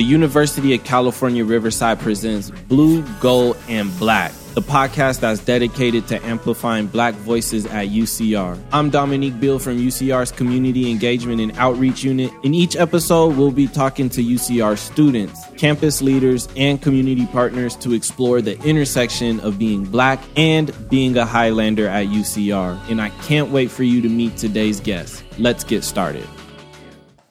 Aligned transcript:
the 0.00 0.06
University 0.06 0.74
of 0.74 0.82
California 0.82 1.44
Riverside 1.44 2.00
presents 2.00 2.50
Blue, 2.68 3.02
Gold, 3.20 3.58
and 3.68 3.94
Black, 3.98 4.32
the 4.54 4.62
podcast 4.62 5.20
that's 5.20 5.44
dedicated 5.44 6.08
to 6.08 6.24
amplifying 6.24 6.86
black 6.86 7.12
voices 7.16 7.66
at 7.66 7.88
UCR. 7.88 8.58
I'm 8.72 8.88
Dominique 8.88 9.38
Bill 9.38 9.58
from 9.58 9.76
UCR's 9.76 10.32
Community 10.32 10.90
Engagement 10.90 11.42
and 11.42 11.52
Outreach 11.58 12.02
Unit. 12.02 12.32
In 12.42 12.54
each 12.54 12.76
episode, 12.76 13.36
we'll 13.36 13.50
be 13.50 13.66
talking 13.66 14.08
to 14.08 14.22
UCR 14.22 14.78
students, 14.78 15.44
campus 15.58 16.00
leaders, 16.00 16.48
and 16.56 16.80
community 16.80 17.26
partners 17.26 17.76
to 17.76 17.92
explore 17.92 18.40
the 18.40 18.58
intersection 18.62 19.38
of 19.40 19.58
being 19.58 19.84
black 19.84 20.18
and 20.34 20.72
being 20.88 21.14
a 21.18 21.26
Highlander 21.26 21.86
at 21.86 22.06
UCR. 22.06 22.80
And 22.90 23.02
I 23.02 23.10
can't 23.24 23.50
wait 23.50 23.70
for 23.70 23.82
you 23.82 24.00
to 24.00 24.08
meet 24.08 24.38
today's 24.38 24.80
guest. 24.80 25.22
Let's 25.38 25.62
get 25.62 25.84
started. 25.84 26.26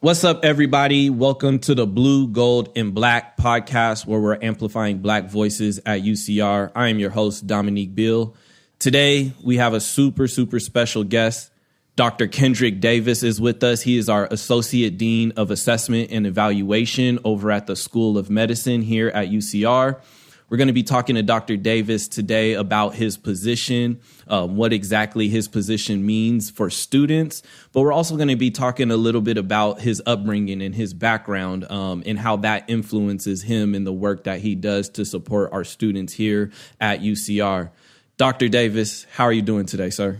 What's 0.01 0.23
up, 0.23 0.45
everybody? 0.45 1.09
Welcome 1.09 1.59
to 1.59 1.75
the 1.75 1.85
Blue, 1.85 2.29
Gold, 2.29 2.71
and 2.77 2.95
Black 2.95 3.35
podcast, 3.35 4.05
where 4.05 4.17
we're 4.17 4.41
amplifying 4.41 4.99
Black 4.99 5.25
voices 5.29 5.79
at 5.85 6.03
UCR. 6.03 6.71
I 6.73 6.87
am 6.87 6.99
your 6.99 7.09
host, 7.09 7.45
Dominique 7.47 7.93
Beal. 7.93 8.33
Today, 8.79 9.33
we 9.43 9.57
have 9.57 9.73
a 9.73 9.81
super, 9.81 10.29
super 10.29 10.61
special 10.61 11.03
guest. 11.03 11.51
Dr. 11.97 12.27
Kendrick 12.27 12.79
Davis 12.79 13.23
is 13.23 13.41
with 13.41 13.61
us. 13.61 13.81
He 13.81 13.97
is 13.97 14.07
our 14.07 14.25
Associate 14.31 14.97
Dean 14.97 15.33
of 15.35 15.51
Assessment 15.51 16.11
and 16.11 16.25
Evaluation 16.25 17.19
over 17.25 17.51
at 17.51 17.67
the 17.67 17.75
School 17.75 18.17
of 18.17 18.29
Medicine 18.29 18.81
here 18.81 19.09
at 19.09 19.27
UCR. 19.27 19.99
We're 20.49 20.57
going 20.57 20.67
to 20.67 20.73
be 20.73 20.83
talking 20.83 21.15
to 21.15 21.21
Dr. 21.21 21.57
Davis 21.57 22.07
today 22.07 22.53
about 22.53 22.95
his 22.95 23.17
position, 23.17 24.01
um, 24.27 24.55
what 24.55 24.73
exactly 24.73 25.29
his 25.29 25.47
position 25.47 26.03
means 26.03 26.49
for 26.49 26.71
students, 26.71 27.43
but 27.71 27.81
we're 27.81 27.93
also 27.93 28.15
going 28.15 28.29
to 28.29 28.35
be 28.35 28.49
talking 28.49 28.89
a 28.89 28.97
little 28.97 29.21
bit 29.21 29.37
about 29.37 29.79
his 29.79 30.01
upbringing 30.07 30.63
and 30.63 30.73
his 30.73 30.95
background 30.95 31.69
um, 31.71 32.01
and 32.05 32.17
how 32.17 32.37
that 32.37 32.67
influences 32.67 33.43
him 33.43 33.75
in 33.75 33.83
the 33.83 33.93
work 33.93 34.23
that 34.23 34.41
he 34.41 34.55
does 34.55 34.89
to 34.89 35.05
support 35.05 35.53
our 35.53 35.63
students 35.63 36.13
here 36.13 36.51
at 36.81 37.01
UCR. 37.01 37.69
Dr. 38.17 38.49
Davis, 38.49 39.05
how 39.13 39.25
are 39.25 39.33
you 39.33 39.43
doing 39.43 39.67
today, 39.67 39.91
sir? 39.91 40.19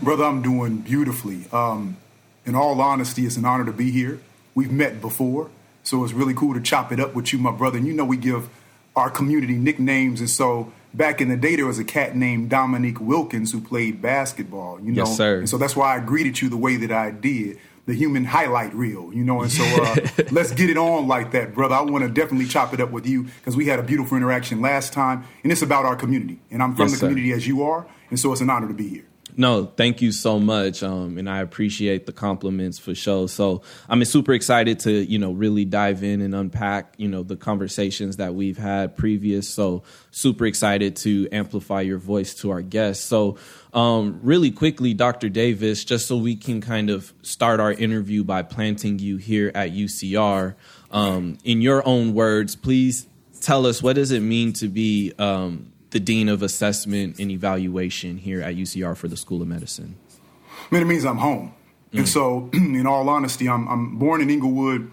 Brother, 0.00 0.24
I'm 0.24 0.40
doing 0.40 0.78
beautifully. 0.78 1.44
Um, 1.52 1.98
in 2.46 2.54
all 2.54 2.80
honesty, 2.80 3.26
it's 3.26 3.36
an 3.36 3.44
honor 3.44 3.66
to 3.66 3.72
be 3.72 3.90
here. 3.90 4.18
We've 4.54 4.72
met 4.72 5.02
before, 5.02 5.50
so 5.82 6.04
it's 6.04 6.14
really 6.14 6.34
cool 6.34 6.54
to 6.54 6.60
chop 6.60 6.90
it 6.90 6.98
up 6.98 7.14
with 7.14 7.34
you, 7.34 7.38
my 7.38 7.52
brother. 7.52 7.76
And 7.76 7.86
you 7.86 7.92
know, 7.92 8.04
we 8.04 8.16
give 8.16 8.48
our 8.96 9.10
community 9.10 9.54
nicknames. 9.54 10.20
And 10.20 10.28
so 10.30 10.72
back 10.94 11.20
in 11.20 11.28
the 11.28 11.36
day, 11.36 11.56
there 11.56 11.66
was 11.66 11.78
a 11.78 11.84
cat 11.84 12.14
named 12.16 12.50
Dominique 12.50 13.00
Wilkins 13.00 13.52
who 13.52 13.60
played 13.60 14.02
basketball, 14.02 14.80
you 14.80 14.92
know. 14.92 15.04
Yes, 15.04 15.16
sir. 15.16 15.38
And 15.38 15.48
so 15.48 15.58
that's 15.58 15.74
why 15.76 15.96
I 15.96 16.00
greeted 16.00 16.40
you 16.40 16.48
the 16.48 16.56
way 16.56 16.76
that 16.76 16.92
I 16.92 17.10
did. 17.10 17.58
The 17.84 17.94
human 17.94 18.24
highlight 18.24 18.72
reel, 18.74 19.12
you 19.12 19.24
know, 19.24 19.42
and 19.42 19.50
so 19.50 19.64
uh, 19.64 19.96
let's 20.30 20.52
get 20.52 20.70
it 20.70 20.76
on 20.76 21.08
like 21.08 21.32
that, 21.32 21.52
brother. 21.52 21.74
I 21.74 21.80
want 21.80 22.04
to 22.04 22.08
definitely 22.10 22.46
chop 22.46 22.72
it 22.72 22.80
up 22.80 22.92
with 22.92 23.08
you 23.08 23.24
because 23.24 23.56
we 23.56 23.66
had 23.66 23.80
a 23.80 23.82
beautiful 23.82 24.16
interaction 24.16 24.60
last 24.60 24.92
time, 24.92 25.24
and 25.42 25.50
it's 25.50 25.62
about 25.62 25.84
our 25.84 25.96
community, 25.96 26.38
and 26.52 26.62
I'm 26.62 26.76
from 26.76 26.84
Yes, 26.84 26.92
the 26.92 26.96
sir. 26.98 27.08
community 27.08 27.32
as 27.32 27.44
you 27.48 27.64
are, 27.64 27.84
and 28.08 28.20
so 28.20 28.30
it's 28.30 28.40
an 28.40 28.50
honor 28.50 28.68
to 28.68 28.74
be 28.74 28.86
here. 28.88 29.04
No, 29.34 29.64
thank 29.64 30.02
you 30.02 30.12
so 30.12 30.38
much, 30.38 30.82
um, 30.82 31.16
and 31.16 31.28
I 31.28 31.40
appreciate 31.40 32.04
the 32.04 32.12
compliments 32.12 32.78
for 32.78 32.94
sure. 32.94 33.28
So 33.28 33.62
I'm 33.88 34.04
super 34.04 34.34
excited 34.34 34.80
to 34.80 34.90
you 34.90 35.18
know 35.18 35.32
really 35.32 35.64
dive 35.64 36.04
in 36.04 36.20
and 36.20 36.34
unpack 36.34 36.94
you 36.98 37.08
know 37.08 37.22
the 37.22 37.36
conversations 37.36 38.18
that 38.18 38.34
we've 38.34 38.58
had 38.58 38.96
previous. 38.96 39.48
So 39.48 39.84
super 40.10 40.44
excited 40.44 40.96
to 40.96 41.28
amplify 41.32 41.80
your 41.80 41.98
voice 41.98 42.34
to 42.36 42.50
our 42.50 42.60
guests. 42.60 43.04
So 43.04 43.38
um, 43.72 44.20
really 44.22 44.50
quickly, 44.50 44.92
Dr. 44.92 45.30
Davis, 45.30 45.82
just 45.84 46.06
so 46.06 46.18
we 46.18 46.36
can 46.36 46.60
kind 46.60 46.90
of 46.90 47.14
start 47.22 47.58
our 47.58 47.72
interview 47.72 48.24
by 48.24 48.42
planting 48.42 48.98
you 48.98 49.16
here 49.16 49.50
at 49.54 49.72
UCR. 49.72 50.54
Um, 50.90 51.38
in 51.42 51.62
your 51.62 51.86
own 51.88 52.12
words, 52.12 52.54
please 52.54 53.06
tell 53.40 53.66
us 53.66 53.82
what 53.82 53.96
does 53.96 54.10
it 54.10 54.20
mean 54.20 54.52
to 54.54 54.68
be 54.68 55.12
um, 55.18 55.71
the 55.92 56.00
dean 56.00 56.28
of 56.28 56.42
assessment 56.42 57.18
and 57.20 57.30
evaluation 57.30 58.18
here 58.18 58.42
at 58.42 58.56
UCR 58.56 58.96
for 58.96 59.08
the 59.08 59.16
School 59.16 59.40
of 59.40 59.48
Medicine. 59.48 59.96
I 60.70 60.74
mean, 60.74 60.82
it 60.82 60.86
means 60.86 61.04
I'm 61.04 61.18
home. 61.18 61.54
And 61.92 62.08
so, 62.08 62.48
in 62.52 62.86
all 62.86 63.08
honesty, 63.08 63.48
I'm, 63.48 63.68
I'm 63.68 63.98
born 63.98 64.22
in 64.22 64.30
Inglewood, 64.30 64.90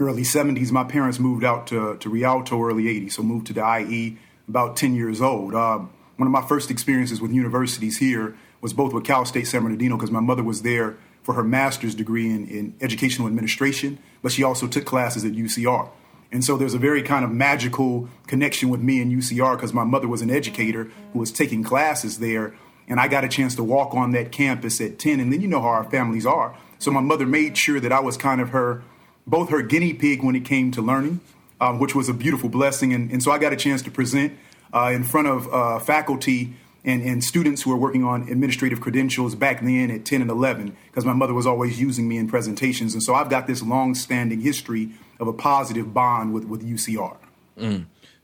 early 0.00 0.22
70s. 0.22 0.72
My 0.72 0.84
parents 0.84 1.18
moved 1.18 1.44
out 1.44 1.66
to, 1.68 1.98
to 1.98 2.08
Rialto 2.08 2.60
early 2.62 2.84
80s, 2.84 3.12
so 3.12 3.22
moved 3.22 3.48
to 3.48 3.52
the 3.52 3.78
IE 3.78 4.16
about 4.48 4.76
10 4.76 4.94
years 4.94 5.20
old. 5.20 5.54
Uh, 5.54 5.80
one 6.16 6.26
of 6.26 6.32
my 6.32 6.42
first 6.42 6.70
experiences 6.70 7.20
with 7.20 7.30
universities 7.30 7.98
here 7.98 8.34
was 8.62 8.72
both 8.72 8.94
with 8.94 9.04
Cal 9.04 9.26
State 9.26 9.46
San 9.46 9.62
Bernardino 9.62 9.96
because 9.96 10.10
my 10.10 10.20
mother 10.20 10.42
was 10.42 10.62
there 10.62 10.96
for 11.22 11.34
her 11.34 11.44
master's 11.44 11.94
degree 11.94 12.30
in, 12.30 12.48
in 12.48 12.74
educational 12.80 13.28
administration, 13.28 13.98
but 14.22 14.32
she 14.32 14.42
also 14.42 14.66
took 14.66 14.86
classes 14.86 15.24
at 15.26 15.32
UCR. 15.32 15.90
And 16.30 16.44
so 16.44 16.56
there's 16.56 16.74
a 16.74 16.78
very 16.78 17.02
kind 17.02 17.24
of 17.24 17.30
magical 17.30 18.08
connection 18.26 18.68
with 18.68 18.80
me 18.80 19.00
and 19.00 19.10
UCR 19.10 19.56
because 19.56 19.72
my 19.72 19.84
mother 19.84 20.08
was 20.08 20.20
an 20.20 20.30
educator 20.30 20.90
who 21.12 21.18
was 21.18 21.32
taking 21.32 21.62
classes 21.62 22.18
there. 22.18 22.54
And 22.86 23.00
I 23.00 23.08
got 23.08 23.24
a 23.24 23.28
chance 23.28 23.54
to 23.56 23.64
walk 23.64 23.94
on 23.94 24.12
that 24.12 24.30
campus 24.30 24.80
at 24.80 24.98
10. 24.98 25.20
And 25.20 25.32
then 25.32 25.40
you 25.40 25.48
know 25.48 25.60
how 25.60 25.68
our 25.68 25.84
families 25.84 26.26
are. 26.26 26.56
So 26.78 26.90
my 26.90 27.00
mother 27.00 27.26
made 27.26 27.56
sure 27.56 27.80
that 27.80 27.92
I 27.92 28.00
was 28.00 28.16
kind 28.16 28.40
of 28.40 28.50
her, 28.50 28.82
both 29.26 29.50
her 29.50 29.62
guinea 29.62 29.94
pig 29.94 30.22
when 30.22 30.36
it 30.36 30.44
came 30.44 30.70
to 30.72 30.82
learning, 30.82 31.20
um, 31.60 31.78
which 31.78 31.94
was 31.94 32.08
a 32.08 32.14
beautiful 32.14 32.48
blessing. 32.48 32.92
And, 32.92 33.10
and 33.10 33.22
so 33.22 33.32
I 33.32 33.38
got 33.38 33.52
a 33.52 33.56
chance 33.56 33.82
to 33.82 33.90
present 33.90 34.34
uh, 34.72 34.90
in 34.94 35.04
front 35.04 35.28
of 35.28 35.52
uh, 35.52 35.78
faculty 35.78 36.54
and, 36.84 37.02
and 37.02 37.24
students 37.24 37.62
who 37.62 37.70
were 37.70 37.76
working 37.76 38.04
on 38.04 38.22
administrative 38.28 38.80
credentials 38.80 39.34
back 39.34 39.60
then 39.60 39.90
at 39.90 40.04
10 40.04 40.22
and 40.22 40.30
11 40.30 40.76
because 40.86 41.04
my 41.04 41.12
mother 41.12 41.34
was 41.34 41.46
always 41.46 41.80
using 41.80 42.06
me 42.06 42.16
in 42.16 42.28
presentations. 42.28 42.94
And 42.94 43.02
so 43.02 43.14
I've 43.14 43.30
got 43.30 43.46
this 43.46 43.62
long 43.62 43.94
standing 43.94 44.40
history 44.40 44.90
of 45.20 45.28
a 45.28 45.32
positive 45.32 45.92
bond 45.92 46.32
with, 46.32 46.44
with 46.44 46.62
UCR. 46.62 47.16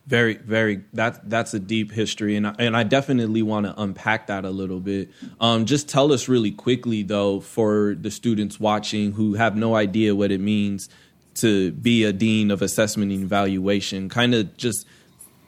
Very, 0.07 0.35
very. 0.35 0.83
That 0.93 1.31
that's 1.31 1.55
a 1.55 1.59
deep 1.59 1.91
history, 1.91 2.37
and 2.37 2.47
I, 2.47 2.55
and 2.59 2.77
I 2.77 2.83
definitely 2.83 3.41
want 3.41 3.65
to 3.65 3.75
unpack 3.81 4.27
that 4.27 4.45
a 4.45 4.51
little 4.51 4.81
bit. 4.81 5.11
Um, 5.41 5.65
just 5.65 5.89
tell 5.89 6.13
us 6.13 6.29
really 6.29 6.51
quickly, 6.51 7.03
though, 7.03 7.41
for 7.41 7.97
the 7.99 8.11
students 8.11 8.61
watching 8.61 9.13
who 9.13 9.35
have 9.35 9.57
no 9.57 9.75
idea 9.75 10.15
what 10.15 10.31
it 10.31 10.41
means 10.41 10.91
to 11.37 11.73
be 11.73 12.05
a 12.05 12.13
dean 12.13 12.51
of 12.51 12.61
assessment 12.61 13.13
and 13.13 13.23
evaluation. 13.23 14.11
Kind 14.11 14.35
of 14.35 14.55
just 14.59 14.87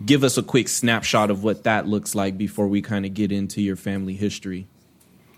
give 0.04 0.24
us 0.24 0.38
a 0.38 0.42
quick 0.42 0.68
snapshot 0.68 1.30
of 1.30 1.44
what 1.44 1.64
that 1.64 1.86
looks 1.86 2.14
like 2.14 2.38
before 2.38 2.66
we 2.66 2.80
kind 2.80 3.04
of 3.04 3.12
get 3.12 3.30
into 3.30 3.60
your 3.60 3.76
family 3.76 4.14
history. 4.14 4.66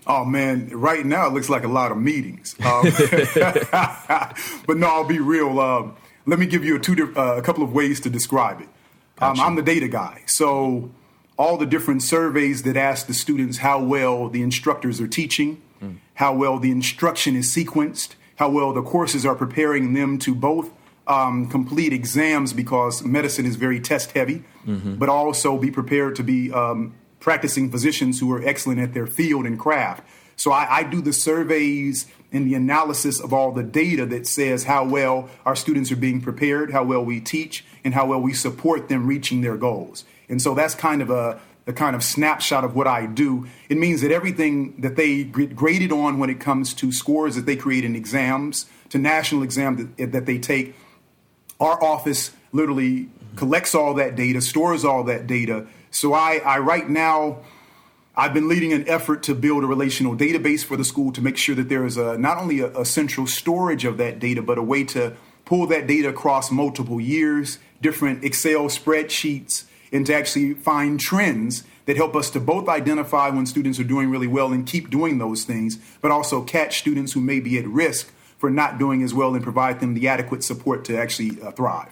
Oh 0.09 0.25
man, 0.25 0.69
right 0.71 1.05
now 1.05 1.27
it 1.27 1.33
looks 1.33 1.49
like 1.49 1.63
a 1.63 1.67
lot 1.67 1.91
of 1.91 1.97
meetings. 1.97 2.55
Um, 2.65 2.83
but 4.65 4.77
no, 4.77 4.87
I'll 4.87 5.07
be 5.07 5.19
real. 5.19 5.59
Um, 5.59 5.95
let 6.25 6.39
me 6.39 6.47
give 6.47 6.65
you 6.65 6.77
a, 6.77 6.79
two, 6.79 7.13
uh, 7.15 7.35
a 7.37 7.43
couple 7.43 7.63
of 7.63 7.73
ways 7.73 7.99
to 8.01 8.09
describe 8.09 8.59
it. 8.59 8.67
Um, 9.19 9.35
Gotcha. 9.35 9.41
I'm 9.43 9.55
the 9.55 9.61
data 9.61 9.87
guy, 9.87 10.23
so 10.25 10.89
all 11.37 11.57
the 11.57 11.67
different 11.67 12.01
surveys 12.01 12.63
that 12.63 12.75
ask 12.75 13.05
the 13.05 13.13
students 13.13 13.59
how 13.59 13.81
well 13.81 14.29
the 14.29 14.41
instructors 14.41 14.99
are 14.99 15.07
teaching, 15.07 15.61
how 16.15 16.33
well 16.33 16.57
the 16.57 16.71
instruction 16.71 17.35
is 17.35 17.53
sequenced, 17.53 18.15
how 18.37 18.49
well 18.49 18.73
the 18.73 18.81
courses 18.81 19.25
are 19.25 19.35
preparing 19.35 19.93
them 19.93 20.17
to 20.19 20.33
both 20.33 20.71
um, 21.07 21.47
complete 21.47 21.93
exams 21.93 22.51
because 22.51 23.03
medicine 23.03 23.45
is 23.45 23.55
very 23.57 23.79
test 23.79 24.11
heavy, 24.11 24.43
but 24.65 25.07
also 25.07 25.57
be 25.57 25.71
prepared 25.71 26.15
to 26.15 26.23
be 26.23 26.51
um, 26.51 26.93
practicing 27.19 27.69
physicians 27.69 28.19
who 28.19 28.31
are 28.31 28.43
excellent 28.45 28.79
at 28.79 28.93
their 28.93 29.07
field 29.07 29.45
and 29.45 29.59
craft. 29.59 30.03
So 30.35 30.51
I, 30.51 30.77
I 30.77 30.83
do 30.83 31.01
the 31.01 31.13
surveys 31.13 32.07
and 32.31 32.47
the 32.47 32.55
analysis 32.55 33.19
of 33.19 33.33
all 33.33 33.51
the 33.51 33.63
data 33.63 34.05
that 34.05 34.27
says 34.27 34.63
how 34.63 34.85
well 34.85 35.29
our 35.45 35.55
students 35.55 35.91
are 35.91 35.97
being 35.97 36.21
prepared, 36.21 36.71
how 36.71 36.83
well 36.83 37.03
we 37.03 37.19
teach, 37.19 37.65
and 37.83 37.93
how 37.93 38.05
well 38.05 38.21
we 38.21 38.33
support 38.33 38.87
them 38.87 39.05
reaching 39.05 39.41
their 39.41 39.57
goals. 39.57 40.05
And 40.29 40.41
so 40.41 40.53
that's 40.53 40.75
kind 40.75 41.01
of 41.01 41.09
a 41.09 41.41
the 41.65 41.73
kind 41.73 41.95
of 41.95 42.03
snapshot 42.03 42.63
of 42.63 42.75
what 42.75 42.87
I 42.87 43.05
do. 43.05 43.45
It 43.69 43.77
means 43.77 44.01
that 44.01 44.11
everything 44.11 44.81
that 44.81 44.95
they 44.95 45.23
get 45.23 45.55
graded 45.55 45.91
on 45.91 46.17
when 46.17 46.31
it 46.31 46.39
comes 46.39 46.73
to 46.75 46.91
scores 46.91 47.35
that 47.35 47.45
they 47.45 47.55
create 47.55 47.85
in 47.85 47.95
exams, 47.95 48.65
to 48.89 48.97
national 48.97 49.43
exams 49.43 49.85
that, 49.97 50.11
that 50.13 50.25
they 50.25 50.39
take, 50.39 50.73
our 51.59 51.79
office 51.83 52.31
literally 52.51 53.09
collects 53.35 53.75
all 53.75 53.93
that 53.93 54.15
data, 54.15 54.41
stores 54.41 54.83
all 54.83 55.03
that 55.03 55.27
data. 55.27 55.67
So 55.91 56.13
I, 56.13 56.41
I 56.45 56.59
right 56.59 56.87
now, 56.87 57.39
I've 58.15 58.33
been 58.33 58.47
leading 58.47 58.73
an 58.73 58.87
effort 58.87 59.23
to 59.23 59.35
build 59.35 59.63
a 59.63 59.67
relational 59.67 60.15
database 60.15 60.63
for 60.63 60.75
the 60.77 60.83
school 60.83 61.11
to 61.13 61.21
make 61.21 61.37
sure 61.37 61.55
that 61.55 61.69
there 61.69 61.85
is 61.85 61.97
a, 61.97 62.17
not 62.17 62.37
only 62.37 62.59
a, 62.59 62.67
a 62.77 62.85
central 62.85 63.27
storage 63.27 63.85
of 63.85 63.97
that 63.97 64.19
data, 64.19 64.41
but 64.41 64.57
a 64.57 64.63
way 64.63 64.83
to 64.85 65.15
pull 65.45 65.65
that 65.67 65.87
data 65.87 66.09
across 66.09 66.51
multiple 66.51 66.99
years, 66.99 67.59
different 67.81 68.23
Excel 68.23 68.65
spreadsheets, 68.65 69.63
and 69.91 70.05
to 70.05 70.13
actually 70.13 70.53
find 70.53 70.99
trends 70.99 71.63
that 71.85 71.97
help 71.97 72.15
us 72.15 72.29
to 72.29 72.39
both 72.39 72.69
identify 72.69 73.29
when 73.29 73.47
students 73.47 73.79
are 73.79 73.83
doing 73.83 74.11
really 74.11 74.27
well 74.27 74.53
and 74.53 74.67
keep 74.67 74.91
doing 74.91 75.17
those 75.17 75.43
things, 75.43 75.79
but 76.01 76.11
also 76.11 76.43
catch 76.43 76.77
students 76.77 77.13
who 77.13 77.21
may 77.21 77.39
be 77.39 77.57
at 77.57 77.67
risk 77.67 78.11
for 78.37 78.51
not 78.51 78.77
doing 78.77 79.01
as 79.01 79.13
well 79.13 79.33
and 79.33 79.43
provide 79.43 79.79
them 79.79 79.95
the 79.95 80.07
adequate 80.07 80.43
support 80.43 80.85
to 80.85 80.95
actually 80.95 81.41
uh, 81.41 81.51
thrive. 81.51 81.89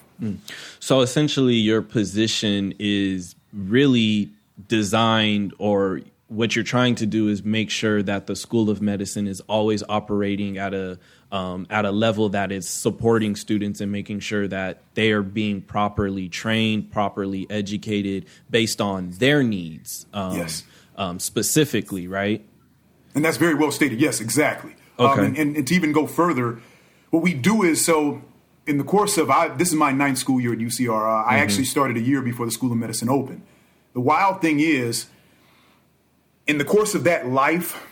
So 0.80 1.00
essentially, 1.00 1.54
your 1.54 1.82
position 1.82 2.74
is 2.78 3.34
really 3.52 4.30
designed 4.68 5.54
or 5.58 6.00
what 6.28 6.54
you're 6.54 6.64
trying 6.64 6.94
to 6.96 7.06
do 7.06 7.28
is 7.28 7.42
make 7.42 7.70
sure 7.70 8.02
that 8.02 8.26
the 8.26 8.36
School 8.36 8.68
of 8.70 8.82
Medicine 8.82 9.26
is 9.26 9.40
always 9.42 9.82
operating 9.88 10.58
at 10.58 10.74
a 10.74 10.98
um, 11.30 11.66
at 11.68 11.84
a 11.84 11.90
level 11.90 12.30
that 12.30 12.52
is 12.52 12.66
supporting 12.66 13.36
students 13.36 13.80
and 13.80 13.92
making 13.92 14.20
sure 14.20 14.48
that 14.48 14.80
they 14.94 15.12
are 15.12 15.22
being 15.22 15.60
properly 15.60 16.28
trained, 16.28 16.90
properly 16.90 17.46
educated 17.50 18.24
based 18.50 18.80
on 18.80 19.10
their 19.12 19.42
needs. 19.42 20.06
Um, 20.14 20.36
yes. 20.36 20.64
Um, 20.96 21.20
specifically, 21.20 22.08
right? 22.08 22.44
And 23.14 23.24
that's 23.24 23.36
very 23.36 23.54
well 23.54 23.70
stated. 23.70 24.00
Yes, 24.00 24.20
exactly. 24.20 24.74
Um, 24.98 25.06
okay. 25.10 25.26
And, 25.26 25.38
and, 25.38 25.56
and, 25.56 25.66
to 25.68 25.74
even 25.74 25.92
go 25.92 26.06
further, 26.06 26.60
what 27.10 27.22
we 27.22 27.34
do 27.34 27.62
is 27.62 27.84
so 27.84 28.22
in 28.68 28.76
the 28.76 28.84
course 28.84 29.16
of 29.16 29.30
I, 29.30 29.48
this 29.48 29.68
is 29.68 29.74
my 29.74 29.92
ninth 29.92 30.18
school 30.18 30.40
year 30.40 30.52
at 30.52 30.58
UCR. 30.58 30.88
Mm-hmm. 30.88 31.30
I 31.30 31.38
actually 31.38 31.64
started 31.64 31.96
a 31.96 32.00
year 32.00 32.20
before 32.20 32.44
the 32.44 32.52
School 32.52 32.70
of 32.70 32.76
Medicine 32.76 33.08
opened. 33.08 33.42
The 33.94 34.00
wild 34.00 34.42
thing 34.42 34.60
is, 34.60 35.06
in 36.46 36.58
the 36.58 36.64
course 36.64 36.94
of 36.94 37.04
that 37.04 37.26
life, 37.26 37.82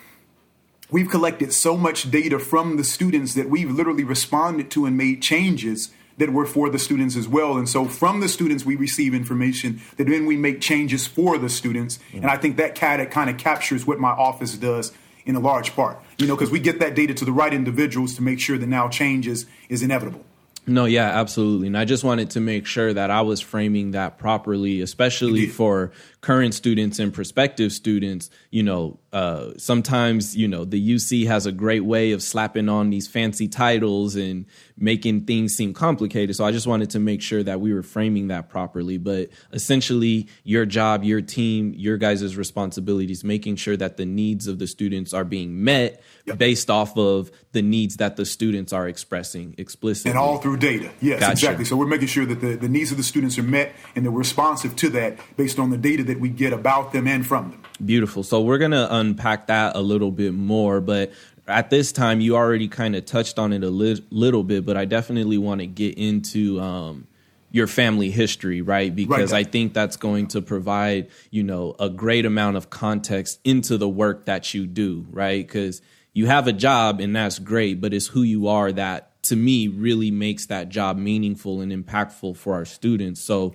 we've 0.91 1.09
collected 1.09 1.53
so 1.53 1.77
much 1.77 2.11
data 2.11 2.39
from 2.39 2.77
the 2.77 2.85
students 2.85 3.35
that 3.35 3.49
we've 3.49 3.71
literally 3.71 4.05
responded 4.05 4.71
to 4.73 4.85
and 4.85 4.97
made 4.97 5.23
changes 5.23 5.91
that 6.19 6.31
were 6.31 6.47
for 6.47 6.69
the 6.71 6.79
students 6.79 7.17
as 7.17 7.27
well. 7.27 7.57
And 7.57 7.69
so 7.69 7.87
from 7.87 8.21
the 8.21 8.29
students, 8.29 8.65
we 8.65 8.77
receive 8.77 9.15
information 9.15 9.81
that 9.97 10.07
then 10.07 10.27
we 10.27 10.37
make 10.37 10.61
changes 10.61 11.07
for 11.07 11.39
the 11.39 11.49
students. 11.49 11.99
Mm-hmm. 11.99 12.19
And 12.19 12.27
I 12.27 12.37
think 12.37 12.59
that 12.59 12.75
kind 12.75 13.01
of, 13.01 13.11
kind 13.11 13.31
of 13.31 13.39
captures 13.39 13.87
what 13.87 13.99
my 13.99 14.11
office 14.11 14.57
does 14.57 14.93
in 15.25 15.37
a 15.37 15.41
large 15.41 15.75
part, 15.75 16.01
you 16.19 16.27
know, 16.27 16.37
because 16.37 16.51
we 16.51 16.61
get 16.61 16.79
that 16.81 16.95
data 16.95 17.13
to 17.15 17.25
the 17.25 17.33
right 17.33 17.53
individuals 17.53 18.15
to 18.15 18.23
make 18.23 18.41
sure 18.41 18.57
that 18.59 18.67
now 18.67 18.89
changes 18.89 19.47
is 19.69 19.83
inevitable. 19.83 20.25
No, 20.69 20.85
yeah, 20.85 21.07
absolutely. 21.21 21.69
And 21.69 21.79
I 21.79 21.85
just 21.85 22.03
wanted 22.03 22.31
to 22.31 22.41
make 22.41 22.67
sure 22.67 22.93
that 22.93 23.11
I 23.11 23.21
was 23.21 23.41
framing 23.41 23.93
that 23.93 24.19
properly, 24.19 24.81
especially 24.81 25.47
for 25.47 25.93
current 26.21 26.55
students 26.55 26.99
and 26.99 27.15
prospective 27.15 27.73
students. 27.73 28.31
You 28.51 28.65
know, 28.65 28.99
uh, 29.17 29.55
sometimes, 29.57 30.37
you 30.37 30.47
know, 30.47 30.67
the 30.67 30.95
UC 30.95 31.27
has 31.27 31.47
a 31.47 31.53
great 31.53 31.87
way 31.87 32.13
of 32.13 32.23
slapping 32.23 32.69
on 32.69 32.91
these 32.91 33.09
fancy 33.09 33.49
titles 33.49 34.15
and 34.15 34.45
making 34.77 35.23
things 35.23 35.55
seem 35.55 35.73
complicated. 35.73 36.37
So 36.37 36.45
I 36.45 36.53
just 36.53 36.67
wanted 36.67 36.91
to 36.91 36.99
make 37.01 37.23
sure 37.23 37.43
that 37.43 37.59
we 37.59 37.73
were 37.73 37.83
framing 37.83 38.29
that 38.29 38.51
properly. 38.51 38.99
But 38.99 39.31
essentially, 39.55 40.29
your 40.45 40.67
job, 40.67 41.03
your 41.03 41.23
team, 41.23 41.73
your 41.75 41.97
guys' 41.97 42.37
responsibilities, 42.37 43.25
making 43.25 43.57
sure 43.57 43.75
that 43.79 43.97
the 43.97 44.05
needs 44.05 44.49
of 44.49 44.59
the 44.59 44.67
students 44.67 45.15
are 45.15 45.25
being 45.25 45.65
met 45.65 46.03
yep. 46.27 46.37
based 46.37 46.69
off 46.69 46.95
of 46.99 47.31
the 47.53 47.63
needs 47.63 47.97
that 47.97 48.17
the 48.17 48.27
students 48.27 48.75
are 48.75 48.87
expressing 48.87 49.55
explicitly. 49.57 50.11
And 50.11 50.19
all 50.19 50.37
through 50.37 50.59
data. 50.59 50.91
Yes, 51.01 51.21
gotcha. 51.21 51.33
exactly. 51.33 51.65
So 51.65 51.75
we're 51.75 51.87
making 51.87 52.09
sure 52.09 52.27
that 52.27 52.43
the, 52.43 52.57
the 52.57 52.69
needs 52.69 52.91
of 52.91 52.99
the 52.99 53.03
students 53.03 53.39
are 53.39 53.43
met 53.43 53.73
and 53.95 54.05
they're 54.05 54.13
responsive 54.13 54.77
to 54.77 54.91
that 54.91 55.19
based 55.39 55.59
on 55.59 55.71
the 55.71 55.79
data 55.79 56.05
that 56.05 56.21
we 56.21 56.29
get 56.29 56.53
about 56.53 56.93
them 56.93 57.09
and 57.09 57.27
from 57.27 57.53
them. 57.53 57.63
Beautiful. 57.85 58.23
So 58.23 58.41
we're 58.41 58.59
going 58.59 58.71
to 58.71 58.95
unpack 58.95 59.49
that 59.49 59.77
a 59.77 59.81
little 59.81 60.11
bit 60.11 60.33
more, 60.33 60.81
but 60.81 61.13
at 61.47 61.71
this 61.71 61.93
time 61.93 62.21
you 62.21 62.37
already 62.37 62.69
kind 62.69 62.97
of 62.97 63.05
touched 63.05 63.39
on 63.39 63.53
it 63.53 63.63
a 63.63 63.71
li- 63.71 64.05
little 64.11 64.43
bit, 64.43 64.65
but 64.65 64.77
I 64.77 64.85
definitely 64.85 65.39
want 65.39 65.61
to 65.61 65.67
get 65.67 65.99
into 65.99 66.61
um, 66.61 67.07
your 67.51 67.67
family 67.67 68.11
history, 68.11 68.63
right? 68.63 68.95
Because 68.95 69.33
right. 69.33 69.47
I 69.47 69.51
think 69.51 69.75
that's 69.75 69.97
going 69.97 70.29
to 70.29 70.43
provide, 70.43 71.09
you 71.31 71.43
know, 71.43 71.77
a 71.79 71.89
great 71.89 72.25
amount 72.25 72.57
of 72.57 72.71
context 72.71 73.41
into 73.45 73.77
the 73.79 73.89
work 73.89 74.27
that 74.27 74.55
you 74.55 74.67
do, 74.67 75.07
right? 75.11 75.47
Because 75.47 75.83
you 76.13 76.27
have 76.27 76.47
a 76.49 76.53
job 76.53 77.01
and 77.01 77.15
that's 77.15 77.39
great, 77.39 77.81
but 77.81 77.93
it's 77.93 78.07
who 78.07 78.23
you 78.23 78.49
are 78.49 78.73
that 78.73 79.23
to 79.25 79.37
me 79.37 79.69
really 79.69 80.11
makes 80.11 80.47
that 80.47 80.69
job 80.69 80.97
meaningful 80.97 81.61
and 81.61 81.73
impactful 81.73 82.37
for 82.37 82.55
our 82.55 82.65
students. 82.65 83.21
So 83.21 83.55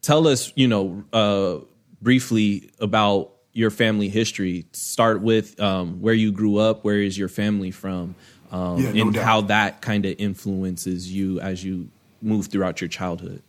tell 0.00 0.26
us, 0.26 0.52
you 0.56 0.68
know, 0.68 1.04
uh, 1.12 1.58
briefly 2.00 2.70
about 2.80 3.32
your 3.58 3.70
family 3.70 4.08
history. 4.08 4.66
Start 4.72 5.20
with 5.20 5.58
um, 5.60 6.00
where 6.00 6.14
you 6.14 6.30
grew 6.30 6.58
up, 6.58 6.84
where 6.84 7.02
is 7.02 7.18
your 7.18 7.28
family 7.28 7.72
from, 7.72 8.14
um, 8.52 8.78
yeah, 8.78 8.92
no 8.92 9.02
and 9.02 9.14
doubt. 9.14 9.24
how 9.24 9.40
that 9.42 9.80
kind 9.80 10.06
of 10.06 10.14
influences 10.16 11.12
you 11.12 11.40
as 11.40 11.64
you 11.64 11.88
move 12.22 12.46
throughout 12.46 12.80
your 12.80 12.86
childhood. 12.86 13.42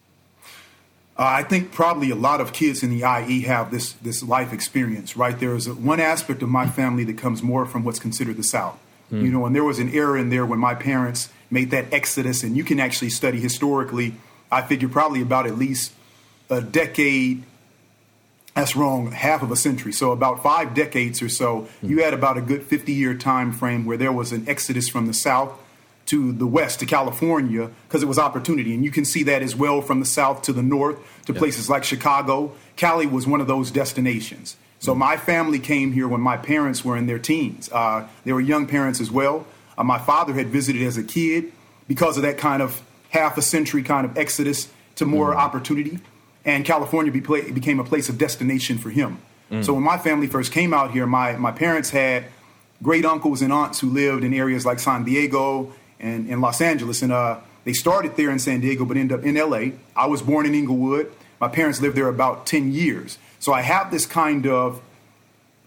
Uh, 1.16 1.26
I 1.26 1.44
think 1.44 1.72
probably 1.72 2.10
a 2.10 2.16
lot 2.16 2.42
of 2.42 2.54
kids 2.54 2.82
in 2.82 2.90
the 2.90 3.08
IE 3.08 3.42
have 3.42 3.70
this 3.70 3.94
this 4.02 4.24
life 4.24 4.52
experience, 4.52 5.16
right? 5.16 5.40
There 5.40 5.56
is 5.56 5.68
a, 5.68 5.76
one 5.76 6.00
aspect 6.00 6.42
of 6.42 6.50
my 6.50 6.66
family 6.66 7.04
that 7.04 7.20
comes 7.20 7.44
more 7.44 7.68
from 7.68 7.84
what's 7.84 8.00
considered 8.00 8.38
the 8.38 8.44
South. 8.44 8.80
Mm. 9.12 9.22
You 9.22 9.32
know, 9.32 9.46
and 9.46 9.56
there 9.56 9.64
was 9.64 9.78
an 9.78 9.90
era 9.94 10.20
in 10.20 10.32
there 10.32 10.46
when 10.46 10.60
my 10.60 10.74
parents 10.74 11.30
made 11.52 11.70
that 11.70 11.94
exodus, 11.94 12.42
and 12.42 12.58
you 12.58 12.64
can 12.64 12.80
actually 12.80 13.12
study 13.12 13.40
historically. 13.40 14.16
I 14.52 14.64
figure 14.64 14.90
probably 14.90 15.22
about 15.22 15.46
at 15.46 15.56
least 15.56 15.94
a 16.50 16.62
decade. 16.62 17.44
That's 18.60 18.76
wrong, 18.76 19.12
half 19.12 19.42
of 19.42 19.52
a 19.52 19.56
century. 19.56 19.94
So 19.94 20.12
about 20.12 20.44
five 20.44 20.74
decades 20.74 21.22
or 21.22 21.30
so, 21.30 21.70
you 21.82 22.04
had 22.04 22.14
about 22.14 22.38
a 22.38 22.42
good 22.42 22.64
50 22.64 22.92
year 22.92 23.14
time 23.14 23.54
frame 23.54 23.86
where 23.86 23.96
there 23.96 24.12
was 24.12 24.34
an 24.34 24.50
exodus 24.50 24.90
from 24.90 25.08
the 25.08 25.14
South 25.14 25.58
to 26.08 26.34
the 26.34 26.46
west 26.46 26.80
to 26.80 26.86
California 26.86 27.70
because 27.88 28.04
it 28.04 28.08
was 28.08 28.20
opportunity. 28.20 28.74
And 28.74 28.84
you 28.84 28.92
can 28.92 29.06
see 29.06 29.24
that 29.24 29.42
as 29.44 29.56
well 29.56 29.82
from 29.82 30.00
the 30.00 30.06
south 30.06 30.42
to 30.42 30.54
the 30.54 30.64
north 30.64 30.98
to 31.28 31.34
places 31.34 31.70
like 31.70 31.84
Chicago. 31.84 32.52
Cali 32.76 33.06
was 33.06 33.28
one 33.28 33.42
of 33.42 33.48
those 33.48 33.70
destinations. 33.70 34.58
So 34.80 34.96
my 34.96 35.18
family 35.18 35.60
came 35.60 35.94
here 35.94 36.08
when 36.08 36.20
my 36.20 36.36
parents 36.36 36.84
were 36.84 36.98
in 36.98 37.06
their 37.06 37.20
teens. 37.20 37.70
Uh, 37.72 38.08
they 38.26 38.34
were 38.34 38.42
young 38.42 38.66
parents 38.66 39.00
as 39.00 39.12
well. 39.12 39.46
Uh, 39.78 39.84
my 39.84 40.00
father 40.00 40.34
had 40.34 40.48
visited 40.48 40.82
as 40.82 40.98
a 40.98 41.04
kid 41.04 41.54
because 41.88 42.18
of 42.18 42.24
that 42.24 42.40
kind 42.40 42.64
of 42.64 42.82
half 43.12 43.38
a 43.38 43.42
century 43.42 43.84
kind 43.84 44.06
of 44.06 44.18
exodus 44.18 44.68
to 44.96 45.06
more 45.06 45.32
mm. 45.32 45.38
opportunity. 45.38 46.00
And 46.46 46.66
California 46.66 47.12
be 47.12 47.20
became 47.20 47.80
a 47.80 47.84
place 47.84 48.10
of 48.10 48.18
destination 48.18 48.78
for 48.78 48.90
him. 48.90 49.20
Mm. 49.52 49.66
So 49.66 49.74
when 49.74 49.84
my 49.84 49.98
family 49.98 50.28
first 50.28 50.52
came 50.52 50.74
out 50.74 50.92
here, 50.92 51.06
my, 51.06 51.34
my 51.34 51.52
parents 51.52 51.90
had 51.90 52.26
great 52.82 53.06
uncles 53.06 53.42
and 53.42 53.52
aunts 53.52 53.80
who 53.80 53.90
lived 53.90 54.24
in 54.24 54.34
areas 54.34 54.66
like 54.66 54.80
San 54.80 55.04
Diego 55.04 55.74
and 56.00 56.30
in 56.30 56.42
Los 56.42 56.62
Angeles. 56.62 57.02
And 57.02 57.12
uh, 57.12 57.40
they 57.66 57.74
started 57.74 58.16
there 58.16 58.30
in 58.30 58.40
San 58.40 58.62
Diego, 58.62 58.86
but 58.86 58.98
ended 58.98 59.20
up 59.20 59.26
in 59.26 59.36
LA. 59.36 59.78
I 59.96 60.08
was 60.08 60.22
born 60.22 60.46
in 60.46 60.56
Inglewood. 60.56 61.12
My 61.40 61.48
parents 61.48 61.82
lived 61.82 61.96
there 61.96 62.08
about 62.08 62.46
10 62.46 62.72
years. 62.72 63.18
So 63.40 63.54
I 63.54 63.62
have 63.62 63.92
this 63.92 64.06
kind 64.06 64.46
of 64.48 64.82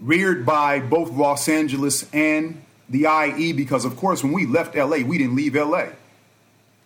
reared 0.01 0.45
by 0.45 0.81
both 0.81 1.11
Los 1.11 1.49
Angeles 1.49 2.09
and 2.13 2.63
the 2.89 3.07
IE 3.07 3.53
because, 3.53 3.85
of 3.85 3.97
course, 3.97 4.23
when 4.23 4.33
we 4.33 4.47
left 4.47 4.75
LA, 4.75 4.99
we 4.99 5.19
didn't 5.19 5.37
leave 5.37 5.55
LA. 5.55 5.87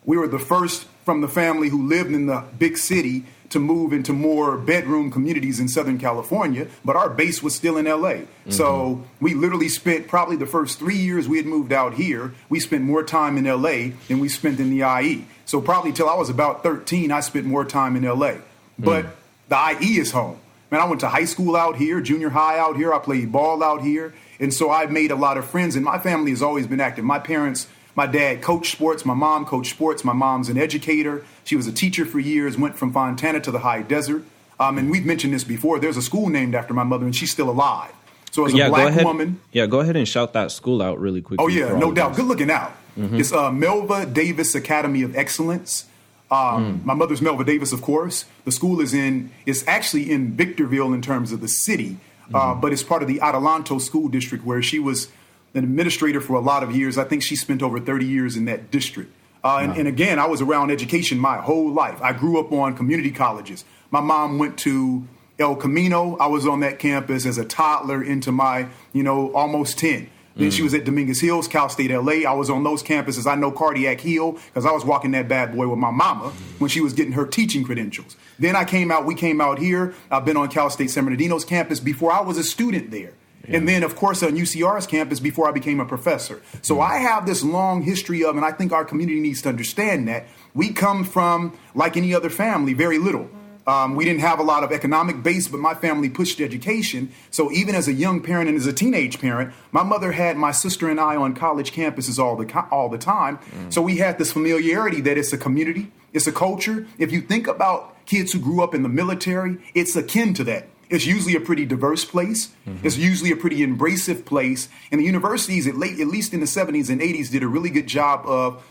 We 0.04 0.16
were 0.16 0.28
the 0.28 0.38
first 0.38 0.86
from 1.04 1.20
the 1.20 1.28
family 1.28 1.68
who 1.68 1.86
lived 1.86 2.12
in 2.12 2.26
the 2.26 2.44
big 2.58 2.78
city 2.78 3.24
to 3.50 3.58
move 3.58 3.93
into 3.93 4.12
more 4.12 4.56
bedroom 4.56 5.10
communities 5.10 5.60
in 5.60 5.69
Southern 5.69 5.98
California, 5.98 6.66
but 6.84 6.96
our 6.96 7.10
base 7.10 7.43
was 7.43 7.54
still 7.54 7.76
in 7.76 7.87
LA. 7.87 8.10
Mm-hmm. 8.10 8.50
So 8.50 9.04
we 9.20 9.34
literally 9.34 9.69
spent 9.69 10.08
probably 10.08 10.37
the 10.37 10.46
first 10.46 10.78
three 10.78 10.96
years 10.96 11.28
we 11.28 11.37
had 11.37 11.46
moved 11.46 11.72
out 11.72 11.94
here, 11.94 12.34
we 12.48 12.60
spent 12.60 12.84
more 12.84 13.02
time 13.02 13.38
in 13.38 13.44
LA 13.44 13.96
than 14.08 14.19
we 14.19 14.28
spent 14.28 14.60
in 14.60 14.76
the 14.76 14.87
IE. 15.00 15.25
So 15.44 15.60
probably 15.60 15.93
till 15.93 16.08
I 16.08 16.14
was 16.14 16.31
about 16.31 16.62
13, 16.62 17.12
I 17.12 17.20
spent 17.20 17.46
more 17.46 17.64
time 17.64 17.96
in 17.96 18.02
LA. 18.02 18.34
But 18.78 19.06
mm. 19.06 19.11
the 19.49 19.85
IE 19.85 19.99
is 19.99 20.11
home. 20.11 20.38
Man, 20.70 20.80
I 20.80 20.85
went 20.87 21.00
to 21.02 21.09
high 21.09 21.25
school 21.25 21.54
out 21.54 21.76
here, 21.76 22.00
junior 22.00 22.30
high 22.30 22.59
out 22.59 22.76
here, 22.76 22.92
I 22.92 22.99
played 22.99 23.30
ball 23.30 23.62
out 23.62 23.82
here. 23.82 24.14
And 24.40 24.52
so 24.52 24.70
I've 24.70 24.90
made 24.90 25.12
a 25.12 25.16
lot 25.16 25.38
of 25.38 25.49
friends, 25.49 25.76
and 25.76 25.85
my 25.85 25.99
family 25.99 26.32
has 26.32 26.42
always 26.42 26.66
been 26.66 26.80
active. 26.80 27.04
My 27.04 27.18
parents 27.18 27.68
my 27.97 28.06
dad 28.06 28.42
coached 28.42 28.73
sports. 28.73 29.04
My 29.04 29.14
mom 29.14 29.47
coached 29.47 29.70
sports. 29.70 30.04
My 30.04 30.12
mom's 30.12 30.50
an 30.50 30.59
educator. 30.59 31.25
She 31.46 31.54
was 31.54 31.68
a 31.68 31.72
teacher 31.72 32.04
for 32.04 32.18
years, 32.18 32.58
went 32.58 32.76
from 32.76 32.92
Fontana 32.92 33.40
to 33.40 33.52
the 33.52 33.60
high 33.60 33.82
desert. 33.82 34.24
Um, 34.58 34.78
and 34.78 34.90
we've 34.90 35.06
mentioned 35.06 35.32
this 35.32 35.44
before. 35.44 35.78
There's 35.78 35.96
a 35.96 36.02
school 36.02 36.28
named 36.28 36.56
after 36.56 36.74
my 36.74 36.82
mother, 36.82 37.04
and 37.04 37.14
she's 37.14 37.30
still 37.30 37.48
alive. 37.48 37.92
So 38.32 38.44
as 38.46 38.52
yeah, 38.52 38.66
a 38.66 38.68
black 38.68 39.04
woman. 39.04 39.40
Yeah, 39.52 39.66
go 39.66 39.78
ahead 39.78 39.96
and 39.96 40.08
shout 40.08 40.32
that 40.32 40.50
school 40.50 40.82
out 40.82 40.98
really 40.98 41.22
quickly. 41.22 41.44
Oh, 41.44 41.48
yeah, 41.48 41.78
no 41.78 41.92
doubt. 41.92 42.16
Good 42.16 42.24
looking 42.24 42.50
out. 42.50 42.72
Mm-hmm. 42.98 43.20
It's 43.20 43.32
uh, 43.32 43.50
Melva 43.50 44.12
Davis 44.12 44.56
Academy 44.56 45.02
of 45.02 45.14
Excellence. 45.14 45.86
Um, 46.32 46.80
mm. 46.80 46.84
My 46.84 46.94
mother's 46.94 47.20
Melva 47.20 47.46
Davis, 47.46 47.72
of 47.72 47.80
course. 47.80 48.24
The 48.44 48.50
school 48.50 48.80
is 48.80 48.92
in, 48.92 49.30
it's 49.46 49.66
actually 49.68 50.10
in 50.10 50.32
Victorville 50.32 50.92
in 50.92 51.00
terms 51.00 51.30
of 51.30 51.40
the 51.40 51.48
city, 51.48 51.98
uh, 52.34 52.38
mm-hmm. 52.38 52.60
but 52.60 52.72
it's 52.72 52.82
part 52.82 53.02
of 53.02 53.08
the 53.08 53.20
Adelanto 53.20 53.80
School 53.80 54.08
District 54.08 54.44
where 54.44 54.60
she 54.62 54.80
was 54.80 55.08
an 55.54 55.62
administrator 55.62 56.20
for 56.20 56.34
a 56.34 56.40
lot 56.40 56.64
of 56.64 56.74
years. 56.74 56.98
I 56.98 57.04
think 57.04 57.22
she 57.22 57.36
spent 57.36 57.62
over 57.62 57.78
30 57.78 58.04
years 58.04 58.36
in 58.36 58.46
that 58.46 58.72
district. 58.72 59.12
Uh, 59.46 59.58
and, 59.58 59.72
wow. 59.72 59.78
and, 59.78 59.88
again, 59.88 60.18
I 60.18 60.26
was 60.26 60.40
around 60.40 60.70
education 60.70 61.18
my 61.18 61.36
whole 61.36 61.70
life. 61.70 62.00
I 62.02 62.12
grew 62.12 62.40
up 62.40 62.50
on 62.52 62.76
community 62.76 63.12
colleges. 63.12 63.64
My 63.90 64.00
mom 64.00 64.38
went 64.38 64.58
to 64.58 65.06
El 65.38 65.54
Camino. 65.54 66.16
I 66.16 66.26
was 66.26 66.46
on 66.46 66.60
that 66.60 66.78
campus 66.78 67.26
as 67.26 67.38
a 67.38 67.44
toddler 67.44 68.02
into 68.02 68.32
my, 68.32 68.66
you 68.92 69.02
know, 69.02 69.32
almost 69.34 69.78
10. 69.78 70.10
Then 70.34 70.48
mm. 70.48 70.52
she 70.52 70.62
was 70.62 70.74
at 70.74 70.84
Dominguez 70.84 71.20
Hills, 71.20 71.48
Cal 71.48 71.68
State 71.68 71.90
LA. 71.90 72.28
I 72.28 72.34
was 72.34 72.50
on 72.50 72.64
those 72.64 72.82
campuses. 72.82 73.30
I 73.30 73.36
know 73.36 73.50
Cardiac 73.50 74.00
Hill 74.00 74.32
because 74.32 74.66
I 74.66 74.72
was 74.72 74.84
walking 74.84 75.12
that 75.12 75.28
bad 75.28 75.54
boy 75.54 75.68
with 75.68 75.78
my 75.78 75.90
mama 75.90 76.30
when 76.58 76.68
she 76.68 76.80
was 76.80 76.92
getting 76.92 77.12
her 77.12 77.26
teaching 77.26 77.64
credentials. 77.64 78.16
Then 78.38 78.56
I 78.56 78.64
came 78.64 78.90
out, 78.90 79.06
we 79.06 79.14
came 79.14 79.40
out 79.40 79.58
here. 79.58 79.94
I've 80.10 80.24
been 80.24 80.36
on 80.36 80.48
Cal 80.48 80.70
State 80.70 80.90
San 80.90 81.04
Bernardino's 81.04 81.44
campus 81.44 81.80
before 81.80 82.12
I 82.12 82.20
was 82.20 82.36
a 82.36 82.44
student 82.44 82.90
there. 82.90 83.12
And 83.48 83.68
then, 83.68 83.82
of 83.82 83.96
course, 83.96 84.22
on 84.22 84.32
UCR's 84.32 84.86
campus 84.86 85.20
before 85.20 85.48
I 85.48 85.52
became 85.52 85.80
a 85.80 85.86
professor. 85.86 86.42
So 86.62 86.80
I 86.80 86.98
have 86.98 87.26
this 87.26 87.42
long 87.42 87.82
history 87.82 88.24
of, 88.24 88.36
and 88.36 88.44
I 88.44 88.52
think 88.52 88.72
our 88.72 88.84
community 88.84 89.20
needs 89.20 89.42
to 89.42 89.48
understand 89.48 90.08
that 90.08 90.26
we 90.54 90.72
come 90.72 91.04
from, 91.04 91.56
like 91.74 91.96
any 91.96 92.14
other 92.14 92.30
family, 92.30 92.72
very 92.72 92.98
little. 92.98 93.28
Um, 93.66 93.96
we 93.96 94.04
didn't 94.04 94.20
have 94.20 94.38
a 94.38 94.44
lot 94.44 94.62
of 94.62 94.70
economic 94.70 95.24
base, 95.24 95.48
but 95.48 95.58
my 95.58 95.74
family 95.74 96.08
pushed 96.08 96.40
education. 96.40 97.10
So 97.30 97.50
even 97.50 97.74
as 97.74 97.88
a 97.88 97.92
young 97.92 98.22
parent 98.22 98.48
and 98.48 98.56
as 98.56 98.66
a 98.66 98.72
teenage 98.72 99.20
parent, 99.20 99.52
my 99.72 99.82
mother 99.82 100.12
had 100.12 100.36
my 100.36 100.52
sister 100.52 100.88
and 100.88 101.00
I 101.00 101.16
on 101.16 101.34
college 101.34 101.72
campuses 101.72 102.18
all 102.18 102.36
the 102.36 102.64
all 102.70 102.88
the 102.88 102.98
time. 102.98 103.38
Mm. 103.38 103.72
So 103.72 103.82
we 103.82 103.96
had 103.96 104.18
this 104.18 104.32
familiarity 104.32 105.00
that 105.00 105.18
it's 105.18 105.32
a 105.32 105.38
community, 105.38 105.90
it's 106.12 106.28
a 106.28 106.32
culture. 106.32 106.86
If 106.98 107.10
you 107.10 107.20
think 107.20 107.48
about 107.48 108.06
kids 108.06 108.32
who 108.32 108.38
grew 108.38 108.62
up 108.62 108.72
in 108.72 108.84
the 108.84 108.88
military, 108.88 109.58
it's 109.74 109.96
akin 109.96 110.32
to 110.34 110.44
that. 110.44 110.68
It's 110.88 111.07
usually 111.07 111.35
a 111.35 111.40
pretty 111.40 111.66
diverse 111.66 112.05
place. 112.05 112.49
Mm-hmm. 112.66 112.87
It's 112.87 112.97
usually 112.97 113.33
a 113.33 113.37
pretty 113.37 113.59
embracive 113.59 114.25
place. 114.25 114.69
And 114.90 115.00
the 115.00 115.05
universities, 115.05 115.66
at, 115.66 115.76
late, 115.76 115.99
at 116.00 116.07
least 116.07 116.33
in 116.33 116.40
the 116.40 116.47
70s 116.47 116.90
and 116.90 117.00
80s, 117.00 117.31
did 117.31 117.43
a 117.43 117.49
really 117.49 117.71
good 117.71 117.87
job 117.87 118.25
of 118.26 118.64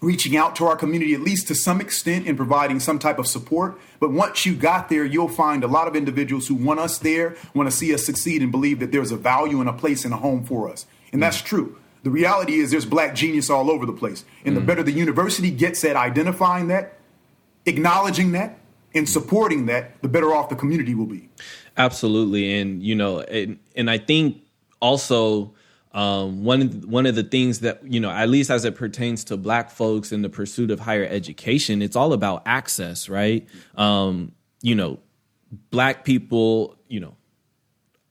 reaching 0.00 0.36
out 0.36 0.54
to 0.56 0.64
our 0.64 0.76
community 0.76 1.12
at 1.14 1.20
least 1.20 1.48
to 1.48 1.54
some 1.54 1.80
extent 1.80 2.26
and 2.26 2.36
providing 2.36 2.80
some 2.80 2.98
type 2.98 3.18
of 3.18 3.26
support. 3.26 3.78
But 4.00 4.12
once 4.12 4.46
you 4.46 4.54
got 4.54 4.88
there, 4.88 5.04
you'll 5.04 5.28
find 5.28 5.64
a 5.64 5.66
lot 5.66 5.88
of 5.88 5.96
individuals 5.96 6.48
who 6.48 6.54
want 6.54 6.80
us 6.80 6.98
there, 6.98 7.36
want 7.54 7.68
to 7.68 7.76
see 7.76 7.92
us 7.92 8.06
succeed, 8.06 8.42
and 8.42 8.52
believe 8.52 8.78
that 8.80 8.92
there's 8.92 9.10
a 9.10 9.16
value 9.16 9.60
and 9.60 9.68
a 9.68 9.72
place 9.72 10.04
and 10.04 10.14
a 10.14 10.18
home 10.18 10.44
for 10.44 10.70
us. 10.70 10.86
And 11.12 11.22
that's 11.22 11.42
true. 11.42 11.78
The 12.04 12.10
reality 12.10 12.54
is 12.54 12.70
there's 12.70 12.86
black 12.86 13.14
genius 13.14 13.50
all 13.50 13.70
over 13.70 13.84
the 13.84 13.92
place. 13.92 14.24
And 14.44 14.56
mm. 14.56 14.60
the 14.60 14.64
better 14.64 14.82
the 14.82 14.92
university 14.92 15.50
gets 15.50 15.84
at 15.84 15.96
identifying 15.96 16.68
that, 16.68 16.98
acknowledging 17.66 18.32
that, 18.32 18.57
and 18.94 19.08
supporting 19.08 19.66
that, 19.66 20.00
the 20.02 20.08
better 20.08 20.34
off 20.34 20.48
the 20.48 20.56
community 20.56 20.94
will 20.94 21.06
be. 21.06 21.28
Absolutely. 21.76 22.58
And, 22.58 22.82
you 22.82 22.94
know, 22.94 23.20
and, 23.20 23.58
and 23.76 23.90
I 23.90 23.98
think 23.98 24.42
also 24.80 25.54
um, 25.92 26.44
one 26.44 26.68
one 26.82 27.06
of 27.06 27.14
the 27.14 27.22
things 27.22 27.60
that 27.60 27.80
you 27.84 27.98
know, 27.98 28.10
at 28.10 28.28
least 28.28 28.50
as 28.50 28.64
it 28.64 28.76
pertains 28.76 29.24
to 29.24 29.36
Black 29.36 29.70
folks 29.70 30.12
in 30.12 30.22
the 30.22 30.28
pursuit 30.28 30.70
of 30.70 30.80
higher 30.80 31.04
education, 31.04 31.82
it's 31.82 31.96
all 31.96 32.12
about 32.12 32.42
access, 32.46 33.08
right? 33.08 33.48
Um, 33.74 34.32
you 34.60 34.74
know, 34.74 34.98
Black 35.70 36.04
people, 36.04 36.76
you 36.88 37.00
know, 37.00 37.16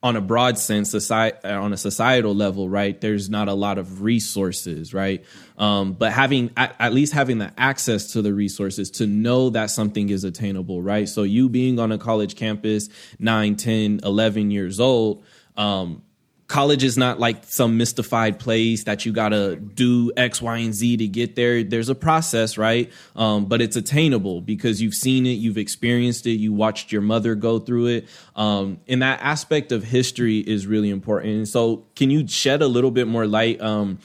on 0.02 0.16
a 0.16 0.22
broad 0.22 0.58
sense, 0.58 0.90
society, 0.90 1.38
on 1.48 1.72
a 1.72 1.78
societal 1.78 2.34
level, 2.34 2.68
right? 2.68 3.00
There's 3.00 3.30
not 3.30 3.48
a 3.48 3.54
lot 3.54 3.78
of 3.78 4.02
resources, 4.02 4.94
right? 4.94 5.24
Um, 5.58 5.94
but 5.94 6.12
having 6.14 6.52
at, 6.56 6.76
at, 6.80 6.94
least 6.94 7.14
having 7.14 7.40
the 7.40 7.52
access 7.58 8.12
to 8.14 8.22
the 8.22 8.34
resources 8.34 8.92
to 8.92 9.08
know 9.08 9.50
that 9.52 9.72
something 9.72 10.10
is 10.10 10.24
attainable, 10.24 10.82
right? 10.82 11.10
So 11.10 11.24
you 11.24 11.50
being 11.50 11.80
on 11.80 11.92
a 11.92 11.98
college 11.98 12.36
campus, 12.36 12.90
9, 13.20 13.56
10, 13.56 14.02
11 14.04 14.52
years 14.52 14.80
old, 14.80 15.24
um, 15.56 16.04
college 16.48 16.84
is 16.84 16.98
not 16.98 17.20
like 17.20 17.44
some 17.44 17.78
mystified 17.78 18.40
place 18.40 18.86
that 18.86 19.06
you 19.06 19.12
gotta 19.12 19.56
do 19.56 20.12
X, 20.16 20.42
Y, 20.42 20.58
and 20.58 20.74
Z 20.74 20.98
to 20.98 21.08
get 21.08 21.36
there. 21.36 21.64
There's 21.64 21.90
a 21.90 21.96
process, 21.96 22.58
right? 22.58 22.92
Um, 23.16 23.46
but 23.46 23.62
it's 23.62 23.76
attainable 23.76 24.42
because 24.42 24.82
you've 24.82 24.94
seen 24.94 25.26
it, 25.26 25.32
you've 25.32 25.58
experienced 25.58 26.26
it, 26.26 26.34
you 26.34 26.54
watched 26.54 26.92
your 26.92 27.02
mother 27.02 27.36
go 27.36 27.60
through 27.60 27.88
it. 27.88 28.08
Um, 28.36 28.80
and 28.88 29.02
that 29.02 29.20
aspect 29.22 29.72
of 29.72 29.84
history 29.84 30.40
is 30.40 30.66
really 30.68 30.90
important. 30.90 31.36
And 31.36 31.48
so, 31.48 31.86
can 31.96 32.10
you 32.10 32.28
shed 32.28 32.62
a 32.62 32.68
little 32.68 32.92
bit 32.92 33.08
more 33.08 33.28
light? 33.28 33.60
Um, 33.60 34.00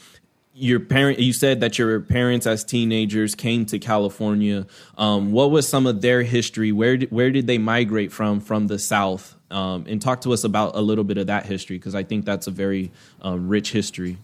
your 0.54 0.80
parent 0.80 1.18
you 1.18 1.32
said 1.32 1.60
that 1.60 1.78
your 1.78 1.98
parents 2.00 2.46
as 2.46 2.62
teenagers 2.62 3.34
came 3.34 3.64
to 3.64 3.78
california 3.78 4.66
um, 4.98 5.32
what 5.32 5.50
was 5.50 5.66
some 5.66 5.86
of 5.86 6.02
their 6.02 6.22
history 6.22 6.72
where 6.72 6.98
did, 6.98 7.10
where 7.10 7.30
did 7.30 7.46
they 7.46 7.56
migrate 7.56 8.12
from 8.12 8.38
from 8.38 8.66
the 8.66 8.78
south 8.78 9.34
um, 9.52 9.84
and 9.86 10.00
talk 10.00 10.22
to 10.22 10.32
us 10.32 10.44
about 10.44 10.74
a 10.74 10.80
little 10.80 11.04
bit 11.04 11.18
of 11.18 11.26
that 11.28 11.46
history 11.46 11.76
because 11.76 11.94
I 11.94 12.02
think 12.02 12.24
that's 12.24 12.46
a 12.46 12.50
very 12.50 12.90
uh, 13.24 13.38
rich 13.38 13.72
history. 13.72 14.16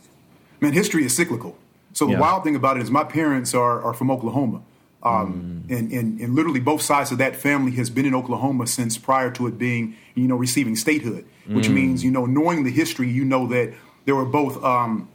Man, 0.61 0.73
history 0.73 1.05
is 1.05 1.15
cyclical. 1.15 1.57
So 1.93 2.07
the 2.07 2.13
yeah. 2.13 2.21
wild 2.21 2.45
thing 2.45 2.57
about 2.57 2.79
it 2.79 2.83
is 2.83 2.91
my 2.91 3.05
parents 3.05 3.55
are, 3.55 3.83
are 3.83 3.95
from 3.95 4.11
Oklahoma. 4.11 4.63
Um, 5.01 5.65
mm. 5.69 5.79
and, 5.79 5.93
and, 5.93 6.21
and 6.21 6.35
literally 6.35 6.59
both 6.59 6.83
sides 6.83 7.13
of 7.13 7.19
that 7.19 7.37
family 7.37 7.73
has 7.73 7.89
been 7.89 8.05
in 8.05 8.15
Oklahoma 8.17 8.67
since 8.67 8.99
prior 8.99 9.31
to 9.33 9.47
it 9.47 9.57
being, 9.57 9.97
you 10.17 10.27
know, 10.27 10.35
receiving 10.35 10.75
statehood, 10.75 11.25
which 11.47 11.69
mm. 11.69 11.75
means, 11.75 12.03
you 12.03 12.11
know, 12.11 12.27
knowing 12.27 12.65
the 12.65 12.71
history, 12.71 13.09
you 13.09 13.25
know 13.25 13.47
that 13.47 13.73
there 14.07 14.17
were 14.17 14.25
both 14.25 14.63
um, 14.65 15.09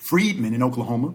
freedmen 0.00 0.54
in 0.54 0.62
Oklahoma 0.62 1.14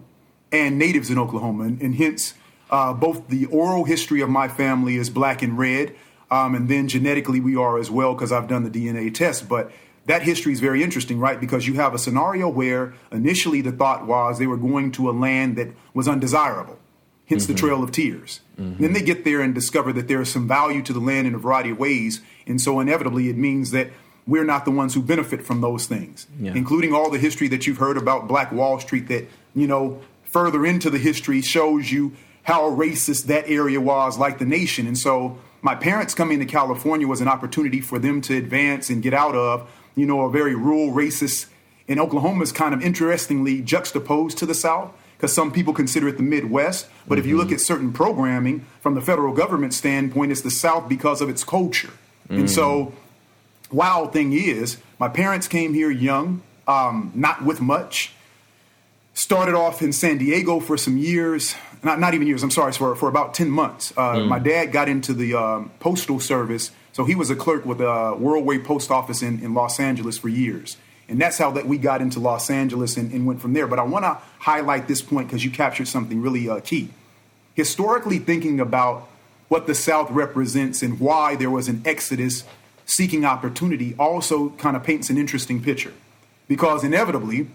and 0.50 0.78
natives 0.78 1.10
in 1.10 1.18
Oklahoma. 1.18 1.64
And, 1.64 1.82
and 1.82 1.94
hence, 1.94 2.34
uh, 2.70 2.94
both 2.94 3.28
the 3.28 3.46
oral 3.46 3.84
history 3.84 4.20
of 4.22 4.30
my 4.30 4.48
family 4.48 4.96
is 4.96 5.10
black 5.10 5.42
and 5.42 5.58
red, 5.58 5.94
um, 6.30 6.54
and 6.54 6.68
then 6.68 6.88
genetically, 6.88 7.40
we 7.40 7.56
are 7.56 7.78
as 7.78 7.90
well 7.90 8.14
because 8.14 8.32
I've 8.32 8.48
done 8.48 8.64
the 8.64 8.70
DNA 8.70 9.14
test. 9.14 9.48
But 9.48 9.70
that 10.06 10.22
history 10.22 10.52
is 10.52 10.60
very 10.60 10.82
interesting, 10.82 11.20
right? 11.20 11.38
Because 11.38 11.66
you 11.66 11.74
have 11.74 11.94
a 11.94 11.98
scenario 11.98 12.48
where 12.48 12.94
initially 13.12 13.60
the 13.60 13.72
thought 13.72 14.06
was 14.06 14.38
they 14.38 14.46
were 14.46 14.56
going 14.56 14.92
to 14.92 15.08
a 15.08 15.12
land 15.12 15.56
that 15.56 15.68
was 15.94 16.08
undesirable, 16.08 16.78
hence 17.26 17.44
mm-hmm. 17.44 17.52
the 17.52 17.58
Trail 17.58 17.82
of 17.84 17.92
Tears. 17.92 18.40
Mm-hmm. 18.58 18.82
Then 18.82 18.92
they 18.92 19.02
get 19.02 19.24
there 19.24 19.40
and 19.40 19.54
discover 19.54 19.92
that 19.92 20.08
there 20.08 20.20
is 20.20 20.30
some 20.30 20.48
value 20.48 20.82
to 20.82 20.92
the 20.92 21.00
land 21.00 21.28
in 21.28 21.34
a 21.34 21.38
variety 21.38 21.70
of 21.70 21.78
ways. 21.78 22.20
And 22.46 22.60
so 22.60 22.80
inevitably, 22.80 23.28
it 23.28 23.36
means 23.36 23.70
that 23.70 23.90
we're 24.26 24.44
not 24.44 24.64
the 24.64 24.70
ones 24.70 24.94
who 24.94 25.02
benefit 25.02 25.42
from 25.44 25.60
those 25.60 25.86
things, 25.86 26.26
yeah. 26.38 26.52
including 26.54 26.92
all 26.92 27.10
the 27.10 27.18
history 27.18 27.48
that 27.48 27.66
you've 27.66 27.78
heard 27.78 27.96
about 27.96 28.26
Black 28.26 28.50
Wall 28.52 28.80
Street 28.80 29.08
that, 29.08 29.28
you 29.54 29.66
know, 29.66 30.00
further 30.24 30.66
into 30.66 30.90
the 30.90 30.98
history 30.98 31.40
shows 31.40 31.90
you 31.92 32.12
how 32.42 32.70
racist 32.70 33.24
that 33.24 33.48
area 33.48 33.80
was, 33.80 34.18
like 34.18 34.38
the 34.38 34.44
nation. 34.44 34.86
And 34.86 34.98
so 34.98 35.38
my 35.62 35.74
parents 35.74 36.14
coming 36.14 36.38
to 36.40 36.44
California 36.44 37.06
was 37.06 37.20
an 37.20 37.28
opportunity 37.28 37.80
for 37.80 37.98
them 37.98 38.20
to 38.22 38.36
advance 38.36 38.90
and 38.90 39.02
get 39.02 39.14
out 39.14 39.34
of, 39.34 39.68
you 39.94 40.06
know, 40.06 40.22
a 40.22 40.30
very 40.30 40.54
rural, 40.54 40.92
racist. 40.92 41.46
And 41.88 42.00
Oklahoma 42.00 42.42
is 42.42 42.52
kind 42.52 42.74
of 42.74 42.82
interestingly 42.82 43.62
juxtaposed 43.62 44.38
to 44.38 44.46
the 44.46 44.54
South 44.54 44.92
because 45.16 45.32
some 45.32 45.52
people 45.52 45.72
consider 45.72 46.08
it 46.08 46.16
the 46.16 46.22
Midwest. 46.22 46.88
But 47.06 47.14
mm-hmm. 47.14 47.20
if 47.20 47.26
you 47.26 47.36
look 47.36 47.46
mm-hmm. 47.46 47.54
at 47.54 47.60
certain 47.60 47.92
programming 47.92 48.66
from 48.80 48.94
the 48.94 49.00
federal 49.00 49.32
government 49.32 49.72
standpoint, 49.74 50.32
it's 50.32 50.42
the 50.42 50.50
South 50.50 50.88
because 50.88 51.20
of 51.20 51.28
its 51.28 51.42
culture. 51.44 51.92
Mm. 52.28 52.40
And 52.40 52.50
so, 52.50 52.92
wild 53.70 54.12
thing 54.12 54.32
is, 54.32 54.78
my 54.98 55.08
parents 55.08 55.48
came 55.48 55.74
here 55.74 55.90
young, 55.90 56.42
um, 56.66 57.12
not 57.14 57.44
with 57.44 57.60
much. 57.60 58.12
Started 59.14 59.54
off 59.54 59.80
in 59.80 59.92
San 59.92 60.18
Diego 60.18 60.60
for 60.60 60.76
some 60.76 60.98
years, 60.98 61.54
not 61.82 61.98
not 61.98 62.12
even 62.12 62.26
years. 62.26 62.42
I'm 62.42 62.50
sorry, 62.50 62.72
for 62.72 62.94
for 62.94 63.08
about 63.08 63.32
ten 63.32 63.48
months. 63.48 63.92
Uh, 63.96 64.16
mm. 64.16 64.28
My 64.28 64.38
dad 64.38 64.72
got 64.72 64.90
into 64.90 65.14
the 65.14 65.34
um, 65.34 65.70
postal 65.80 66.20
service, 66.20 66.70
so 66.92 67.06
he 67.06 67.14
was 67.14 67.30
a 67.30 67.36
clerk 67.36 67.64
with 67.64 67.78
the 67.78 67.88
uh, 67.88 68.14
Worldway 68.14 68.62
Post 68.62 68.90
Office 68.90 69.22
in, 69.22 69.42
in 69.42 69.54
Los 69.54 69.80
Angeles 69.80 70.18
for 70.18 70.28
years, 70.28 70.76
and 71.08 71.18
that's 71.18 71.38
how 71.38 71.50
that 71.52 71.66
we 71.66 71.78
got 71.78 72.02
into 72.02 72.20
Los 72.20 72.50
Angeles 72.50 72.98
and, 72.98 73.10
and 73.10 73.26
went 73.26 73.40
from 73.40 73.54
there. 73.54 73.66
But 73.66 73.78
I 73.78 73.84
want 73.84 74.04
to 74.04 74.18
highlight 74.38 74.86
this 74.86 75.00
point 75.00 75.28
because 75.28 75.42
you 75.42 75.50
captured 75.50 75.88
something 75.88 76.20
really 76.20 76.50
uh, 76.50 76.60
key. 76.60 76.90
Historically, 77.54 78.18
thinking 78.18 78.60
about 78.60 79.08
what 79.48 79.66
the 79.66 79.74
South 79.74 80.10
represents 80.10 80.82
and 80.82 81.00
why 81.00 81.36
there 81.36 81.48
was 81.48 81.68
an 81.68 81.80
exodus 81.86 82.44
seeking 82.86 83.24
opportunity 83.24 83.94
also 83.98 84.50
kind 84.50 84.76
of 84.76 84.82
paints 84.82 85.10
an 85.10 85.18
interesting 85.18 85.62
picture, 85.62 85.92
because 86.48 86.82
inevitably, 86.82 87.48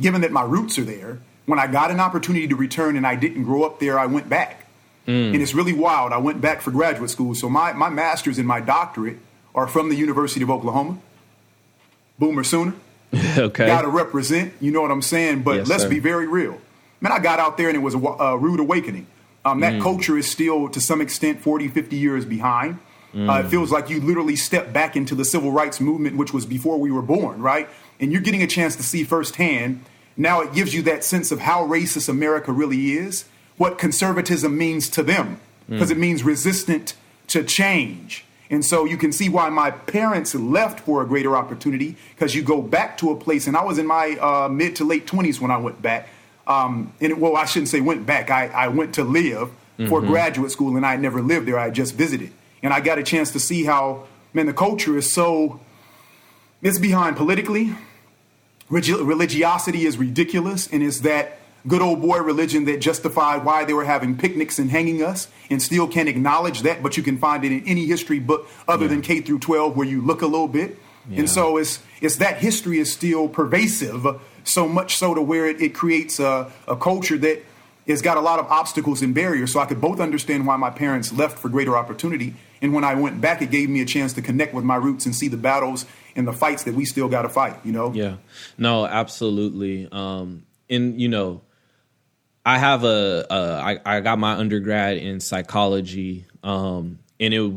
given 0.00 0.20
that 0.20 0.32
my 0.32 0.42
roots 0.42 0.78
are 0.78 0.84
there 0.84 1.18
when 1.48 1.58
I 1.58 1.66
got 1.66 1.90
an 1.90 1.98
opportunity 1.98 2.46
to 2.46 2.54
return 2.54 2.94
and 2.94 3.06
I 3.06 3.14
didn't 3.14 3.44
grow 3.44 3.64
up 3.64 3.80
there, 3.80 3.98
I 3.98 4.04
went 4.04 4.28
back. 4.28 4.66
Mm. 5.06 5.32
And 5.32 5.42
it's 5.42 5.54
really 5.54 5.72
wild. 5.72 6.12
I 6.12 6.18
went 6.18 6.42
back 6.42 6.60
for 6.60 6.70
graduate 6.70 7.08
school. 7.08 7.34
So 7.34 7.48
my, 7.48 7.72
my 7.72 7.88
master's 7.88 8.36
and 8.36 8.46
my 8.46 8.60
doctorate 8.60 9.16
are 9.54 9.66
from 9.66 9.88
the 9.88 9.94
University 9.94 10.42
of 10.42 10.50
Oklahoma. 10.50 10.98
Boomer 12.18 12.44
Sooner. 12.44 12.74
okay. 13.38 13.66
Got 13.66 13.82
to 13.82 13.88
represent, 13.88 14.52
you 14.60 14.70
know 14.70 14.82
what 14.82 14.90
I'm 14.90 15.00
saying? 15.00 15.42
But 15.42 15.56
yes, 15.56 15.68
let's 15.68 15.82
sir. 15.84 15.88
be 15.88 16.00
very 16.00 16.26
real. 16.26 16.60
Man, 17.00 17.12
I 17.12 17.18
got 17.18 17.40
out 17.40 17.56
there 17.56 17.68
and 17.68 17.76
it 17.76 17.80
was 17.80 17.94
a, 17.94 17.98
a 17.98 18.36
rude 18.36 18.60
awakening. 18.60 19.06
Um, 19.46 19.60
that 19.60 19.74
mm. 19.74 19.82
culture 19.82 20.18
is 20.18 20.30
still, 20.30 20.68
to 20.68 20.80
some 20.82 21.00
extent, 21.00 21.40
40, 21.40 21.68
50 21.68 21.96
years 21.96 22.26
behind. 22.26 22.78
Mm. 23.14 23.28
Uh, 23.28 23.46
it 23.46 23.48
feels 23.48 23.72
like 23.72 23.88
you 23.88 24.00
literally 24.00 24.36
stepped 24.36 24.72
back 24.72 24.96
into 24.96 25.14
the 25.14 25.24
civil 25.24 25.50
rights 25.50 25.80
movement, 25.80 26.16
which 26.16 26.32
was 26.32 26.44
before 26.46 26.78
we 26.78 26.90
were 26.90 27.02
born, 27.02 27.40
right? 27.40 27.68
And 28.00 28.12
you're 28.12 28.20
getting 28.20 28.42
a 28.42 28.46
chance 28.46 28.76
to 28.76 28.82
see 28.82 29.04
firsthand 29.04 29.84
now 30.18 30.40
it 30.40 30.52
gives 30.52 30.74
you 30.74 30.82
that 30.82 31.04
sense 31.04 31.30
of 31.30 31.38
how 31.38 31.64
racist 31.64 32.08
America 32.08 32.52
really 32.52 32.92
is, 32.92 33.24
what 33.56 33.78
conservatism 33.78 34.58
means 34.58 34.88
to 34.90 35.02
them, 35.04 35.40
because 35.68 35.88
mm. 35.88 35.92
it 35.92 35.98
means 35.98 36.24
resistant 36.24 36.94
to 37.28 37.44
change. 37.44 38.24
And 38.50 38.64
so 38.64 38.84
you 38.84 38.96
can 38.96 39.12
see 39.12 39.28
why 39.28 39.48
my 39.50 39.70
parents 39.70 40.34
left 40.34 40.80
for 40.80 41.02
a 41.02 41.06
greater 41.06 41.36
opportunity 41.36 41.96
because 42.14 42.34
you 42.34 42.42
go 42.42 42.60
back 42.60 42.98
to 42.98 43.12
a 43.12 43.16
place, 43.16 43.46
and 43.46 43.56
I 43.56 43.62
was 43.62 43.78
in 43.78 43.86
my 43.86 44.16
uh, 44.20 44.48
mid 44.48 44.76
to 44.76 44.84
late 44.84 45.06
20s 45.06 45.40
when 45.40 45.52
I 45.52 45.58
went 45.58 45.80
back. 45.80 46.08
Um, 46.48 46.92
and 47.00 47.20
well, 47.20 47.36
I 47.36 47.44
shouldn't 47.44 47.68
say 47.68 47.80
went 47.80 48.04
back, 48.04 48.30
I, 48.30 48.48
I 48.48 48.68
went 48.68 48.94
to 48.94 49.04
live 49.04 49.48
mm-hmm. 49.48 49.86
for 49.86 50.00
graduate 50.00 50.50
school, 50.50 50.76
and 50.76 50.84
I 50.84 50.92
had 50.92 51.00
never 51.00 51.22
lived 51.22 51.46
there, 51.46 51.58
I 51.58 51.70
just 51.70 51.94
visited. 51.94 52.32
And 52.62 52.72
I 52.72 52.80
got 52.80 52.98
a 52.98 53.02
chance 53.02 53.32
to 53.32 53.40
see 53.40 53.64
how, 53.64 54.06
man, 54.32 54.46
the 54.46 54.52
culture 54.52 54.96
is 54.96 55.10
so, 55.10 55.60
it's 56.62 56.78
behind 56.78 57.16
politically, 57.16 57.74
religiosity 58.70 59.86
is 59.86 59.96
ridiculous 59.96 60.66
and 60.68 60.82
it's 60.82 61.00
that 61.00 61.38
good 61.66 61.82
old 61.82 62.00
boy 62.00 62.18
religion 62.18 62.64
that 62.66 62.80
justified 62.80 63.44
why 63.44 63.64
they 63.64 63.72
were 63.72 63.84
having 63.84 64.16
picnics 64.16 64.58
and 64.58 64.70
hanging 64.70 65.02
us 65.02 65.28
and 65.50 65.60
still 65.60 65.88
can't 65.88 66.08
acknowledge 66.08 66.62
that 66.62 66.82
but 66.82 66.96
you 66.96 67.02
can 67.02 67.18
find 67.18 67.44
it 67.44 67.52
in 67.52 67.66
any 67.66 67.86
history 67.86 68.18
book 68.18 68.48
other 68.68 68.84
yeah. 68.84 68.90
than 68.90 69.02
K 69.02 69.20
through 69.20 69.40
12 69.40 69.76
where 69.76 69.86
you 69.86 70.00
look 70.00 70.22
a 70.22 70.26
little 70.26 70.48
bit 70.48 70.78
yeah. 71.08 71.20
and 71.20 71.30
so 71.30 71.56
it's 71.56 71.80
it's 72.00 72.16
that 72.16 72.38
history 72.38 72.78
is 72.78 72.92
still 72.92 73.28
pervasive 73.28 74.06
so 74.44 74.68
much 74.68 74.96
so 74.96 75.14
to 75.14 75.20
where 75.20 75.46
it, 75.46 75.60
it 75.60 75.74
creates 75.74 76.20
a, 76.20 76.50
a 76.66 76.76
culture 76.76 77.18
that 77.18 77.42
it's 77.88 78.02
got 78.02 78.18
a 78.18 78.20
lot 78.20 78.38
of 78.38 78.46
obstacles 78.46 79.00
and 79.00 79.14
barriers. 79.14 79.52
So 79.52 79.60
I 79.60 79.66
could 79.66 79.80
both 79.80 79.98
understand 79.98 80.46
why 80.46 80.56
my 80.56 80.68
parents 80.68 81.10
left 81.10 81.38
for 81.38 81.48
greater 81.48 81.76
opportunity. 81.76 82.34
And 82.60 82.74
when 82.74 82.84
I 82.84 82.94
went 82.94 83.20
back, 83.20 83.40
it 83.40 83.50
gave 83.50 83.70
me 83.70 83.80
a 83.80 83.86
chance 83.86 84.12
to 84.12 84.22
connect 84.22 84.52
with 84.52 84.62
my 84.62 84.76
roots 84.76 85.06
and 85.06 85.16
see 85.16 85.28
the 85.28 85.38
battles 85.38 85.86
and 86.14 86.28
the 86.28 86.32
fights 86.34 86.64
that 86.64 86.74
we 86.74 86.84
still 86.84 87.08
got 87.08 87.22
to 87.22 87.30
fight, 87.30 87.56
you 87.64 87.72
know? 87.72 87.92
Yeah. 87.94 88.16
No, 88.58 88.84
absolutely. 88.84 89.88
Um, 89.90 90.44
and, 90.68 91.00
you 91.00 91.08
know, 91.08 91.40
I 92.44 92.58
have 92.58 92.84
a, 92.84 93.26
a 93.30 93.34
I, 93.34 93.96
I 93.96 94.00
got 94.00 94.18
my 94.18 94.34
undergrad 94.34 94.98
in 94.98 95.20
psychology. 95.20 96.26
Um, 96.42 96.98
and 97.18 97.32
it 97.32 97.52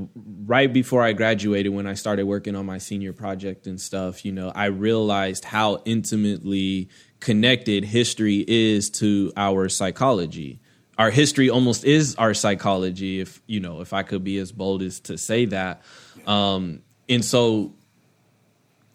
right 0.46 0.72
before 0.72 1.04
I 1.04 1.12
graduated, 1.12 1.74
when 1.74 1.88
I 1.88 1.96
started 1.96 2.26
working 2.26 2.56
on 2.56 2.66
my 2.66 2.78
senior 2.78 3.12
project 3.12 3.68
and 3.68 3.80
stuff, 3.82 4.24
you 4.24 4.32
know, 4.32 4.52
I 4.56 4.66
realized 4.68 5.44
how 5.44 5.82
intimately 5.84 6.90
connected 7.22 7.86
history 7.86 8.44
is 8.46 8.90
to 8.90 9.32
our 9.38 9.70
psychology. 9.70 10.60
Our 10.98 11.12
history 11.12 11.50
almost 11.50 11.86
is 11.86 12.16
our 12.16 12.34
psychology, 12.34 13.22
if 13.22 13.42
you 13.48 13.62
know, 13.62 13.80
if 13.80 13.94
I 13.94 14.04
could 14.04 14.24
be 14.24 14.38
as 14.40 14.52
bold 14.52 14.82
as 14.82 15.00
to 15.02 15.18
say 15.18 15.46
that. 15.46 15.84
Um, 16.28 16.82
and 17.08 17.24
so, 17.24 17.74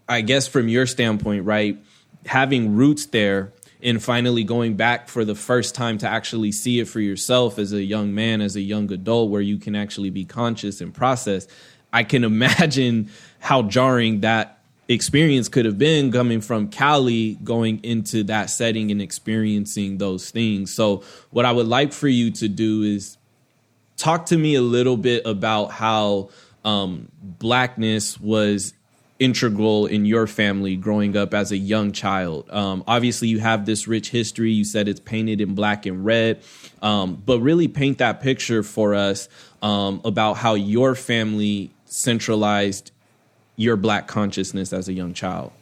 I 0.09 0.21
guess 0.21 0.47
from 0.47 0.69
your 0.69 0.87
standpoint, 0.87 1.45
right, 1.45 1.83
having 2.27 2.77
roots 2.77 3.07
there 3.07 3.53
and 3.83 4.03
finally 4.03 4.45
going 4.45 4.75
back 4.77 5.09
for 5.09 5.25
the 5.25 5.35
first 5.35 5.75
time 5.75 5.99
to 5.99 6.09
actually 6.09 6.53
see 6.53 6.81
it 6.81 6.89
for 6.89 7.01
yourself 7.01 7.59
as 7.59 7.73
a 7.73 7.83
young 7.83 8.15
man, 8.15 8.41
as 8.41 8.57
a 8.57 8.61
young 8.61 8.93
adult, 8.93 9.31
where 9.31 9.41
you 9.41 9.59
can 9.59 9.75
actually 9.75 10.11
be 10.11 10.25
conscious 10.25 10.81
and 10.81 10.93
process. 10.93 11.47
I 11.93 12.05
can 12.05 12.25
imagine 12.33 13.11
how 13.39 13.63
jarring 13.63 14.21
that 14.21 14.56
experience 14.89 15.49
could 15.49 15.65
have 15.65 15.79
been 15.79 16.13
coming 16.13 16.41
from 16.41 16.69
Cali 16.69 17.35
going 17.43 17.83
into 17.83 18.25
that 18.25 18.51
setting 18.51 18.91
and 18.91 19.03
experiencing 19.03 19.99
those 19.99 20.31
things. 20.31 20.73
So, 20.73 21.03
what 21.31 21.45
I 21.45 21.53
would 21.53 21.67
like 21.67 21.93
for 21.93 22.09
you 22.09 22.31
to 22.33 22.49
do 22.49 22.83
is 22.83 23.19
talk 23.97 24.27
to 24.27 24.39
me 24.39 24.55
a 24.55 24.63
little 24.63 24.97
bit 24.97 25.27
about 25.27 25.73
how 25.73 26.31
um, 26.65 27.09
blackness 27.21 28.21
was 28.21 28.75
integral 29.19 29.87
in 29.87 30.05
your 30.05 30.27
family 30.27 30.77
growing 30.77 31.17
up 31.17 31.33
as 31.33 31.51
a 31.51 31.57
young 31.57 31.91
child. 31.91 32.49
Um, 32.51 32.85
obviously, 32.87 33.29
you 33.29 33.39
have 33.41 33.65
this 33.67 33.89
rich 33.89 34.11
history. 34.11 34.53
You 34.53 34.65
said 34.65 34.89
it's 34.89 35.01
painted 35.01 35.41
in 35.41 35.55
black 35.55 35.87
and 35.87 36.05
red, 36.05 36.43
um, 36.83 37.23
but 37.25 37.41
really 37.41 37.69
paint 37.69 37.99
that 37.99 38.21
picture 38.21 38.63
for 38.63 38.95
us 38.95 39.29
um, 39.63 40.01
about 40.05 40.35
how 40.35 40.55
your 40.55 40.95
family 40.95 41.71
centralized 41.87 42.93
your 43.57 43.77
black 43.77 44.07
consciousness 44.07 44.73
as 44.73 44.89
a 44.89 44.93
young 44.93 45.15
child. 45.15 45.53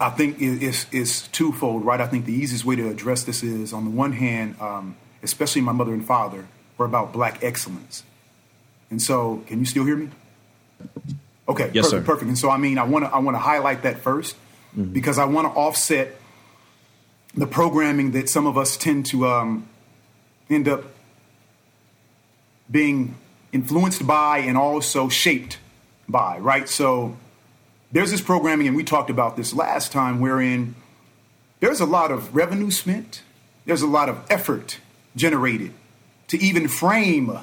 I 0.00 0.10
think 0.10 0.36
it's, 0.40 0.86
it's 0.90 1.28
twofold, 1.28 1.84
right? 1.84 2.00
I 2.00 2.08
think 2.08 2.24
the 2.24 2.32
easiest 2.32 2.64
way 2.64 2.74
to 2.76 2.88
address 2.88 3.22
this 3.22 3.42
is 3.44 3.72
on 3.72 3.84
the 3.84 3.90
one 3.90 4.12
hand, 4.12 4.56
um, 4.60 4.96
especially 5.22 5.62
my 5.62 5.72
mother 5.72 5.94
and 5.94 6.04
father, 6.04 6.46
were 6.76 6.86
about 6.86 7.12
black 7.12 7.42
excellence. 7.44 8.02
And 8.90 9.00
so, 9.00 9.44
can 9.46 9.60
you 9.60 9.64
still 9.64 9.84
hear 9.84 9.96
me? 9.96 10.10
Okay, 11.48 11.70
yes, 11.72 11.86
perfect, 11.86 11.90
sir. 11.90 12.02
perfect. 12.02 12.28
And 12.28 12.38
so, 12.38 12.50
I 12.50 12.56
mean, 12.56 12.78
I 12.78 12.84
want 12.84 13.04
to 13.04 13.10
I 13.10 13.18
want 13.18 13.36
to 13.36 13.40
highlight 13.40 13.82
that 13.82 14.02
1st 14.02 14.34
mm-hmm. 14.76 14.84
because 14.92 15.18
I 15.18 15.24
want 15.24 15.46
to 15.46 15.58
offset 15.58 16.16
the 17.34 17.46
programming 17.46 18.12
that 18.12 18.28
some 18.28 18.46
of 18.46 18.58
us 18.58 18.76
tend 18.76 19.06
to 19.06 19.26
um, 19.26 19.68
end 20.50 20.68
up 20.68 20.84
being 22.70 23.16
influenced 23.52 24.06
by 24.06 24.38
and 24.38 24.56
also 24.56 25.08
shaped 25.08 25.58
by, 26.08 26.38
right? 26.38 26.68
So, 26.68 27.16
there's 27.92 28.10
this 28.10 28.22
programming, 28.22 28.66
and 28.66 28.76
we 28.76 28.84
talked 28.84 29.10
about 29.10 29.36
this 29.36 29.52
last 29.52 29.92
time, 29.92 30.18
wherein 30.18 30.74
there's 31.60 31.80
a 31.80 31.86
lot 31.86 32.10
of 32.10 32.34
revenue 32.34 32.70
spent, 32.70 33.22
there's 33.66 33.82
a 33.82 33.86
lot 33.86 34.08
of 34.08 34.18
effort 34.30 34.78
generated 35.14 35.72
to 36.28 36.42
even 36.42 36.68
frame 36.68 37.38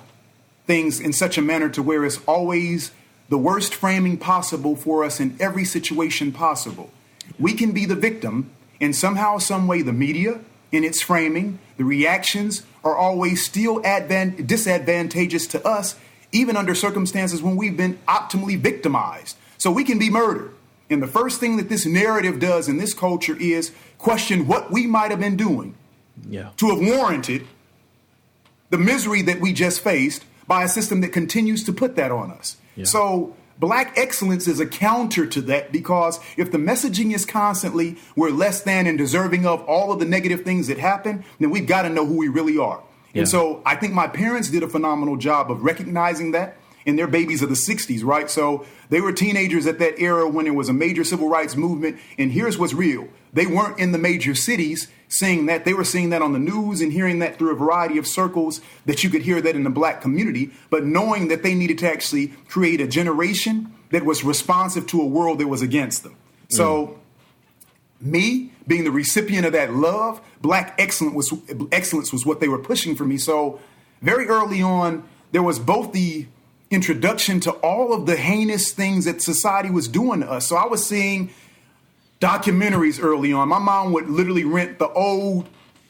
things 0.66 1.00
in 1.00 1.14
such 1.14 1.38
a 1.38 1.42
manner 1.42 1.70
to 1.70 1.84
where 1.84 2.04
it's 2.04 2.20
always 2.26 2.92
the 3.30 3.38
worst 3.38 3.76
framing 3.76 4.18
possible 4.18 4.76
for 4.76 5.04
us 5.04 5.20
in 5.20 5.38
every 5.40 5.64
situation 5.64 6.32
possible. 6.32 6.90
We 7.38 7.54
can 7.54 7.72
be 7.72 7.86
the 7.86 7.96
victim, 7.96 8.50
and 8.82 8.96
somehow, 8.96 9.38
some 9.38 9.68
way, 9.68 9.84
the 9.84 9.94
media 9.94 10.40
in 10.72 10.84
its 10.84 11.02
framing, 11.02 11.60
the 11.78 11.84
reactions 11.84 12.64
are 12.84 12.98
always 12.98 13.46
still 13.46 13.82
advan- 13.84 14.46
disadvantageous 14.48 15.46
to 15.48 15.66
us, 15.66 15.96
even 16.32 16.56
under 16.56 16.76
circumstances 16.76 17.42
when 17.42 17.56
we've 17.56 17.78
been 17.78 17.98
optimally 18.08 18.58
victimized. 18.58 19.38
So 19.58 19.72
we 19.72 19.84
can 19.84 20.00
be 20.00 20.10
murdered. 20.10 20.54
And 20.90 21.04
the 21.04 21.08
first 21.08 21.40
thing 21.40 21.58
that 21.58 21.70
this 21.70 21.86
narrative 21.86 22.40
does 22.40 22.68
in 22.68 22.78
this 22.78 22.94
culture 22.94 23.36
is 23.40 23.72
question 23.98 24.48
what 24.48 24.72
we 24.72 24.88
might 24.88 25.12
have 25.12 25.20
been 25.20 25.36
doing 25.36 25.76
yeah. 26.28 26.50
to 26.58 26.70
have 26.70 26.80
warranted 26.80 27.46
the 28.70 28.78
misery 28.78 29.22
that 29.24 29.40
we 29.40 29.54
just 29.54 29.82
faced 29.82 30.26
by 30.48 30.64
a 30.64 30.68
system 30.68 31.02
that 31.02 31.10
continues 31.10 31.64
to 31.66 31.74
put 31.74 31.96
that 31.96 32.12
on 32.12 32.32
us. 32.32 32.58
Yeah. 32.76 32.86
So 32.86 33.36
black 33.60 33.94
excellence 33.98 34.48
is 34.48 34.60
a 34.60 34.66
counter 34.66 35.28
to 35.28 35.42
that 35.42 35.72
because 35.72 36.20
if 36.38 36.52
the 36.52 36.58
messaging 36.58 37.14
is 37.14 37.26
constantly 37.26 37.98
we're 38.16 38.32
less 38.32 38.62
than 38.62 38.88
and 38.88 38.98
deserving 38.98 39.46
of 39.46 39.62
all 39.66 39.92
of 39.92 40.00
the 40.00 40.06
negative 40.06 40.44
things 40.44 40.68
that 40.68 40.80
happen, 40.80 41.24
then 41.40 41.50
we've 41.50 41.68
got 41.68 41.84
to 41.84 41.90
know 41.90 42.06
who 42.06 42.18
we 42.18 42.30
really 42.30 42.58
are. 42.58 42.82
Yeah. 43.14 43.22
And 43.22 43.30
so 43.30 43.62
I 43.66 43.76
think 43.76 43.94
my 43.94 44.08
parents 44.08 44.50
did 44.50 44.64
a 44.64 44.68
phenomenal 44.68 45.18
job 45.18 45.52
of 45.52 45.64
recognizing 45.64 46.32
that 46.32 46.58
in 46.86 46.96
their 46.96 47.08
babies 47.08 47.42
of 47.42 47.50
the 47.50 47.56
60s, 47.56 48.04
right? 48.04 48.30
So 48.30 48.66
they 48.90 49.02
were 49.02 49.12
teenagers 49.12 49.68
at 49.68 49.80
that 49.80 50.00
era 50.00 50.28
when 50.28 50.46
there 50.46 50.54
was 50.54 50.70
a 50.70 50.74
major 50.74 51.04
civil 51.04 51.30
rights 51.30 51.56
movement. 51.56 52.00
And 52.18 52.32
here's 52.32 52.58
what's 52.58 52.74
real 52.74 53.08
they 53.32 53.46
weren't 53.46 53.80
in 53.80 53.92
the 53.92 53.98
major 53.98 54.34
cities 54.34 54.88
seeing 55.08 55.46
that. 55.48 55.66
They 55.66 55.74
were 55.74 55.84
seeing 55.84 56.10
that 56.10 56.22
on 56.22 56.34
the 56.34 56.40
news 56.40 56.82
and 56.82 56.92
hearing 56.92 57.20
that 57.20 57.38
through 57.38 57.52
a 57.52 57.56
variety 57.56 57.98
of 57.98 58.08
circles 58.08 58.62
that 58.86 59.04
you 59.04 59.10
could 59.10 59.22
hear 59.22 59.42
that 59.42 59.56
in 59.56 59.64
the 59.64 59.70
black 59.70 60.02
community, 60.02 60.52
but 60.70 60.84
knowing 60.84 61.28
that 61.28 61.44
they 61.44 61.54
needed 61.54 61.78
to 61.80 61.92
actually 61.92 62.28
create 62.48 62.82
a 62.82 62.88
generation 62.88 63.74
that 63.92 64.04
was 64.04 64.24
responsive 64.24 64.88
to 64.88 65.02
a 65.02 65.06
world 65.06 65.40
that 65.40 65.48
was 65.48 65.62
against 65.62 66.04
them. 66.04 66.16
So, 66.50 67.00
mm. 68.04 68.08
me 68.08 68.49
being 68.70 68.86
the 68.86 68.92
recipient 68.92 69.46
of 69.46 69.52
that 69.52 69.74
love, 69.74 70.22
black 70.42 70.76
excellence 70.78 71.30
was, 71.30 71.42
excellence 71.74 72.14
was 72.14 72.26
what 72.26 72.40
they 72.40 72.48
were 72.48 72.60
pushing 72.60 72.96
for 72.96 73.04
me. 73.04 73.18
So, 73.18 73.60
very 74.02 74.28
early 74.28 74.62
on, 74.62 75.04
there 75.34 75.44
was 75.44 75.60
both 75.60 75.92
the 75.92 76.28
introduction 76.72 77.40
to 77.42 77.52
all 77.52 77.94
of 77.94 78.06
the 78.06 78.16
heinous 78.16 78.72
things 78.72 79.06
that 79.06 79.22
society 79.22 79.70
was 79.70 79.88
doing 79.88 80.22
to 80.22 80.32
us. 80.32 80.48
So 80.48 80.56
I 80.56 80.68
was 80.68 80.86
seeing 80.86 81.32
documentaries 82.22 83.04
early 83.04 83.34
on. 83.34 83.50
My 83.50 83.60
mom 83.60 83.92
would 83.94 84.10
literally 84.10 84.44
rent 84.44 84.80
the 84.80 84.90
old 84.90 85.50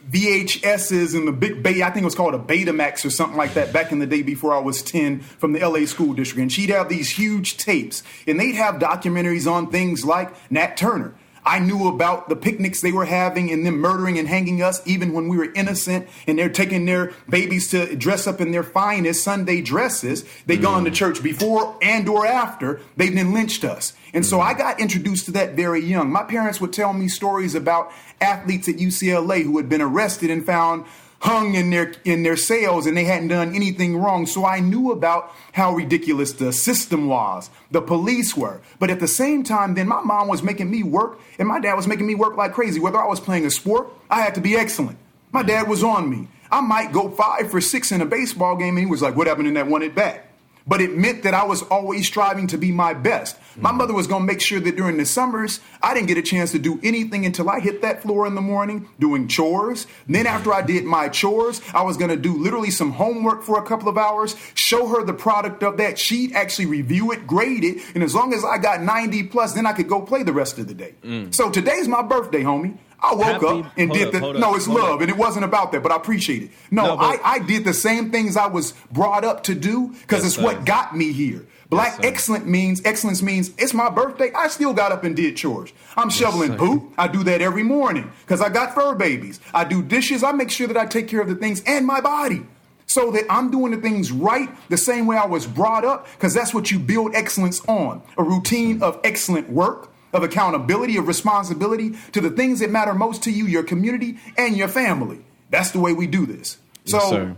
VHSs 0.10 1.15
and 1.15 1.28
the 1.28 1.32
big 1.32 1.62
bay, 1.62 1.84
I 1.84 1.92
think 1.92 2.04
it 2.04 2.06
was 2.06 2.15
called 2.15 2.34
a 2.34 2.39
Betamax 2.39 3.06
or 3.06 3.10
something 3.10 3.38
like 3.38 3.56
that 3.56 3.74
back 3.74 3.92
in 3.92 4.00
the 4.00 4.08
day 4.08 4.22
before 4.22 4.56
I 4.56 4.60
was 4.60 4.82
10 4.82 5.20
from 5.20 5.54
the 5.54 5.60
LA 5.60 5.86
school 5.86 6.13
district. 6.13 6.42
And 6.42 6.52
she'd 6.52 6.70
have 6.70 6.89
these 6.89 7.10
huge 7.10 7.58
tapes 7.58 8.02
and 8.26 8.39
they'd 8.39 8.56
have 8.56 8.76
documentaries 8.76 9.52
on 9.52 9.70
things 9.70 10.06
like 10.06 10.34
Nat 10.52 10.78
Turner. 10.78 11.13
I 11.45 11.60
knew 11.60 11.88
about 11.88 12.30
the 12.30 12.36
picnics 12.36 12.82
they 12.82 12.91
were 12.91 13.06
having 13.06 13.52
and 13.52 13.65
them 13.65 13.80
murdering 13.80 14.17
and 14.19 14.28
hanging 14.28 14.62
us 14.62 14.86
even 14.86 15.13
when 15.13 15.28
we 15.28 15.38
were 15.38 15.52
innocent 15.54 16.08
and 16.28 16.38
they're 16.38 16.49
taking 16.49 16.86
their 16.86 17.13
babies 17.30 17.69
to 17.71 17.95
dress 17.95 18.28
up 18.28 18.41
in 18.41 18.52
their 18.52 18.63
finest 18.63 19.23
Sunday 19.23 19.62
dresses. 19.62 20.25
They 20.45 20.58
mm. 20.58 20.62
gone 20.62 20.86
to 20.86 20.91
church 20.91 21.23
before 21.23 21.78
and 21.82 22.08
or 22.08 22.25
after 22.25 22.82
They've 22.97 23.13
then 23.13 23.34
lynched 23.34 23.63
us. 23.63 23.93
And 24.13 24.25
so 24.25 24.41
I 24.41 24.54
got 24.54 24.80
introduced 24.80 25.25
to 25.25 25.32
that 25.32 25.54
very 25.54 25.82
young. 25.82 26.12
My 26.12 26.23
parents 26.23 26.60
would 26.60 26.73
tell 26.73 26.93
me 26.93 27.08
stories 27.08 27.56
about 27.56 27.91
athletes 28.19 28.67
at 28.67 28.75
UCLA 28.75 29.43
who 29.43 29.58
had 29.58 29.69
been 29.69 29.82
arrested 29.82 30.30
and 30.30 30.45
found 30.45 30.86
hung 31.20 31.56
in 31.56 31.70
their 31.70 31.94
in 32.06 32.24
their 32.24 32.38
cells 32.38 32.86
and 32.86 32.96
they 32.96 33.04
hadn't 33.04 33.28
done 33.28 33.54
anything 33.54 33.98
wrong. 33.98 34.26
So 34.26 34.46
I 34.46 34.60
knew 34.60 34.92
about 34.92 35.34
how 35.52 35.74
ridiculous 35.74 36.34
the 36.34 36.52
system 36.54 37.08
was, 37.08 37.50
the 37.72 37.82
police 37.82 38.36
were. 38.36 38.62
But 38.80 38.90
at 38.90 39.00
the 39.00 39.08
same 39.08 39.44
time, 39.44 39.76
then 39.76 39.88
my 39.88 40.02
mom 40.02 40.28
was 40.28 40.42
making 40.42 40.72
me 40.72 40.84
work 40.84 41.20
and 41.38 41.48
my 41.48 41.60
dad 41.60 41.74
was 41.74 41.88
making 41.88 42.08
me 42.08 42.16
work 42.16 42.38
like 42.38 42.54
crazy. 42.54 42.80
Whether 42.80 42.98
I 42.98 43.08
was 43.08 43.20
playing 43.20 43.46
a 43.46 43.52
sport, 43.52 43.90
I 44.10 44.22
had 44.22 44.36
to 44.36 44.42
be 44.42 44.56
excellent. 44.56 44.98
My 45.32 45.44
dad 45.44 45.68
was 45.68 45.84
on 45.84 46.10
me. 46.10 46.28
I 46.52 46.62
might 46.62 46.92
go 46.92 47.10
five 47.10 47.52
for 47.52 47.62
six 47.62 47.92
in 47.92 48.02
a 48.02 48.06
baseball 48.06 48.56
game, 48.56 48.76
and 48.76 48.80
he 48.80 48.86
was 48.86 49.02
like, 49.02 49.16
What 49.16 49.28
happened 49.28 49.48
in 49.48 49.54
that 49.56 49.68
one 49.68 49.84
at 49.84 49.94
bat? 49.94 50.29
But 50.67 50.82
it 50.82 50.95
meant 50.95 51.24
that 51.24 51.34
I 51.34 51.43
was 51.43 51.63
always 51.63 52.08
striving 52.08 52.48
to 52.48 52.58
be 52.58 52.72
my 52.72 52.93
best. 52.93 53.38
My 53.56 53.72
mother 53.72 53.93
was 53.93 54.08
going 54.08 54.22
to 54.22 54.26
make 54.26 54.41
sure 54.41 54.60
that 54.60 54.76
during 54.76 54.98
the 54.98 55.06
summers, 55.06 55.60
I 55.82 55.93
didn't 55.93 56.08
get 56.08 56.17
a 56.17 56.22
chance 56.22 56.52
to 56.52 56.60
do 56.60 56.80
anything 56.82 57.26
until 57.26 57.50
I 57.50 57.60
hit 57.60 57.82
that 57.82 58.02
floor 58.02 58.26
in 58.26 58.36
the 58.36 58.41
morning 58.41 58.88
doing 59.00 59.28
chores. 59.28 59.86
And 60.06 60.15
then 60.15 60.28
after 60.28 60.54
I 60.54 60.62
did 60.62 60.86
my 60.86 61.10
chores, 61.10 61.62
I 61.74 61.84
was 61.84 61.98
going 61.98 62.10
to 62.10 62.17
do 62.17 62.38
literally 62.38 62.72
some 62.72 62.91
homework 62.91 63.43
for 63.43 63.60
a 63.60 63.63
couple 63.63 63.89
of 63.89 63.98
hours, 63.98 64.36
show 64.54 64.88
her 64.88 65.04
the 65.04 65.13
product 65.13 65.63
of 65.63 65.78
that. 65.78 66.00
She'd 66.00 66.34
actually 66.34 66.67
review 66.67 67.12
it, 67.12 67.28
grade 67.28 67.63
it, 67.63 67.82
and 67.95 68.04
as 68.04 68.15
long 68.15 68.34
as 68.34 68.45
I 68.45 68.58
got 68.58 68.82
90 68.82 69.24
plus, 69.24 69.54
then 69.54 69.65
I 69.65 69.74
could 69.74 69.89
go 69.89 70.02
play 70.02 70.24
the 70.24 70.34
rest 70.34 70.58
of 70.58 70.67
the 70.67 70.74
day. 70.74 70.93
Mm. 71.04 71.34
So 71.36 71.50
today's 71.50 71.88
my 71.88 72.02
birthday, 72.02 72.43
homie. 72.43 72.78
I 73.02 73.14
woke 73.14 73.24
Happy, 73.24 73.46
up 73.46 73.72
and 73.78 73.92
did 73.92 74.08
up, 74.08 74.34
the. 74.34 74.40
no, 74.40 74.56
it's 74.56 74.68
love, 74.68 74.96
up. 74.96 75.02
and 75.02 75.10
it 75.10 75.18
wasn't 75.18 75.46
about 75.46 75.72
that, 75.72 75.82
but 75.84 75.92
I 75.92 75.96
appreciate 75.96 76.44
it. 76.44 76.52
No, 76.70 76.86
no 76.86 76.98
I, 76.98 77.20
I 77.24 77.40
did 77.40 77.64
the 77.64 77.74
same 77.74 78.12
things 78.12 78.36
I 78.36 78.48
was 78.48 78.74
brought 78.92 79.24
up 79.24 79.44
to 79.44 79.56
do 79.56 79.90
because 79.90 80.24
yes, 80.24 80.26
it's 80.26 80.36
sir. 80.36 80.44
what 80.44 80.66
got 80.66 80.96
me 80.96 81.12
here. 81.12 81.46
Black 81.70 81.98
yes, 81.98 82.14
excellent 82.14 82.48
means 82.48 82.82
excellence 82.84 83.22
means 83.22 83.52
it's 83.58 83.74
my 83.74 83.90
birthday. 83.90 84.32
I 84.34 84.48
still 84.48 84.74
got 84.74 84.92
up 84.92 85.04
and 85.04 85.16
did 85.16 85.38
chores. 85.38 85.72
I'm 85.96 86.10
yes, 86.10 86.18
shoveling 86.18 86.58
poop. 86.58 86.94
I 86.98 87.08
do 87.08 87.24
that 87.26 87.42
every 87.42 87.64
morning 87.64 88.12
because 88.22 88.42
I 88.42 88.50
got 88.50 88.74
fur 88.74 88.96
babies. 88.96 89.40
I 89.54 89.66
do 89.66 89.84
dishes. 89.84 90.24
I 90.24 90.32
make 90.32 90.50
sure 90.50 90.68
that 90.68 90.78
I 90.78 90.86
take 90.86 91.08
care 91.08 91.22
of 91.22 91.30
the 91.30 91.36
things 91.36 91.62
and 91.68 91.86
my 91.86 92.02
body 92.02 92.46
so 92.90 93.12
that 93.12 93.24
I'm 93.30 93.52
doing 93.52 93.72
the 93.72 93.78
things 93.78 94.12
right 94.12 94.50
the 94.70 94.78
same 94.78 95.06
way 95.06 95.16
I 95.16 95.28
was 95.28 95.46
brought 95.46 95.86
up 95.86 96.08
because 96.14 96.34
that's 96.34 96.56
what 96.56 96.72
you 96.72 96.80
build 96.80 97.14
excellence 97.14 97.64
on 97.68 98.02
a 98.18 98.24
routine 98.24 98.82
of 98.82 99.00
excellent 99.04 99.48
work, 99.48 99.92
of 100.13 100.24
accountability, 100.24 100.98
of 100.98 101.08
responsibility 101.08 101.95
to 102.12 102.22
the 102.22 102.30
things 102.30 102.60
that 102.60 102.69
matter 102.69 102.93
most 102.93 103.24
to 103.24 103.32
you, 103.32 103.45
your 103.45 103.63
community, 103.63 104.17
and 104.38 104.58
your 104.58 104.67
family. 104.67 105.19
That's 105.50 105.72
the 105.72 105.80
way 105.80 105.93
we 105.93 106.08
do 106.08 106.26
this. 106.26 106.58
Yes, 106.86 106.91
so 107.02 107.10
sir. 107.10 107.36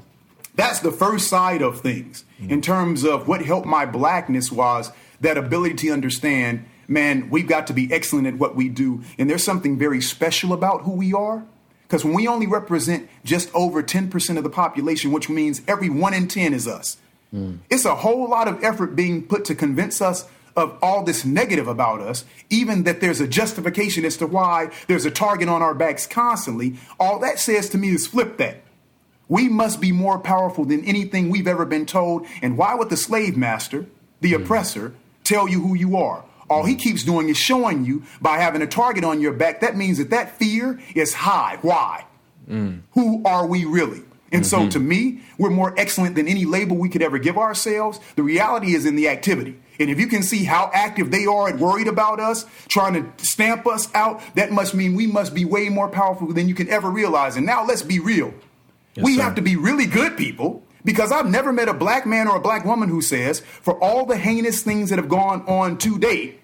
that's 0.55 0.79
the 0.79 0.91
first 0.91 1.27
side 1.27 1.62
of 1.62 1.81
things 1.81 2.23
mm-hmm. 2.39 2.51
in 2.51 2.62
terms 2.62 3.03
of 3.03 3.27
what 3.27 3.43
helped 3.43 3.67
my 3.67 3.86
blackness 3.86 4.51
was 4.51 4.91
that 5.21 5.38
ability 5.38 5.75
to 5.75 5.89
understand 5.91 6.65
man, 6.91 7.29
we've 7.29 7.47
got 7.47 7.67
to 7.67 7.73
be 7.73 7.91
excellent 7.91 8.27
at 8.27 8.36
what 8.36 8.55
we 8.55 8.69
do. 8.69 9.01
And 9.17 9.29
there's 9.29 9.43
something 9.43 9.77
very 9.77 10.01
special 10.01 10.51
about 10.53 10.81
who 10.81 10.91
we 10.91 11.13
are. 11.13 11.43
Because 11.84 12.05
when 12.05 12.13
we 12.13 12.27
only 12.27 12.47
represent 12.47 13.10
just 13.23 13.53
over 13.53 13.81
10% 13.81 14.38
of 14.38 14.43
the 14.43 14.49
population, 14.49 15.12
which 15.12 15.29
means 15.29 15.62
every 15.67 15.89
one 15.89 16.13
in 16.13 16.27
10 16.27 16.53
is 16.53 16.67
us, 16.67 16.97
mm. 17.34 17.57
it's 17.69 17.86
a 17.86 17.95
whole 17.95 18.29
lot 18.29 18.47
of 18.47 18.63
effort 18.63 18.95
being 18.95 19.23
put 19.23 19.45
to 19.45 19.55
convince 19.55 20.01
us 20.01 20.25
of 20.55 20.77
all 20.81 21.03
this 21.03 21.25
negative 21.25 21.67
about 21.67 22.01
us, 22.01 22.25
even 22.49 22.83
that 22.83 23.01
there's 23.01 23.21
a 23.21 23.27
justification 23.27 24.05
as 24.05 24.17
to 24.17 24.27
why 24.27 24.71
there's 24.87 25.05
a 25.05 25.11
target 25.11 25.49
on 25.49 25.61
our 25.61 25.73
backs 25.73 26.05
constantly, 26.07 26.75
all 26.99 27.19
that 27.19 27.39
says 27.39 27.69
to 27.69 27.77
me 27.77 27.89
is 27.89 28.07
flip 28.07 28.37
that. 28.37 28.61
We 29.27 29.47
must 29.47 29.79
be 29.79 29.93
more 29.93 30.19
powerful 30.19 30.65
than 30.65 30.83
anything 30.83 31.29
we've 31.29 31.47
ever 31.47 31.65
been 31.65 31.85
told. 31.85 32.25
And 32.41 32.57
why 32.57 32.75
would 32.75 32.89
the 32.89 32.97
slave 32.97 33.37
master, 33.37 33.85
the 34.19 34.33
mm. 34.33 34.43
oppressor, 34.43 34.93
tell 35.23 35.47
you 35.47 35.61
who 35.61 35.73
you 35.73 35.95
are? 35.95 36.25
All 36.49 36.65
he 36.65 36.75
keeps 36.75 37.03
doing 37.03 37.29
is 37.29 37.37
showing 37.37 37.85
you 37.85 38.03
by 38.19 38.39
having 38.39 38.61
a 38.61 38.67
target 38.67 39.05
on 39.05 39.21
your 39.21 39.31
back. 39.31 39.61
That 39.61 39.77
means 39.77 39.99
that 39.99 40.09
that 40.09 40.37
fear 40.37 40.81
is 40.93 41.13
high. 41.13 41.59
Why? 41.61 42.05
Mm. 42.49 42.81
Who 42.91 43.23
are 43.23 43.47
we 43.47 43.63
really? 43.63 44.01
And 44.33 44.43
mm-hmm. 44.43 44.65
so 44.65 44.69
to 44.69 44.79
me, 44.79 45.21
we're 45.37 45.49
more 45.49 45.73
excellent 45.77 46.15
than 46.15 46.27
any 46.27 46.43
label 46.43 46.75
we 46.75 46.89
could 46.89 47.01
ever 47.01 47.17
give 47.17 47.37
ourselves. 47.37 48.01
The 48.17 48.23
reality 48.23 48.75
is 48.75 48.85
in 48.85 48.97
the 48.97 49.07
activity. 49.07 49.57
And 49.82 49.89
if 49.89 50.00
you 50.00 50.08
can 50.08 50.24
see 50.24 50.44
how 50.44 50.70
active 50.74 51.12
they 51.12 51.26
are 51.26 51.48
and 51.48 51.60
worried 51.60 51.88
about 51.88 52.20
us, 52.20 52.46
trying 52.67 52.94
to 52.94 53.26
stamp 53.26 53.67
us 53.67 53.94
out, 53.94 54.22
that 54.36 54.52
must 54.52 54.74
mean 54.74 54.96
we 54.96 55.08
must 55.08 55.34
be 55.34 55.46
way 55.46 55.70
more 55.70 55.89
powerful 55.89 56.32
than 56.34 56.48
you 56.48 56.56
can 56.56 56.70
ever 56.70 56.89
realize. 56.89 57.36
And 57.36 57.46
now 57.46 57.65
let's 57.65 57.82
be 57.82 58.00
real. 58.00 58.34
Yes, 58.96 59.06
we 59.06 59.15
sir. 59.15 59.24
have 59.24 59.36
to 59.36 59.41
be 59.41 59.56
really 59.56 59.86
good 59.86 60.17
people 60.17 60.63
because 60.84 61.12
I've 61.12 61.30
never 61.30 61.54
met 61.54 61.70
a 61.70 61.74
black 61.74 62.06
man 62.06 62.28
or 62.28 62.38
a 62.38 62.41
black 62.41 62.65
woman 62.65 62.89
who 62.89 63.02
says, 63.02 63.39
for 63.39 63.82
all 63.84 64.06
the 64.06 64.17
heinous 64.17 64.63
things 64.63 64.89
that 64.89 65.00
have 65.00 65.10
gone 65.10 65.41
on 65.48 65.78
to 65.80 65.98
date, 65.98 66.39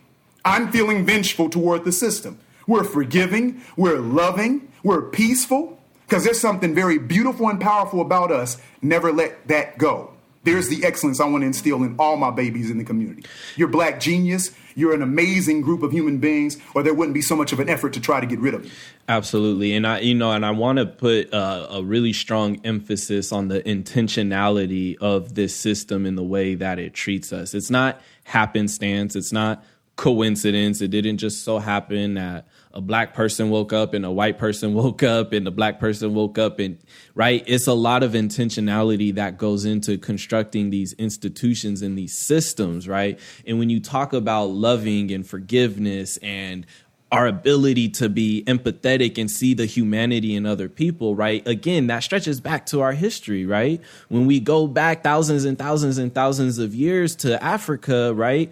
I'm 0.45 0.71
feeling 0.71 1.05
vengeful 1.05 1.49
toward 1.49 1.83
the 1.83 1.91
system. 1.91 2.39
We're 2.67 2.83
forgiving, 2.83 3.61
we're 3.75 3.99
loving, 3.99 4.71
we're 4.83 5.03
peaceful, 5.09 5.79
because 6.05 6.23
there's 6.23 6.39
something 6.39 6.73
very 6.73 6.97
beautiful 6.97 7.49
and 7.49 7.59
powerful 7.59 8.01
about 8.01 8.31
us. 8.31 8.57
Never 8.81 9.11
let 9.11 9.47
that 9.47 9.77
go. 9.77 10.13
There's 10.47 10.69
the 10.69 10.85
excellence 10.85 11.19
I 11.19 11.25
want 11.25 11.41
to 11.41 11.45
instill 11.45 11.83
in 11.83 11.97
all 11.99 12.15
my 12.15 12.31
babies 12.31 12.71
in 12.71 12.77
the 12.77 12.85
community. 12.85 13.25
You're 13.57 13.67
black 13.67 13.99
genius. 13.99 14.51
You're 14.75 14.93
an 14.93 15.01
amazing 15.01 15.59
group 15.59 15.83
of 15.83 15.91
human 15.91 16.19
beings, 16.19 16.55
or 16.73 16.83
there 16.83 16.93
wouldn't 16.93 17.13
be 17.13 17.21
so 17.21 17.35
much 17.35 17.51
of 17.51 17.59
an 17.59 17.67
effort 17.67 17.91
to 17.93 17.99
try 17.99 18.21
to 18.21 18.25
get 18.25 18.39
rid 18.39 18.53
of 18.53 18.63
you. 18.63 18.71
Absolutely, 19.09 19.75
and 19.75 19.85
I, 19.85 19.99
you 19.99 20.15
know, 20.15 20.31
and 20.31 20.45
I 20.45 20.51
want 20.51 20.79
to 20.79 20.85
put 20.85 21.33
uh, 21.33 21.67
a 21.69 21.83
really 21.83 22.13
strong 22.13 22.61
emphasis 22.63 23.33
on 23.33 23.49
the 23.49 23.61
intentionality 23.61 24.95
of 24.99 25.35
this 25.35 25.53
system 25.53 26.05
in 26.05 26.15
the 26.15 26.23
way 26.23 26.55
that 26.55 26.79
it 26.79 26.93
treats 26.93 27.33
us. 27.33 27.53
It's 27.53 27.69
not 27.69 27.99
happenstance. 28.23 29.17
It's 29.17 29.33
not 29.33 29.65
coincidence. 29.97 30.79
It 30.79 30.91
didn't 30.91 31.17
just 31.17 31.43
so 31.43 31.59
happen 31.59 32.13
that 32.13 32.47
a 32.73 32.81
black 32.81 33.13
person 33.13 33.49
woke 33.49 33.73
up 33.73 33.93
and 33.93 34.05
a 34.05 34.11
white 34.11 34.37
person 34.37 34.73
woke 34.75 35.03
up 35.03 35.33
and 35.33 35.47
a 35.47 35.51
black 35.51 35.79
person 35.79 36.13
woke 36.13 36.37
up 36.37 36.59
and 36.59 36.77
right 37.15 37.43
it's 37.47 37.67
a 37.67 37.73
lot 37.73 38.03
of 38.03 38.11
intentionality 38.11 39.13
that 39.15 39.37
goes 39.37 39.65
into 39.65 39.97
constructing 39.97 40.69
these 40.69 40.93
institutions 40.93 41.81
and 41.81 41.97
these 41.97 42.17
systems 42.17 42.87
right 42.87 43.19
and 43.45 43.59
when 43.59 43.69
you 43.69 43.79
talk 43.79 44.13
about 44.13 44.45
loving 44.45 45.11
and 45.11 45.27
forgiveness 45.27 46.17
and 46.17 46.65
our 47.11 47.25
ability 47.25 47.87
to 47.87 48.09
be 48.09 48.43
empathetic 48.47 49.17
and 49.17 49.31
see 49.31 49.53
the 49.53 49.65
humanity 49.65 50.35
in 50.35 50.45
other 50.45 50.67
people, 50.67 51.15
right? 51.15 51.45
Again, 51.47 51.87
that 51.87 52.03
stretches 52.03 52.41
back 52.41 52.65
to 52.67 52.81
our 52.81 52.91
history, 52.91 53.45
right? 53.45 53.81
When 54.09 54.25
we 54.25 54.41
go 54.41 54.67
back 54.67 55.03
thousands 55.03 55.45
and 55.45 55.57
thousands 55.57 55.97
and 55.97 56.13
thousands 56.13 56.59
of 56.59 56.75
years 56.75 57.15
to 57.17 57.41
Africa, 57.41 58.13
right? 58.13 58.51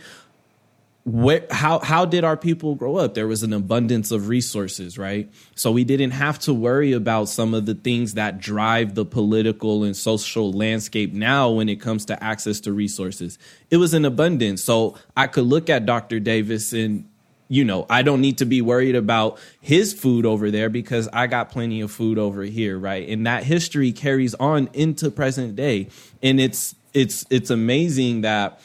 Where 1.06 1.46
how 1.52 1.78
how 1.80 2.04
did 2.04 2.24
our 2.24 2.36
people 2.36 2.74
grow 2.74 2.98
up? 2.98 3.14
There 3.14 3.28
was 3.28 3.44
an 3.44 3.54
abundance 3.54 4.12
of 4.12 4.28
resources 4.28 4.98
right? 4.98 5.32
So 5.54 5.72
we 5.72 5.84
didn't 5.84 6.12
have 6.12 6.40
to 6.40 6.54
worry 6.54 6.94
about 6.94 7.30
some 7.30 7.54
of 7.54 7.68
the 7.68 7.76
things 7.76 8.16
that 8.16 8.40
drive 8.40 8.96
the 8.96 9.06
political 9.06 9.84
and 9.84 9.96
social 9.96 10.52
landscape 10.52 11.14
now 11.14 11.52
when 11.52 11.70
it 11.70 11.80
comes 11.80 12.06
to 12.06 12.24
access 12.24 12.60
to 12.62 12.74
resources. 12.74 13.38
It 13.70 13.78
was 13.78 13.94
an 13.94 14.04
abundance. 14.04 14.64
So 14.64 14.98
i 15.16 15.28
could 15.28 15.46
look 15.46 15.70
at 15.70 15.86
dr 15.86 16.20
davis 16.22 16.74
and 16.74 17.08
you 17.48 17.64
know 17.64 17.86
i 17.90 18.02
don't 18.02 18.22
need 18.22 18.40
to 18.40 18.46
be 18.46 18.62
worried 18.62 18.96
about 18.96 19.38
his 19.62 19.94
food 19.94 20.26
over 20.26 20.50
there 20.50 20.70
because 20.70 21.08
i 21.14 21.28
got 21.28 21.52
plenty 21.52 21.82
of 21.82 21.92
food 21.92 22.18
over 22.18 22.42
here 22.44 22.80
right? 22.80 23.08
And 23.10 23.26
that 23.28 23.44
history 23.44 23.92
carries 23.92 24.34
on 24.36 24.70
into 24.74 25.12
present 25.12 25.56
day. 25.56 25.90
And 26.22 26.40
it's 26.40 26.76
it's 26.94 27.26
it's 27.30 27.50
amazing 27.50 28.22
that 28.22 28.60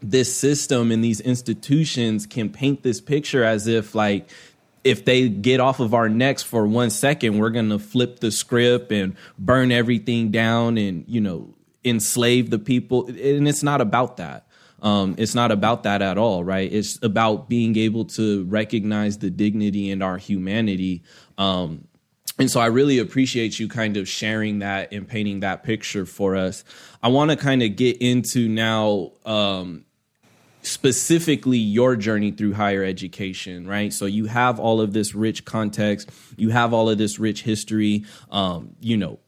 this 0.00 0.34
system 0.34 0.90
and 0.90 1.02
these 1.02 1.20
institutions 1.20 2.26
can 2.26 2.50
paint 2.50 2.82
this 2.82 3.00
picture 3.00 3.44
as 3.44 3.66
if 3.66 3.94
like 3.94 4.28
if 4.84 5.04
they 5.04 5.28
get 5.28 5.58
off 5.60 5.80
of 5.80 5.92
our 5.92 6.08
necks 6.08 6.42
for 6.42 6.66
one 6.66 6.88
second 6.90 7.38
we're 7.38 7.50
going 7.50 7.68
to 7.68 7.78
flip 7.78 8.20
the 8.20 8.30
script 8.30 8.92
and 8.92 9.16
burn 9.38 9.72
everything 9.72 10.30
down 10.30 10.78
and 10.78 11.04
you 11.08 11.20
know 11.20 11.52
enslave 11.84 12.50
the 12.50 12.58
people. 12.58 13.06
And 13.06 13.48
it's 13.48 13.62
not 13.62 13.80
about 13.80 14.18
that. 14.18 14.46
Um, 14.80 15.16
it's 15.18 15.34
not 15.34 15.50
about 15.50 15.82
that 15.82 16.02
at 16.02 16.18
all 16.18 16.44
right? 16.44 16.72
It's 16.72 17.02
about 17.02 17.48
being 17.48 17.76
able 17.76 18.04
to 18.06 18.44
recognize 18.44 19.18
the 19.18 19.30
dignity 19.30 19.90
and 19.90 20.02
our 20.02 20.18
humanity. 20.18 21.02
Um, 21.36 21.88
and 22.38 22.48
so 22.48 22.60
I 22.60 22.66
really 22.66 22.98
appreciate 22.98 23.58
you 23.58 23.66
kind 23.66 23.96
of 23.96 24.08
sharing 24.08 24.60
that 24.60 24.92
and 24.92 25.08
painting 25.08 25.40
that 25.40 25.64
picture 25.64 26.06
for 26.06 26.36
us. 26.36 26.62
I 27.02 27.08
want 27.08 27.32
to 27.32 27.36
kind 27.36 27.64
of 27.64 27.74
get 27.74 27.96
into 28.00 28.48
now 28.48 29.12
um, 29.26 29.84
specifically 30.62 31.58
your 31.58 31.96
journey 31.96 32.30
through 32.30 32.54
higher 32.54 32.84
education, 32.84 33.66
right? 33.66 33.92
So 33.92 34.06
you 34.06 34.26
have 34.26 34.58
all 34.58 34.80
of 34.80 34.92
this 34.92 35.14
rich 35.14 35.44
context, 35.44 36.10
you 36.36 36.50
have 36.50 36.72
all 36.72 36.90
of 36.90 36.98
this 36.98 37.18
rich 37.18 37.42
history, 37.42 38.04
um, 38.30 38.74
you 38.80 38.96
know, 38.96 39.18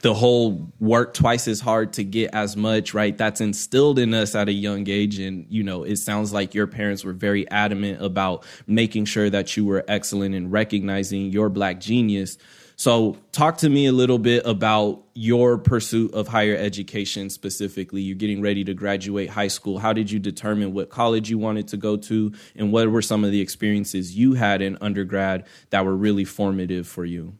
the 0.00 0.14
whole 0.14 0.70
work 0.78 1.12
twice 1.12 1.48
as 1.48 1.60
hard 1.60 1.92
to 1.94 2.04
get 2.04 2.32
as 2.32 2.56
much, 2.56 2.94
right? 2.94 3.16
That's 3.18 3.40
instilled 3.40 3.98
in 3.98 4.14
us 4.14 4.34
at 4.34 4.48
a 4.48 4.52
young 4.52 4.88
age. 4.88 5.18
And, 5.18 5.46
you 5.48 5.64
know, 5.64 5.82
it 5.82 5.96
sounds 5.96 6.32
like 6.32 6.54
your 6.54 6.68
parents 6.68 7.04
were 7.04 7.12
very 7.12 7.50
adamant 7.50 8.00
about 8.02 8.44
making 8.66 9.06
sure 9.06 9.28
that 9.28 9.56
you 9.56 9.64
were 9.64 9.84
excellent 9.88 10.34
in 10.34 10.50
recognizing 10.50 11.30
your 11.30 11.48
black 11.48 11.80
genius. 11.80 12.38
So, 12.78 13.16
talk 13.32 13.58
to 13.58 13.68
me 13.68 13.86
a 13.86 13.92
little 13.92 14.20
bit 14.20 14.46
about 14.46 15.02
your 15.12 15.58
pursuit 15.58 16.14
of 16.14 16.28
higher 16.28 16.54
education 16.54 17.28
specifically. 17.28 18.02
You're 18.02 18.14
getting 18.14 18.40
ready 18.40 18.62
to 18.62 18.72
graduate 18.72 19.30
high 19.30 19.48
school. 19.48 19.80
How 19.80 19.92
did 19.92 20.12
you 20.12 20.20
determine 20.20 20.72
what 20.72 20.88
college 20.88 21.28
you 21.28 21.38
wanted 21.38 21.66
to 21.68 21.76
go 21.76 21.96
to? 21.96 22.32
And 22.54 22.72
what 22.72 22.88
were 22.88 23.02
some 23.02 23.24
of 23.24 23.32
the 23.32 23.40
experiences 23.40 24.16
you 24.16 24.34
had 24.34 24.62
in 24.62 24.78
undergrad 24.80 25.44
that 25.70 25.84
were 25.84 25.96
really 25.96 26.24
formative 26.24 26.86
for 26.86 27.04
you? 27.04 27.34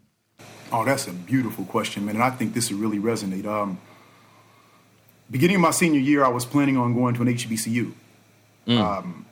Oh, 0.73 0.85
that's 0.85 1.07
a 1.07 1.13
beautiful 1.13 1.65
question, 1.67 2.05
man. 2.05 2.17
And 2.17 2.25
I 2.25 2.31
think 2.31 2.53
this 2.53 2.73
would 2.73 2.81
really 2.81 2.99
resonate. 2.99 3.47
Um, 3.47 3.79
beginning 5.31 5.55
of 5.55 5.63
my 5.63 5.71
senior 5.71 6.01
year, 6.01 6.25
I 6.25 6.31
was 6.31 6.45
planning 6.45 6.77
on 6.77 6.95
going 6.95 7.15
to 7.15 7.23
an 7.23 7.29
HBCU. 7.29 7.93
Mm. 8.67 8.77
Um, 8.77 9.25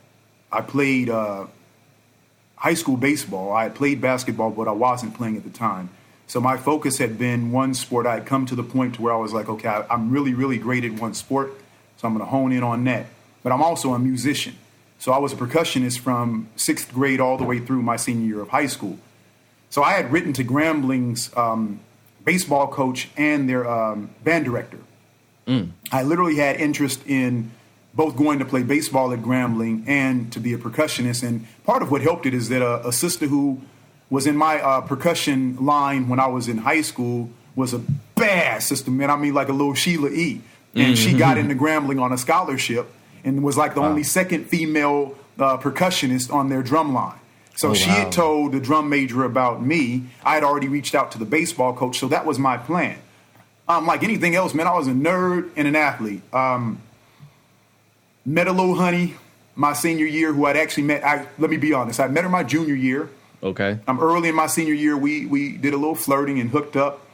I 0.53 0.61
played 0.61 1.11
uh, 1.11 1.49
high 2.55 2.75
school 2.75 2.97
baseball. 2.97 3.53
I 3.53 3.65
had 3.65 3.75
played 3.75 4.01
basketball, 4.01 4.53
but 4.53 4.69
I 4.69 4.73
wasn't 4.73 5.13
playing 5.15 5.37
at 5.37 5.43
the 5.43 5.51
time. 5.51 5.91
So 6.27 6.41
my 6.41 6.57
focus 6.57 6.99
had 6.99 7.19
been 7.19 7.53
one 7.53 7.75
sport. 7.75 8.07
I 8.07 8.15
had 8.15 8.27
come 8.27 8.47
to 8.47 8.55
the 8.55 8.65
point 8.65 8.97
to 8.97 9.03
where 9.03 9.13
I 9.13 9.17
was 9.17 9.33
like, 9.33 9.49
okay, 9.49 9.69
I'm 9.69 10.11
really, 10.11 10.35
really 10.35 10.59
great 10.59 10.85
at 10.85 10.93
one 10.93 11.15
sport, 11.15 11.53
so 11.97 12.09
I'm 12.09 12.15
going 12.15 12.25
to 12.25 12.31
hone 12.31 12.53
in 12.53 12.63
on 12.63 12.85
that. 12.85 13.07
But 13.43 13.53
I'm 13.53 13.63
also 13.63 13.95
a 13.95 13.99
musician. 13.99 14.57
So 14.99 15.13
I 15.13 15.19
was 15.19 15.33
a 15.33 15.37
percussionist 15.37 16.01
from 16.01 16.49
sixth 16.57 16.93
grade 16.93 17.21
all 17.21 17.37
the 17.37 17.45
way 17.45 17.61
through 17.61 17.83
my 17.83 17.97
senior 17.97 18.27
year 18.27 18.41
of 18.41 18.49
high 18.49 18.67
school. 18.67 18.99
So 19.71 19.83
I 19.83 19.93
had 19.93 20.11
written 20.11 20.33
to 20.35 20.45
Grambling's 20.45 21.37
um, 21.37 21.81
baseball 22.25 22.69
coach 22.69 23.09
and 23.17 23.49
their 23.49 23.69
um, 23.69 24.11
band 24.25 24.47
director. 24.47 24.79
Mm. 25.47 25.71
I 25.93 26.03
literally 26.03 26.37
had 26.37 26.57
interest 26.57 27.07
in 27.07 27.51
both 27.95 28.17
going 28.17 28.39
to 28.41 28.45
play 28.45 28.63
baseball 28.63 29.13
at 29.13 29.21
Grambling 29.21 29.89
and 29.89 30.33
to 30.33 30.41
be 30.41 30.53
a 30.53 30.59
percussionist. 30.59 31.27
And 31.27 31.47
part 31.65 31.83
of 31.83 31.91
what 31.91 32.03
helped 32.03 32.27
it 32.27 32.35
is 32.35 32.49
that 32.49 32.63
a, 32.63 32.89
a 32.89 32.93
sister 32.93 33.27
who 33.27 33.63
was 34.11 34.27
in 34.27 34.37
my 34.37 34.61
uh, 34.61 34.81
percussion 34.83 35.57
line 35.65 36.09
when 36.09 36.21
I 36.21 36.27
was 36.27 36.49
in 36.49 36.59
high 36.59 36.83
school 36.83 37.31
was 37.55 37.73
a 37.73 37.81
bad 38.15 38.63
sister, 38.63 38.91
man. 38.91 39.11
I 39.11 39.17
mean, 39.17 39.35
like 39.35 39.49
a 39.49 39.53
little 39.53 39.75
Sheila 39.75 40.11
E. 40.11 40.43
And 40.75 40.95
mm-hmm. 40.95 40.95
she 40.95 41.17
got 41.17 41.39
into 41.39 41.55
Grambling 41.55 42.01
on 42.01 42.13
a 42.13 42.19
scholarship 42.19 42.87
and 43.25 43.43
was 43.43 43.57
like 43.57 43.75
the 43.75 43.81
wow. 43.81 43.89
only 43.89 44.03
second 44.03 44.45
female 44.45 45.17
uh, 45.39 45.57
percussionist 45.57 46.33
on 46.33 46.51
their 46.51 46.63
drum 46.63 46.93
line. 46.93 47.19
So 47.57 47.71
oh, 47.71 47.75
she 47.75 47.89
wow. 47.89 47.97
had 47.97 48.13
told 48.13 48.53
the 48.53 48.61
drum 48.61 48.91
major 48.91 49.25
about 49.25 49.65
me. 49.65 50.05
I 50.23 50.35
had 50.35 50.45
already 50.45 50.69
reached 50.69 50.95
out 50.95 51.13
to 51.13 51.19
the 51.19 51.25
baseball 51.25 51.75
coach, 51.75 51.99
so 51.99 52.09
that 52.09 52.27
was 52.27 52.39
my 52.39 52.59
plan. 52.59 52.99
Um, 53.67 53.87
like 53.87 54.05
anything 54.05 54.35
else, 54.35 54.53
man, 54.53 54.67
I 54.67 54.75
was 54.75 54.87
a 54.87 54.93
nerd 54.93 55.51
and 55.57 55.67
an 55.67 55.75
athlete. 55.75 56.23
Um, 56.35 56.81
met 58.27 58.47
a 58.47 58.53
little 58.53 58.75
honey 58.75 59.15
my 59.55 59.73
senior 59.73 60.05
year 60.05 60.33
who 60.35 60.45
I'd 60.45 60.57
actually 60.57 60.83
met. 60.85 61.03
I, 61.03 61.27
let 61.39 61.51
me 61.51 61.57
be 61.57 61.73
honest, 61.73 61.99
I 61.99 62.09
met 62.09 62.25
her 62.25 62.31
my 62.31 62.43
junior 62.43 62.75
year. 62.75 63.09
Okay. 63.47 63.79
I'm 63.87 63.99
um, 63.99 64.05
early 64.05 64.29
in 64.29 64.35
my 64.35 64.49
senior 64.49 64.75
year. 64.75 64.97
We 64.97 65.27
we 65.27 65.57
did 65.57 65.73
a 65.73 65.77
little 65.77 65.95
flirting 65.95 66.41
and 66.41 66.51
hooked 66.51 66.77
up. 66.77 67.07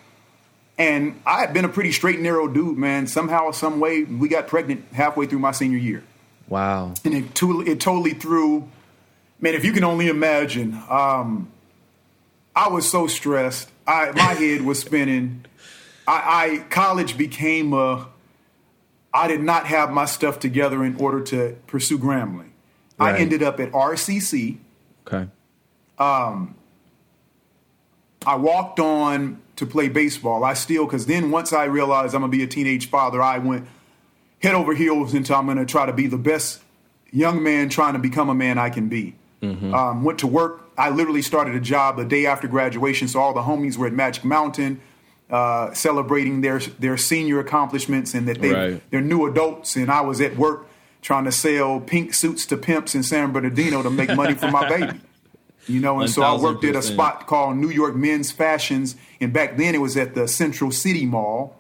And 0.79 1.21
I 1.27 1.41
had 1.41 1.53
been 1.53 1.65
a 1.65 1.69
pretty 1.69 1.93
straight 1.93 2.17
and 2.17 2.25
narrow 2.25 2.49
dude, 2.49 2.79
man. 2.79 3.07
Somehow, 3.07 3.51
some 3.51 3.79
way, 3.79 4.05
we 4.05 4.29
got 4.29 4.49
pregnant 4.49 4.87
halfway 4.93 5.27
through 5.27 5.39
my 5.39 5.53
senior 5.53 5.79
year. 5.79 6.03
Wow. 6.49 6.95
And 7.05 7.15
it, 7.15 7.35
to, 7.37 7.61
it 7.61 7.79
totally 7.79 8.15
threw, 8.15 8.69
man, 9.41 9.55
if 9.55 9.65
you 9.65 9.73
can 9.73 9.85
only 9.85 10.09
imagine, 10.09 10.75
um, 10.89 11.51
I 12.57 12.69
was 12.69 12.91
so 12.91 13.07
stressed. 13.07 13.71
I, 13.87 14.13
my 14.13 14.23
head 14.39 14.63
was 14.63 14.81
spinning. 14.81 15.45
I, 16.09 16.63
I, 16.63 16.65
college 16.71 17.17
became 17.19 17.75
a, 17.75 18.09
I 19.13 19.29
did 19.29 19.43
not 19.43 19.67
have 19.67 19.93
my 19.93 20.07
stuff 20.07 20.41
together 20.41 20.83
in 20.83 20.97
order 20.97 21.21
to 21.25 21.57
pursue 21.67 21.99
Grambling. 21.99 22.51
Right. 22.99 23.15
I 23.15 23.19
ended 23.19 23.43
up 23.43 23.61
at 23.61 23.71
RCC. 23.73 24.57
Okay. 25.07 25.29
Um, 25.99 26.55
I 28.27 28.37
walked 28.37 28.81
on 28.81 29.41
to 29.57 29.67
play 29.67 29.89
baseball. 29.89 30.45
I 30.45 30.55
still, 30.55 30.87
because 30.87 31.07
then 31.07 31.31
once 31.31 31.53
I 31.53 31.65
realized 31.65 32.15
I'm 32.15 32.23
gonna 32.23 32.31
be 32.31 32.43
a 32.43 32.47
teenage 32.47 32.89
father, 32.89 33.21
I 33.23 33.39
went 33.39 33.67
head 34.43 34.55
over 34.55 34.75
heels 34.75 35.15
into 35.15 35.37
I'm 35.37 35.47
gonna 35.47 35.67
try 35.67 35.87
to 35.87 35.93
be 35.93 36.07
the 36.07 36.19
best 36.19 36.63
young 37.11 37.43
man 37.43 37.69
trying 37.69 37.93
to 37.93 37.99
become 37.99 38.29
a 38.29 38.35
man 38.35 38.59
I 38.59 38.71
can 38.71 38.89
be. 38.89 39.15
Mm-hmm. 39.43 39.75
Um, 39.75 40.05
went 40.05 40.21
to 40.21 40.27
work. 40.27 40.71
I 40.79 40.91
literally 40.91 41.23
started 41.23 41.55
a 41.55 41.61
job 41.61 41.97
the 41.97 42.05
day 42.05 42.27
after 42.27 42.49
graduation, 42.49 43.09
so 43.09 43.21
all 43.21 43.35
the 43.35 43.43
homies 43.43 43.77
were 43.77 43.87
at 43.87 43.93
Magic 43.93 44.25
Mountain. 44.25 44.81
Uh, 45.31 45.73
celebrating 45.73 46.43
their 46.43 46.59
their 46.59 46.99
senior 46.99 47.41
accomplishments 47.41 48.13
and 48.13 48.29
that 48.29 48.43
they 48.43 48.53
right. 48.53 48.91
they're 48.91 49.01
new 49.01 49.27
adults, 49.27 49.77
and 49.77 49.91
I 49.91 50.03
was 50.03 50.21
at 50.21 50.37
work 50.37 50.67
trying 51.01 51.25
to 51.25 51.33
sell 51.33 51.81
pink 51.81 52.13
suits 52.13 52.45
to 52.47 52.57
pimps 52.57 52.95
in 52.95 53.03
San 53.03 53.33
Bernardino 53.33 53.83
to 53.83 53.89
make 53.89 54.15
money 54.15 54.35
for 54.35 54.51
my 54.51 54.69
baby. 54.69 55.01
You 55.67 55.81
know, 55.81 56.01
and 56.01 56.11
so 56.11 56.23
I 56.23 56.37
worked 56.37 56.65
at 56.65 56.75
a 56.75 56.83
spot 56.83 57.27
called 57.27 57.57
New 57.57 57.71
York 57.71 57.95
Men's 57.95 58.33
Fashions, 58.33 58.97
and 59.21 59.33
back 59.33 59.57
then 59.57 59.75
it 59.75 59.81
was 59.81 59.97
at 59.97 60.15
the 60.15 60.27
Central 60.27 60.73
City 60.73 61.07
Mall. 61.07 61.57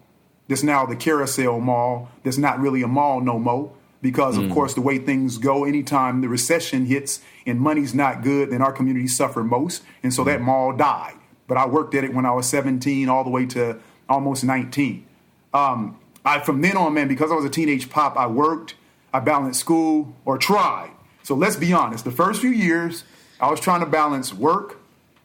That's 0.49 0.65
now 0.65 0.85
the 0.87 0.97
Carousel 0.97 1.61
Mall. 1.61 2.11
That's 2.25 2.37
not 2.37 2.59
really 2.59 2.83
a 2.83 2.89
mall 2.89 3.21
no 3.21 3.39
more 3.39 3.73
because, 4.03 4.37
of 4.37 4.45
mm. 4.45 4.55
course, 4.55 4.75
the 4.75 4.81
way 4.81 4.99
things 4.99 5.39
go, 5.39 5.65
anytime 5.65 6.21
the 6.21 6.29
recession 6.29 6.87
hits 6.87 7.21
and 7.47 7.61
money's 7.61 7.95
not 7.95 8.23
good, 8.23 8.51
then 8.51 8.61
our 8.61 8.73
community 8.73 9.07
suffer 9.07 9.45
most, 9.45 9.83
and 10.03 10.13
so 10.13 10.23
mm. 10.23 10.27
that 10.27 10.41
mall 10.41 10.73
died. 10.73 11.15
But 11.47 11.57
I 11.57 11.67
worked 11.67 11.95
at 11.95 12.03
it 12.03 12.13
when 12.13 12.27
I 12.27 12.33
was 12.33 12.49
17, 12.49 13.09
all 13.09 13.23
the 13.23 13.31
way 13.31 13.47
to 13.47 13.79
almost 14.09 14.43
19. 14.43 15.07
Um, 15.55 15.99
I 16.25 16.41
from 16.41 16.61
then 16.61 16.77
on, 16.77 16.95
man, 16.95 17.09
because 17.09 17.31
I 17.31 17.35
was 17.35 17.45
a 17.45 17.51
teenage 17.51 17.89
pop, 17.89 18.17
I 18.17 18.27
worked, 18.27 18.75
I 19.13 19.21
balanced 19.21 19.61
school 19.61 20.15
or 20.25 20.39
tried. 20.39 20.91
So 21.23 21.35
let's 21.35 21.57
be 21.57 21.73
honest. 21.73 22.05
The 22.05 22.11
first 22.11 22.41
few 22.41 22.51
years, 22.51 23.05
I 23.43 23.51
was 23.51 23.59
trying 23.59 23.81
to 23.81 23.87
balance 23.87 24.33
work, 24.33 24.79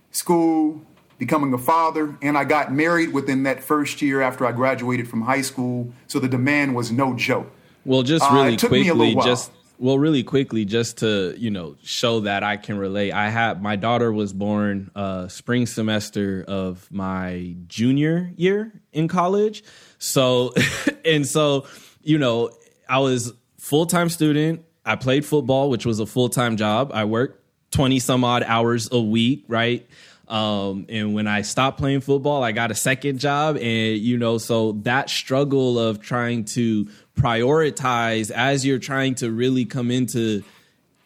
school, 0.10 0.82
becoming 1.20 1.54
a 1.54 1.58
father, 1.60 2.18
and 2.24 2.36
I 2.36 2.46
got 2.46 2.74
married 2.74 3.14
within 3.14 3.44
that 3.44 3.64
first 3.64 4.02
year 4.02 4.22
after 4.22 4.44
I 4.44 4.52
graduated 4.54 5.08
from 5.08 5.22
high 5.22 5.44
school. 5.44 5.94
So 6.08 6.18
the 6.18 6.28
demand 6.28 6.76
was 6.76 6.92
no 6.92 7.16
joke. 7.16 7.52
Well, 7.86 8.02
just 8.02 8.26
uh, 8.26 8.34
really 8.34 8.56
uh, 8.56 8.68
quickly, 8.68 9.16
just 9.16 9.52
well, 9.78 10.00
really 10.00 10.24
quickly, 10.24 10.66
just 10.66 10.98
to 10.98 11.36
you 11.38 11.52
know 11.52 11.78
show 11.84 12.22
that 12.22 12.44
I 12.44 12.58
can 12.58 12.80
relate. 12.80 13.12
I 13.12 13.30
had 13.30 13.62
my 13.62 13.76
daughter 13.76 14.12
was 14.12 14.34
born 14.34 14.90
uh, 14.96 15.28
spring 15.28 15.68
semester 15.68 16.44
of 16.48 16.92
my 16.92 17.56
junior 17.68 18.32
year 18.36 18.74
in 18.94 19.08
college. 19.08 19.64
So, 20.00 20.56
and 21.06 21.26
so 21.26 21.68
you 22.02 22.18
know, 22.18 22.50
I 22.90 22.98
was 22.98 23.32
full 23.60 23.86
time 23.86 24.10
student. 24.10 24.66
I 24.84 24.96
played 24.96 25.24
football, 25.24 25.70
which 25.70 25.86
was 25.86 26.00
a 26.00 26.08
full 26.08 26.30
time 26.30 26.58
job. 26.58 26.92
I 26.96 27.06
worked 27.06 27.44
20 27.78 28.00
some 28.00 28.24
odd 28.24 28.42
hours 28.42 28.90
a 28.92 29.00
week, 29.00 29.46
right? 29.48 29.88
Um, 30.28 30.88
and 30.90 31.14
when 31.14 31.28
I 31.28 31.44
stopped 31.44 31.78
playing 31.78 32.02
football, 32.02 32.44
I 32.44 32.52
got 32.52 32.72
a 32.72 32.76
second 32.76 33.20
job. 33.20 33.56
And, 33.58 34.00
you 34.00 34.18
know, 34.18 34.40
so 34.40 34.72
that 34.82 35.12
struggle 35.12 35.78
of 35.78 36.02
trying 36.02 36.46
to 36.46 36.88
prioritize 37.16 38.32
as 38.32 38.66
you're 38.66 38.80
trying 38.80 39.14
to 39.16 39.30
really 39.30 39.66
come 39.66 39.92
into 39.92 40.44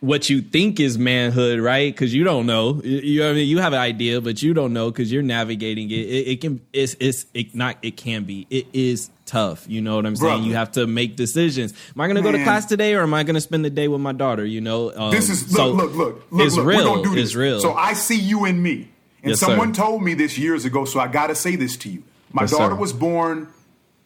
what 0.01 0.31
you 0.31 0.41
think 0.41 0.79
is 0.79 0.97
manhood, 0.97 1.59
right? 1.59 1.93
Because 1.93 2.13
you 2.13 2.23
don't 2.23 2.47
know. 2.47 2.81
You, 2.83 3.23
I 3.23 3.33
mean, 3.33 3.47
you 3.47 3.59
have 3.59 3.73
an 3.73 3.79
idea, 3.79 4.19
but 4.19 4.41
you 4.41 4.53
don't 4.53 4.73
know 4.73 4.89
because 4.89 5.11
you're 5.11 5.21
navigating 5.21 5.91
it. 5.91 5.93
it. 5.93 6.27
It, 6.27 6.41
can, 6.41 6.59
it's, 6.73 6.95
it's 6.99 7.27
it 7.35 7.53
not. 7.55 7.77
It 7.83 7.97
can 7.97 8.23
be. 8.23 8.47
It 8.49 8.65
is 8.73 9.11
tough. 9.27 9.67
You 9.69 9.79
know 9.79 9.95
what 9.95 10.07
I'm 10.07 10.15
saying? 10.15 10.37
Brother. 10.37 10.47
You 10.47 10.55
have 10.55 10.71
to 10.73 10.87
make 10.87 11.15
decisions. 11.15 11.73
Am 11.95 12.01
I 12.01 12.07
going 12.07 12.17
to 12.17 12.23
go 12.23 12.31
to 12.31 12.43
class 12.43 12.65
today, 12.65 12.95
or 12.95 13.03
am 13.03 13.13
I 13.13 13.21
going 13.21 13.35
to 13.35 13.41
spend 13.41 13.63
the 13.63 13.69
day 13.69 13.87
with 13.87 14.01
my 14.01 14.11
daughter? 14.11 14.43
You 14.43 14.59
know, 14.59 14.91
um, 14.91 15.11
this 15.11 15.29
is 15.29 15.51
look, 15.51 15.57
so 15.57 15.71
look, 15.71 15.93
look, 15.93 16.31
look, 16.31 16.47
it's 16.47 16.55
look, 16.55 16.65
real. 16.65 17.03
do 17.03 17.15
It's 17.15 17.35
real. 17.35 17.59
So 17.59 17.73
I 17.73 17.93
see 17.93 18.19
you 18.19 18.45
and 18.45 18.61
me, 18.61 18.89
and 19.21 19.31
yes, 19.31 19.39
someone 19.39 19.71
sir. 19.71 19.83
told 19.83 20.01
me 20.01 20.15
this 20.15 20.35
years 20.35 20.65
ago. 20.65 20.83
So 20.83 20.99
I 20.99 21.09
got 21.09 21.27
to 21.27 21.35
say 21.35 21.55
this 21.55 21.77
to 21.77 21.89
you. 21.89 22.03
My 22.33 22.43
yes, 22.43 22.51
daughter 22.51 22.73
sir. 22.73 22.79
was 22.79 22.91
born 22.91 23.49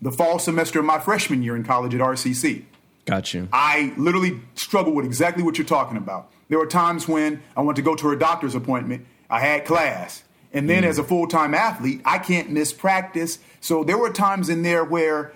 the 0.01 0.11
fall 0.11 0.39
semester 0.39 0.79
of 0.79 0.85
my 0.85 0.99
freshman 0.99 1.41
year 1.41 1.55
in 1.55 1.63
college 1.63 1.95
at 1.95 2.01
RCC. 2.01 2.65
Got 3.05 3.33
you. 3.33 3.47
I 3.53 3.93
literally 3.97 4.41
struggle 4.55 4.93
with 4.93 5.05
exactly 5.05 5.43
what 5.43 5.57
you're 5.57 5.67
talking 5.67 5.97
about. 5.97 6.31
There 6.49 6.59
were 6.59 6.67
times 6.67 7.07
when 7.07 7.41
I 7.55 7.61
went 7.61 7.75
to 7.77 7.81
go 7.81 7.95
to 7.95 8.07
her 8.07 8.15
doctor's 8.15 8.55
appointment. 8.55 9.05
I 9.29 9.39
had 9.39 9.65
class. 9.65 10.23
And 10.53 10.69
then 10.69 10.83
mm. 10.83 10.87
as 10.87 10.97
a 10.97 11.03
full 11.03 11.27
time 11.27 11.53
athlete, 11.53 12.01
I 12.05 12.17
can't 12.17 12.49
miss 12.49 12.73
practice. 12.73 13.39
So 13.61 13.83
there 13.83 13.97
were 13.97 14.09
times 14.09 14.49
in 14.49 14.63
there 14.63 14.83
where, 14.83 15.33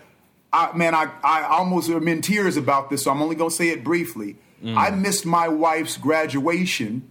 I, 0.53 0.75
man, 0.75 0.95
I, 0.95 1.11
I 1.23 1.43
almost 1.43 1.89
am 1.89 2.07
in 2.07 2.21
tears 2.21 2.57
about 2.57 2.89
this, 2.89 3.03
so 3.03 3.11
I'm 3.11 3.21
only 3.21 3.35
going 3.35 3.49
to 3.49 3.55
say 3.55 3.69
it 3.69 3.83
briefly. 3.83 4.37
Mm. 4.63 4.77
I 4.77 4.89
missed 4.91 5.25
my 5.25 5.47
wife's 5.47 5.97
graduation, 5.97 7.09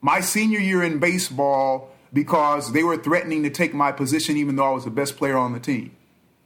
my 0.00 0.20
senior 0.20 0.60
year 0.60 0.82
in 0.82 0.98
baseball, 0.98 1.90
because 2.12 2.72
they 2.72 2.82
were 2.82 2.96
threatening 2.96 3.42
to 3.42 3.50
take 3.50 3.74
my 3.74 3.92
position, 3.92 4.36
even 4.36 4.56
though 4.56 4.64
I 4.64 4.70
was 4.70 4.84
the 4.84 4.90
best 4.90 5.16
player 5.16 5.36
on 5.36 5.52
the 5.52 5.60
team. 5.60 5.94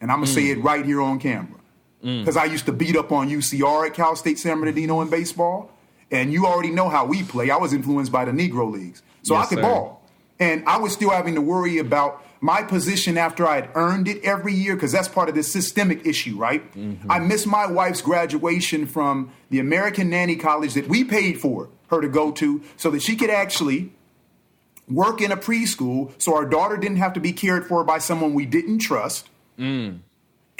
And 0.00 0.10
I'm 0.10 0.18
going 0.18 0.26
to 0.26 0.32
mm. 0.32 0.34
say 0.34 0.50
it 0.50 0.62
right 0.62 0.84
here 0.84 1.00
on 1.00 1.18
camera. 1.18 1.58
Because 2.02 2.36
mm. 2.36 2.40
I 2.40 2.44
used 2.46 2.66
to 2.66 2.72
beat 2.72 2.96
up 2.96 3.12
on 3.12 3.30
UCR 3.30 3.86
at 3.86 3.94
Cal 3.94 4.16
State 4.16 4.38
San 4.38 4.58
Bernardino 4.58 5.00
in 5.00 5.08
baseball. 5.08 5.70
And 6.10 6.32
you 6.32 6.46
already 6.46 6.70
know 6.70 6.88
how 6.88 7.06
we 7.06 7.22
play. 7.22 7.50
I 7.50 7.56
was 7.56 7.72
influenced 7.72 8.12
by 8.12 8.26
the 8.26 8.32
Negro 8.32 8.70
Leagues. 8.70 9.02
So 9.22 9.34
yes, 9.34 9.46
I 9.46 9.48
could 9.48 9.58
sir. 9.58 9.62
ball. 9.62 10.02
And 10.38 10.64
I 10.66 10.78
was 10.78 10.92
still 10.92 11.10
having 11.10 11.36
to 11.36 11.40
worry 11.40 11.78
about 11.78 12.24
my 12.40 12.62
position 12.62 13.16
after 13.16 13.46
I 13.46 13.54
had 13.54 13.70
earned 13.76 14.08
it 14.08 14.22
every 14.24 14.52
year, 14.52 14.74
because 14.74 14.90
that's 14.90 15.06
part 15.06 15.28
of 15.28 15.36
the 15.36 15.44
systemic 15.44 16.04
issue, 16.04 16.36
right? 16.36 16.62
Mm-hmm. 16.74 17.10
I 17.10 17.20
missed 17.20 17.46
my 17.46 17.66
wife's 17.66 18.02
graduation 18.02 18.86
from 18.86 19.32
the 19.50 19.60
American 19.60 20.10
Nanny 20.10 20.34
College 20.34 20.74
that 20.74 20.88
we 20.88 21.04
paid 21.04 21.40
for 21.40 21.68
her 21.88 22.00
to 22.00 22.08
go 22.08 22.32
to 22.32 22.62
so 22.76 22.90
that 22.90 23.02
she 23.02 23.14
could 23.14 23.30
actually 23.30 23.92
work 24.88 25.20
in 25.20 25.30
a 25.30 25.36
preschool 25.36 26.10
so 26.20 26.34
our 26.34 26.44
daughter 26.44 26.76
didn't 26.76 26.96
have 26.96 27.12
to 27.12 27.20
be 27.20 27.32
cared 27.32 27.64
for 27.64 27.84
by 27.84 27.98
someone 27.98 28.34
we 28.34 28.44
didn't 28.44 28.80
trust. 28.80 29.28
Mm. 29.56 30.00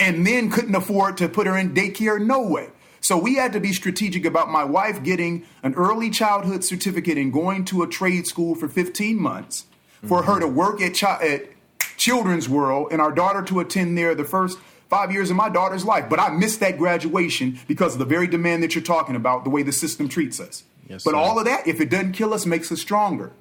And 0.03 0.27
then 0.27 0.51
couldn't 0.51 0.75
afford 0.75 1.17
to 1.17 1.29
put 1.29 1.47
her 1.47 1.57
in 1.57 1.73
daycare, 1.73 2.19
no 2.19 2.45
way. 2.45 2.69
So 2.99 3.17
we 3.17 3.35
had 3.35 3.53
to 3.53 3.59
be 3.59 3.73
strategic 3.73 4.25
about 4.25 4.49
my 4.49 4.63
wife 4.63 5.01
getting 5.01 5.45
an 5.61 5.73
early 5.75 6.09
childhood 6.09 6.63
certificate 6.63 7.17
and 7.17 7.31
going 7.31 7.65
to 7.65 7.83
a 7.83 7.87
trade 7.87 8.27
school 8.27 8.53
for 8.55 8.67
15 8.67 9.17
months, 9.17 9.65
for 10.05 10.21
mm-hmm. 10.21 10.31
her 10.31 10.39
to 10.41 10.47
work 10.47 10.81
at, 10.81 10.97
chi- 10.97 11.19
at 11.21 11.49
Children's 11.97 12.49
World, 12.49 12.89
and 12.91 13.01
our 13.01 13.11
daughter 13.11 13.41
to 13.43 13.59
attend 13.61 13.97
there 13.97 14.13
the 14.13 14.23
first 14.23 14.57
five 14.89 15.11
years 15.11 15.29
of 15.29 15.35
my 15.35 15.49
daughter's 15.49 15.85
life. 15.85 16.09
But 16.09 16.19
I 16.19 16.29
missed 16.29 16.59
that 16.59 16.77
graduation 16.77 17.59
because 17.67 17.93
of 17.93 17.99
the 17.99 18.05
very 18.05 18.27
demand 18.27 18.61
that 18.63 18.75
you're 18.75 18.83
talking 18.83 19.15
about, 19.15 19.43
the 19.43 19.49
way 19.49 19.63
the 19.63 19.71
system 19.71 20.07
treats 20.07 20.39
us. 20.39 20.63
Yes, 20.87 21.03
but 21.03 21.11
sir. 21.11 21.17
all 21.17 21.39
of 21.39 21.45
that, 21.45 21.65
if 21.65 21.79
it 21.81 21.89
doesn't 21.89 22.11
kill 22.11 22.33
us, 22.33 22.45
makes 22.45 22.71
us 22.71 22.81
stronger. 22.81 23.31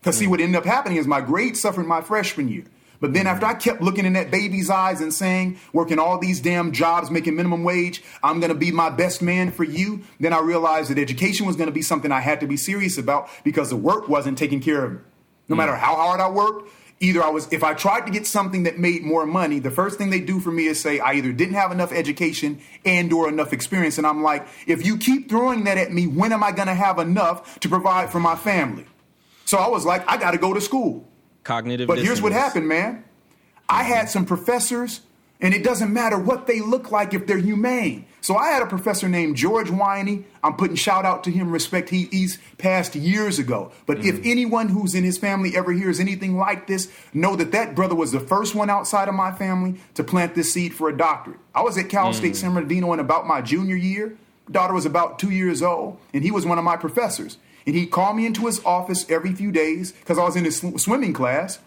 Because 0.00 0.14
mm-hmm. 0.14 0.20
see, 0.20 0.26
mm. 0.26 0.30
what 0.30 0.40
ended 0.40 0.56
up 0.56 0.64
happening 0.64 0.98
is 0.98 1.06
my 1.06 1.20
grades 1.20 1.60
suffered 1.60 1.86
my 1.86 2.00
freshman 2.00 2.48
year. 2.48 2.64
But 3.00 3.14
then 3.14 3.26
after 3.26 3.46
I 3.46 3.54
kept 3.54 3.80
looking 3.80 4.04
in 4.04 4.12
that 4.12 4.30
baby's 4.30 4.68
eyes 4.68 5.00
and 5.00 5.12
saying, 5.12 5.58
working 5.72 5.98
all 5.98 6.18
these 6.18 6.40
damn 6.40 6.70
jobs, 6.70 7.10
making 7.10 7.34
minimum 7.34 7.64
wage, 7.64 8.02
I'm 8.22 8.40
going 8.40 8.52
to 8.52 8.58
be 8.58 8.70
my 8.70 8.90
best 8.90 9.22
man 9.22 9.50
for 9.50 9.64
you, 9.64 10.02
then 10.20 10.32
I 10.34 10.40
realized 10.40 10.90
that 10.90 10.98
education 10.98 11.46
was 11.46 11.56
going 11.56 11.68
to 11.68 11.72
be 11.72 11.82
something 11.82 12.12
I 12.12 12.20
had 12.20 12.40
to 12.40 12.46
be 12.46 12.58
serious 12.58 12.98
about 12.98 13.30
because 13.42 13.70
the 13.70 13.76
work 13.76 14.08
wasn't 14.08 14.36
taking 14.36 14.60
care 14.60 14.84
of 14.84 14.92
me. 14.92 14.98
No 15.48 15.56
matter 15.56 15.74
how 15.74 15.96
hard 15.96 16.20
I 16.20 16.28
worked, 16.28 16.70
either 17.00 17.22
I 17.24 17.30
was, 17.30 17.50
if 17.50 17.64
I 17.64 17.74
tried 17.74 18.06
to 18.06 18.12
get 18.12 18.26
something 18.26 18.64
that 18.64 18.78
made 18.78 19.02
more 19.02 19.26
money, 19.26 19.58
the 19.58 19.70
first 19.70 19.96
thing 19.96 20.10
they 20.10 20.20
do 20.20 20.38
for 20.38 20.52
me 20.52 20.66
is 20.66 20.78
say, 20.78 21.00
I 21.00 21.14
either 21.14 21.32
didn't 21.32 21.54
have 21.54 21.72
enough 21.72 21.92
education 21.92 22.60
and 22.84 23.12
or 23.12 23.28
enough 23.28 23.52
experience. 23.52 23.96
And 23.96 24.06
I'm 24.06 24.22
like, 24.22 24.46
if 24.66 24.84
you 24.84 24.98
keep 24.98 25.28
throwing 25.28 25.64
that 25.64 25.78
at 25.78 25.90
me, 25.90 26.06
when 26.06 26.32
am 26.32 26.44
I 26.44 26.52
going 26.52 26.68
to 26.68 26.74
have 26.74 26.98
enough 26.98 27.58
to 27.60 27.68
provide 27.68 28.12
for 28.12 28.20
my 28.20 28.36
family? 28.36 28.86
So 29.46 29.58
I 29.58 29.68
was 29.68 29.84
like, 29.84 30.06
I 30.08 30.18
got 30.18 30.32
to 30.32 30.38
go 30.38 30.54
to 30.54 30.60
school. 30.60 31.09
Cognitive. 31.44 31.86
But 31.86 31.98
here's 31.98 32.20
what 32.20 32.32
happened, 32.32 32.68
man. 32.68 33.04
I 33.68 33.84
had 33.84 34.10
some 34.10 34.26
professors, 34.26 35.00
and 35.40 35.54
it 35.54 35.62
doesn't 35.62 35.92
matter 35.92 36.18
what 36.18 36.46
they 36.46 36.60
look 36.60 36.90
like 36.90 37.14
if 37.14 37.26
they're 37.26 37.38
humane. 37.38 38.06
So 38.20 38.36
I 38.36 38.48
had 38.48 38.62
a 38.62 38.66
professor 38.66 39.08
named 39.08 39.36
George 39.36 39.70
Winey. 39.70 40.24
I'm 40.42 40.56
putting 40.56 40.76
shout 40.76 41.06
out 41.06 41.24
to 41.24 41.30
him, 41.30 41.50
respect. 41.50 41.88
He, 41.88 42.04
he's 42.10 42.38
passed 42.58 42.94
years 42.94 43.38
ago. 43.38 43.72
But 43.86 44.04
if 44.04 44.16
mm-hmm. 44.16 44.30
anyone 44.30 44.68
who's 44.68 44.94
in 44.94 45.04
his 45.04 45.16
family 45.16 45.56
ever 45.56 45.72
hears 45.72 46.00
anything 46.00 46.36
like 46.36 46.66
this, 46.66 46.92
know 47.14 47.36
that 47.36 47.52
that 47.52 47.74
brother 47.74 47.94
was 47.94 48.12
the 48.12 48.20
first 48.20 48.54
one 48.54 48.68
outside 48.68 49.08
of 49.08 49.14
my 49.14 49.32
family 49.32 49.80
to 49.94 50.04
plant 50.04 50.34
this 50.34 50.52
seed 50.52 50.74
for 50.74 50.88
a 50.88 50.96
doctorate. 50.96 51.38
I 51.54 51.62
was 51.62 51.78
at 51.78 51.88
Cal 51.88 52.10
mm. 52.10 52.14
State 52.14 52.36
San 52.36 52.52
Bernardino 52.52 52.92
in 52.92 53.00
about 53.00 53.26
my 53.26 53.40
junior 53.40 53.76
year. 53.76 54.16
Daughter 54.50 54.74
was 54.74 54.84
about 54.84 55.18
two 55.18 55.30
years 55.30 55.62
old, 55.62 55.98
and 56.12 56.22
he 56.22 56.30
was 56.30 56.44
one 56.44 56.58
of 56.58 56.64
my 56.64 56.76
professors. 56.76 57.38
And 57.66 57.74
he'd 57.74 57.90
call 57.90 58.14
me 58.14 58.26
into 58.26 58.46
his 58.46 58.64
office 58.64 59.08
every 59.10 59.32
few 59.32 59.52
days 59.52 59.92
because 59.92 60.18
I 60.18 60.24
was 60.24 60.36
in 60.36 60.44
his 60.44 60.58
sw- 60.58 60.80
swimming 60.80 61.12
class, 61.12 61.58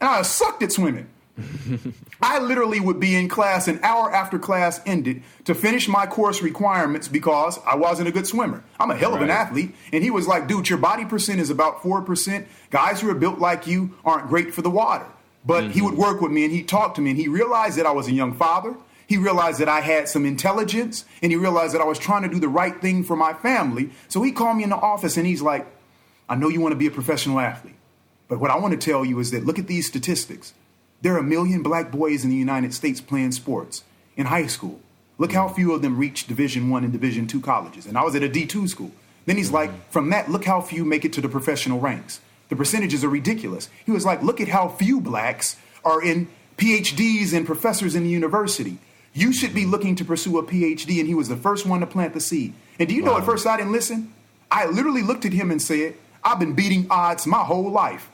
and 0.00 0.08
I 0.08 0.22
sucked 0.22 0.62
at 0.62 0.72
swimming. 0.72 1.08
I 2.22 2.38
literally 2.38 2.80
would 2.80 3.00
be 3.00 3.16
in 3.16 3.28
class 3.28 3.66
an 3.66 3.80
hour 3.82 4.12
after 4.12 4.38
class 4.38 4.80
ended 4.86 5.22
to 5.44 5.54
finish 5.54 5.88
my 5.88 6.06
course 6.06 6.42
requirements 6.42 7.08
because 7.08 7.58
I 7.66 7.74
wasn't 7.74 8.08
a 8.08 8.12
good 8.12 8.26
swimmer. 8.26 8.62
I'm 8.78 8.90
a 8.90 8.96
hell 8.96 9.14
of 9.14 9.20
an 9.20 9.30
athlete. 9.30 9.74
And 9.92 10.04
he 10.04 10.10
was 10.10 10.28
like, 10.28 10.46
dude, 10.46 10.68
your 10.68 10.78
body 10.78 11.04
percent 11.04 11.40
is 11.40 11.50
about 11.50 11.82
4%. 11.82 12.46
Guys 12.70 13.00
who 13.00 13.10
are 13.10 13.14
built 13.14 13.38
like 13.40 13.66
you 13.66 13.94
aren't 14.04 14.28
great 14.28 14.54
for 14.54 14.62
the 14.62 14.70
water. 14.70 15.06
But 15.44 15.64
he 15.64 15.80
mm-hmm. 15.80 15.84
would 15.86 15.94
work 15.94 16.20
with 16.20 16.32
me 16.32 16.44
and 16.44 16.52
he'd 16.52 16.68
talk 16.68 16.94
to 16.94 17.00
me 17.00 17.10
and 17.10 17.18
he 17.18 17.28
realized 17.28 17.78
that 17.78 17.86
I 17.86 17.92
was 17.92 18.08
a 18.08 18.12
young 18.12 18.34
father. 18.34 18.76
He 19.06 19.16
realized 19.16 19.60
that 19.60 19.68
I 19.68 19.80
had 19.80 20.08
some 20.08 20.24
intelligence 20.24 21.04
and 21.22 21.30
he 21.30 21.36
realized 21.36 21.74
that 21.74 21.80
I 21.80 21.84
was 21.84 21.98
trying 21.98 22.22
to 22.22 22.28
do 22.28 22.40
the 22.40 22.48
right 22.48 22.80
thing 22.80 23.04
for 23.04 23.16
my 23.16 23.34
family. 23.34 23.90
So 24.08 24.22
he 24.22 24.32
called 24.32 24.56
me 24.56 24.64
in 24.64 24.70
the 24.70 24.76
office 24.76 25.16
and 25.16 25.26
he's 25.26 25.42
like, 25.42 25.66
I 26.28 26.36
know 26.36 26.48
you 26.48 26.60
want 26.60 26.72
to 26.72 26.78
be 26.78 26.86
a 26.86 26.90
professional 26.90 27.38
athlete. 27.38 27.74
But 28.28 28.40
what 28.40 28.50
I 28.50 28.58
want 28.58 28.72
to 28.72 28.90
tell 28.90 29.04
you 29.04 29.18
is 29.18 29.30
that 29.32 29.44
look 29.44 29.58
at 29.58 29.66
these 29.66 29.86
statistics. 29.86 30.54
There 31.02 31.14
are 31.14 31.18
a 31.18 31.22
million 31.22 31.62
black 31.62 31.90
boys 31.90 32.24
in 32.24 32.30
the 32.30 32.36
United 32.36 32.72
States 32.72 33.00
playing 33.00 33.32
sports 33.32 33.84
in 34.16 34.26
high 34.26 34.46
school. 34.46 34.80
Look 35.18 35.32
how 35.32 35.48
few 35.48 35.74
of 35.74 35.82
them 35.82 35.98
reach 35.98 36.26
Division 36.26 36.70
One 36.70 36.82
and 36.82 36.92
Division 36.92 37.26
Two 37.26 37.40
colleges. 37.40 37.84
And 37.86 37.98
I 37.98 38.02
was 38.02 38.14
at 38.14 38.22
a 38.22 38.28
D 38.28 38.46
two 38.46 38.66
school. 38.66 38.90
Then 39.26 39.36
he's 39.36 39.50
like, 39.50 39.70
from 39.90 40.10
that, 40.10 40.30
look 40.30 40.44
how 40.44 40.60
few 40.60 40.84
make 40.84 41.04
it 41.04 41.12
to 41.12 41.20
the 41.20 41.28
professional 41.28 41.78
ranks. 41.78 42.20
The 42.48 42.56
percentages 42.56 43.04
are 43.04 43.08
ridiculous. 43.08 43.68
He 43.84 43.92
was 43.92 44.04
like, 44.04 44.22
look 44.22 44.40
at 44.40 44.48
how 44.48 44.68
few 44.68 45.00
blacks 45.00 45.56
are 45.84 46.02
in 46.02 46.28
PhDs 46.56 47.32
and 47.32 47.46
professors 47.46 47.94
in 47.94 48.04
the 48.04 48.10
university. 48.10 48.78
You 49.14 49.32
should 49.32 49.54
be 49.54 49.64
looking 49.64 49.94
to 49.96 50.04
pursue 50.04 50.38
a 50.38 50.42
PhD, 50.42 50.98
and 50.98 51.06
he 51.08 51.14
was 51.14 51.28
the 51.28 51.36
first 51.36 51.64
one 51.66 51.80
to 51.80 51.86
plant 51.86 52.14
the 52.14 52.20
seed. 52.20 52.52
And 52.78 52.88
do 52.88 52.94
you 52.94 53.02
know 53.02 53.16
at 53.16 53.24
first 53.24 53.46
I 53.46 53.56
didn't 53.56 53.72
listen? 53.72 54.12
I 54.50 54.66
literally 54.66 55.02
looked 55.02 55.24
at 55.24 55.32
him 55.32 55.50
and 55.50 55.62
said, 55.62 55.94
I've 56.22 56.38
been 56.40 56.54
beating 56.54 56.86
odds 56.90 57.26
my 57.26 57.38
whole 57.44 57.70
life. 57.70 58.10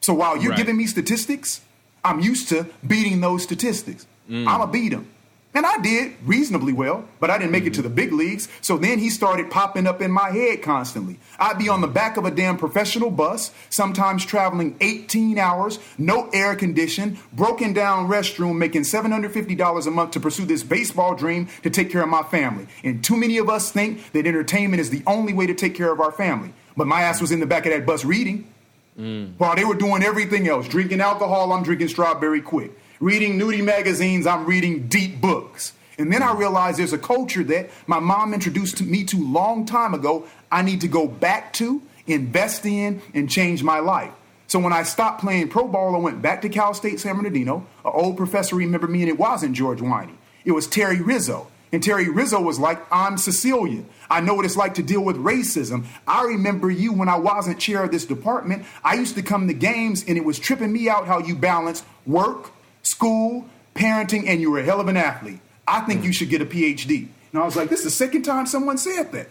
So 0.00 0.14
while 0.14 0.36
you're 0.36 0.50
Right. 0.50 0.58
giving 0.58 0.76
me 0.76 0.86
statistics, 0.86 1.60
I'm 2.04 2.20
used 2.20 2.48
to 2.50 2.66
beating 2.86 3.20
those 3.20 3.42
statistics. 3.42 4.06
Mm. 4.30 4.46
I'ma 4.46 4.66
beat 4.66 4.90
them. 4.90 5.06
And 5.54 5.64
I 5.64 5.78
did 5.78 6.14
reasonably 6.24 6.72
well, 6.72 7.04
but 7.20 7.30
I 7.30 7.38
didn't 7.38 7.52
make 7.52 7.64
it 7.64 7.74
to 7.74 7.82
the 7.82 7.88
big 7.88 8.12
leagues. 8.12 8.48
So 8.60 8.76
then 8.76 8.98
he 8.98 9.08
started 9.08 9.52
popping 9.52 9.86
up 9.86 10.02
in 10.02 10.10
my 10.10 10.30
head 10.30 10.62
constantly. 10.62 11.20
I'd 11.38 11.58
be 11.58 11.68
on 11.68 11.80
the 11.80 11.86
back 11.86 12.16
of 12.16 12.24
a 12.24 12.30
damn 12.32 12.56
professional 12.56 13.10
bus, 13.10 13.52
sometimes 13.70 14.26
traveling 14.26 14.76
18 14.80 15.38
hours, 15.38 15.78
no 15.96 16.28
air 16.32 16.56
condition, 16.56 17.18
broken 17.32 17.72
down 17.72 18.08
restroom, 18.08 18.58
making 18.58 18.82
$750 18.82 19.86
a 19.86 19.90
month 19.92 20.10
to 20.12 20.20
pursue 20.20 20.44
this 20.44 20.64
baseball 20.64 21.14
dream 21.14 21.48
to 21.62 21.70
take 21.70 21.88
care 21.88 22.02
of 22.02 22.08
my 22.08 22.24
family. 22.24 22.66
And 22.82 23.04
too 23.04 23.16
many 23.16 23.38
of 23.38 23.48
us 23.48 23.70
think 23.70 24.12
that 24.12 24.26
entertainment 24.26 24.80
is 24.80 24.90
the 24.90 25.04
only 25.06 25.34
way 25.34 25.46
to 25.46 25.54
take 25.54 25.76
care 25.76 25.92
of 25.92 26.00
our 26.00 26.12
family. 26.12 26.52
But 26.76 26.88
my 26.88 27.02
ass 27.02 27.20
was 27.20 27.30
in 27.30 27.38
the 27.38 27.46
back 27.46 27.64
of 27.66 27.72
that 27.72 27.86
bus 27.86 28.04
reading. 28.04 28.52
Mm. 28.98 29.34
While 29.38 29.54
they 29.54 29.64
were 29.64 29.74
doing 29.74 30.02
everything 30.02 30.48
else, 30.48 30.66
drinking 30.66 31.00
alcohol, 31.00 31.52
I'm 31.52 31.62
drinking 31.62 31.88
strawberry 31.88 32.42
Quik. 32.42 32.72
Reading 33.00 33.38
nudie 33.38 33.64
magazines, 33.64 34.26
I'm 34.26 34.46
reading 34.46 34.86
deep 34.86 35.20
books. 35.20 35.72
And 35.98 36.12
then 36.12 36.22
I 36.22 36.32
realized 36.32 36.78
there's 36.78 36.92
a 36.92 36.98
culture 36.98 37.44
that 37.44 37.70
my 37.86 37.98
mom 37.98 38.34
introduced 38.34 38.80
me 38.82 39.04
to 39.04 39.16
long 39.16 39.66
time 39.66 39.94
ago. 39.94 40.26
I 40.50 40.62
need 40.62 40.80
to 40.82 40.88
go 40.88 41.06
back 41.06 41.52
to, 41.54 41.82
invest 42.06 42.64
in, 42.66 43.02
and 43.12 43.28
change 43.28 43.62
my 43.62 43.80
life. 43.80 44.12
So 44.46 44.58
when 44.58 44.72
I 44.72 44.84
stopped 44.84 45.20
playing 45.20 45.48
pro 45.48 45.66
ball, 45.66 45.94
I 45.96 45.98
went 45.98 46.22
back 46.22 46.42
to 46.42 46.48
Cal 46.48 46.74
State 46.74 47.00
San 47.00 47.16
Bernardino. 47.16 47.66
An 47.84 47.92
old 47.92 48.16
professor 48.16 48.56
remembered 48.56 48.90
me, 48.90 49.02
and 49.02 49.08
it 49.08 49.18
wasn't 49.18 49.54
George 49.54 49.80
Winey. 49.80 50.14
It 50.44 50.52
was 50.52 50.66
Terry 50.66 51.00
Rizzo. 51.00 51.48
And 51.72 51.82
Terry 51.82 52.08
Rizzo 52.08 52.40
was 52.40 52.60
like, 52.60 52.80
I'm 52.92 53.18
Sicilian. 53.18 53.88
I 54.08 54.20
know 54.20 54.34
what 54.34 54.44
it's 54.44 54.56
like 54.56 54.74
to 54.74 54.82
deal 54.82 55.02
with 55.02 55.16
racism. 55.16 55.86
I 56.06 56.22
remember 56.22 56.70
you 56.70 56.92
when 56.92 57.08
I 57.08 57.16
wasn't 57.16 57.58
chair 57.58 57.82
of 57.82 57.90
this 57.90 58.04
department. 58.04 58.64
I 58.84 58.94
used 58.94 59.16
to 59.16 59.22
come 59.22 59.48
to 59.48 59.54
games 59.54 60.04
and 60.06 60.16
it 60.16 60.24
was 60.24 60.38
tripping 60.38 60.72
me 60.72 60.88
out 60.88 61.08
how 61.08 61.18
you 61.18 61.34
balance 61.34 61.82
work, 62.06 62.52
school, 62.84 63.46
parenting, 63.74 64.28
and 64.28 64.40
you 64.40 64.50
were 64.50 64.60
a 64.60 64.64
hell 64.64 64.80
of 64.80 64.88
an 64.88 64.96
athlete. 64.96 65.40
I 65.66 65.80
think 65.80 66.04
you 66.04 66.10
mm. 66.10 66.14
should 66.14 66.30
get 66.30 66.40
a 66.40 66.46
PhD. 66.46 67.08
And 67.32 67.42
I 67.42 67.44
was 67.44 67.56
like, 67.56 67.68
this 67.68 67.80
is 67.80 67.86
the 67.86 67.90
second 67.90 68.22
time 68.22 68.46
someone 68.46 68.78
said 68.78 69.10
that. 69.12 69.28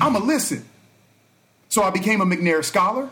I'm 0.00 0.16
a 0.16 0.20
mm. 0.20 0.26
listen. 0.26 0.64
So 1.68 1.82
I 1.82 1.90
became 1.90 2.20
a 2.20 2.26
McNair 2.26 2.64
scholar 2.64 3.10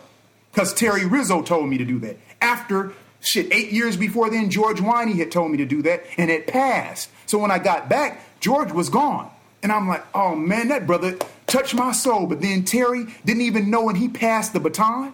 because 0.52 0.74
Terry 0.74 1.06
Rizzo 1.06 1.42
told 1.42 1.68
me 1.68 1.78
to 1.78 1.84
do 1.84 1.98
that. 2.00 2.16
After 2.40 2.92
shit, 3.20 3.52
eight 3.52 3.72
years 3.72 3.96
before 3.96 4.30
then, 4.30 4.50
George 4.50 4.80
Winey 4.80 5.16
had 5.16 5.30
told 5.30 5.50
me 5.50 5.58
to 5.58 5.66
do 5.66 5.82
that, 5.82 6.04
and 6.16 6.30
it 6.30 6.46
passed. 6.46 7.10
So 7.26 7.38
when 7.38 7.50
I 7.50 7.58
got 7.58 7.88
back, 7.88 8.20
George 8.40 8.72
was 8.72 8.88
gone. 8.88 9.30
And 9.62 9.70
I'm 9.70 9.88
like, 9.88 10.04
oh 10.14 10.34
man, 10.34 10.68
that 10.68 10.86
brother 10.86 11.18
touched 11.46 11.74
my 11.74 11.92
soul. 11.92 12.26
But 12.26 12.40
then 12.40 12.64
Terry 12.64 13.06
didn't 13.24 13.42
even 13.42 13.70
know, 13.70 13.88
and 13.88 13.96
he 13.98 14.08
passed 14.08 14.52
the 14.52 14.60
baton, 14.60 15.12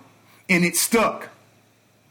and 0.48 0.64
it 0.64 0.76
stuck. 0.76 1.28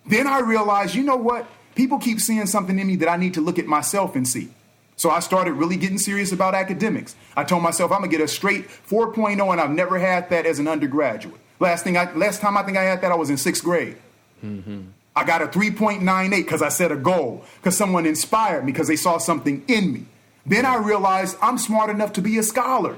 Then 0.06 0.28
I 0.28 0.39
realized, 0.39 0.95
you 0.95 1.04
know 1.04 1.15
what? 1.15 1.47
People 1.76 2.00
keep 2.00 2.20
seeing 2.20 2.46
something 2.48 2.80
in 2.80 2.88
me 2.88 2.96
that 2.98 3.10
I 3.10 3.18
need 3.18 3.34
to 3.36 3.42
look 3.42 3.60
at 3.60 3.68
myself 3.68 4.16
and 4.16 4.28
see. 4.28 4.50
So 4.96 5.10
I 5.10 5.20
started 5.20 5.54
really 5.54 5.76
getting 5.76 5.98
serious 5.98 6.32
about 6.32 6.56
academics. 6.56 7.16
I 7.36 7.44
told 7.44 7.64
myself 7.64 7.92
I'm 7.92 8.00
gonna 8.00 8.12
get 8.12 8.22
a 8.22 8.28
straight 8.28 8.68
4.0, 8.90 9.52
and 9.52 9.62
I've 9.62 9.72
never 9.72 10.00
had 10.00 10.30
that 10.30 10.46
as 10.46 10.60
an 10.60 10.68
undergraduate. 10.68 11.40
Last 11.60 11.84
thing, 11.84 11.98
I, 11.98 12.12
last 12.14 12.42
time 12.42 12.58
I 12.58 12.64
think 12.64 12.78
I 12.78 12.84
had 12.84 13.02
that, 13.02 13.12
I 13.12 13.16
was 13.16 13.30
in 13.30 13.38
sixth 13.38 13.64
grade. 13.64 13.98
Mm-hmm. 14.44 14.82
I 15.16 15.24
got 15.24 15.42
a 15.42 15.48
3.98 15.48 16.30
because 16.30 16.62
I 16.62 16.70
set 16.70 16.92
a 16.92 16.98
goal, 16.98 17.44
because 17.58 17.78
someone 17.78 18.06
inspired 18.06 18.66
me, 18.66 18.72
because 18.72 18.88
they 18.88 18.98
saw 18.98 19.18
something 19.18 19.64
in 19.68 19.94
me. 19.94 20.06
Then 20.46 20.66
I 20.66 20.78
realized 20.78 21.38
I'm 21.42 21.58
smart 21.58 21.90
enough 21.90 22.14
to 22.14 22.22
be 22.22 22.38
a 22.38 22.44
scholar. 22.44 22.98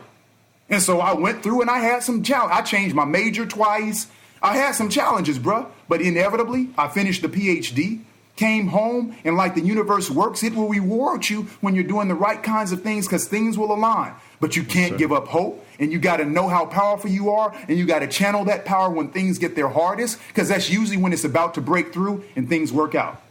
And 0.69 0.81
so 0.81 0.99
I 0.99 1.13
went 1.13 1.43
through 1.43 1.61
and 1.61 1.69
I 1.69 1.79
had 1.79 2.03
some 2.03 2.23
challenge. 2.23 2.51
I 2.53 2.61
changed 2.61 2.93
my 2.93 3.05
major 3.05 3.45
twice. 3.45 4.07
I 4.41 4.57
had 4.57 4.73
some 4.73 4.89
challenges, 4.89 5.39
bruh. 5.39 5.67
But 5.87 6.01
inevitably, 6.01 6.69
I 6.77 6.89
finished 6.89 7.21
the 7.21 7.29
PhD, 7.29 8.01
came 8.37 8.67
home, 8.67 9.15
and 9.25 9.35
like 9.35 9.55
the 9.55 9.61
universe 9.61 10.09
works, 10.09 10.43
it 10.43 10.55
will 10.55 10.69
reward 10.69 11.27
you 11.27 11.43
when 11.61 11.75
you're 11.75 11.83
doing 11.83 12.07
the 12.07 12.15
right 12.15 12.41
kinds 12.41 12.71
of 12.71 12.81
things 12.81 13.05
because 13.05 13.27
things 13.27 13.57
will 13.57 13.73
align. 13.73 14.13
But 14.39 14.55
you 14.55 14.63
can't 14.63 14.97
give 14.97 15.11
up 15.11 15.27
hope, 15.27 15.65
and 15.79 15.91
you 15.91 15.99
got 15.99 16.17
to 16.17 16.25
know 16.25 16.47
how 16.47 16.65
powerful 16.65 17.09
you 17.09 17.31
are, 17.31 17.53
and 17.67 17.77
you 17.77 17.85
got 17.85 17.99
to 17.99 18.07
channel 18.07 18.45
that 18.45 18.65
power 18.65 18.89
when 18.89 19.09
things 19.09 19.39
get 19.39 19.55
their 19.55 19.67
hardest 19.67 20.19
because 20.27 20.49
that's 20.49 20.69
usually 20.69 20.97
when 20.97 21.11
it's 21.11 21.23
about 21.23 21.55
to 21.55 21.61
break 21.61 21.91
through 21.91 22.23
and 22.35 22.47
things 22.47 22.71
work 22.71 22.95
out. 22.95 23.21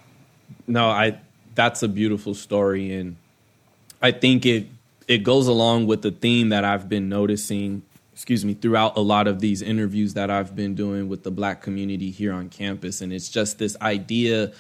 No, 0.67 0.89
I 0.89 1.19
that's 1.55 1.83
a 1.83 1.89
beautiful 1.89 2.35
story 2.35 2.93
and 2.93 3.17
I 4.03 4.13
think 4.13 4.45
it 4.45 4.67
it 5.09 5.19
goes 5.19 5.47
along 5.47 5.87
with 5.87 6.03
the 6.03 6.11
theme 6.11 6.49
that 6.49 6.65
I've 6.65 6.89
been 6.89 7.09
noticing, 7.09 7.83
excuse 8.13 8.45
me, 8.45 8.55
throughout 8.55 8.97
a 8.97 9.01
lot 9.01 9.29
of 9.29 9.41
these 9.41 9.63
interviews 9.63 10.15
that 10.15 10.31
I've 10.31 10.57
been 10.57 10.75
doing 10.75 11.09
with 11.09 11.23
the 11.23 11.31
black 11.31 11.63
community 11.63 12.11
here 12.11 12.33
on 12.33 12.49
campus 12.49 13.01
and 13.01 13.13
it's 13.13 13.29
just 13.29 13.59
this 13.59 13.77
idea 13.81 14.53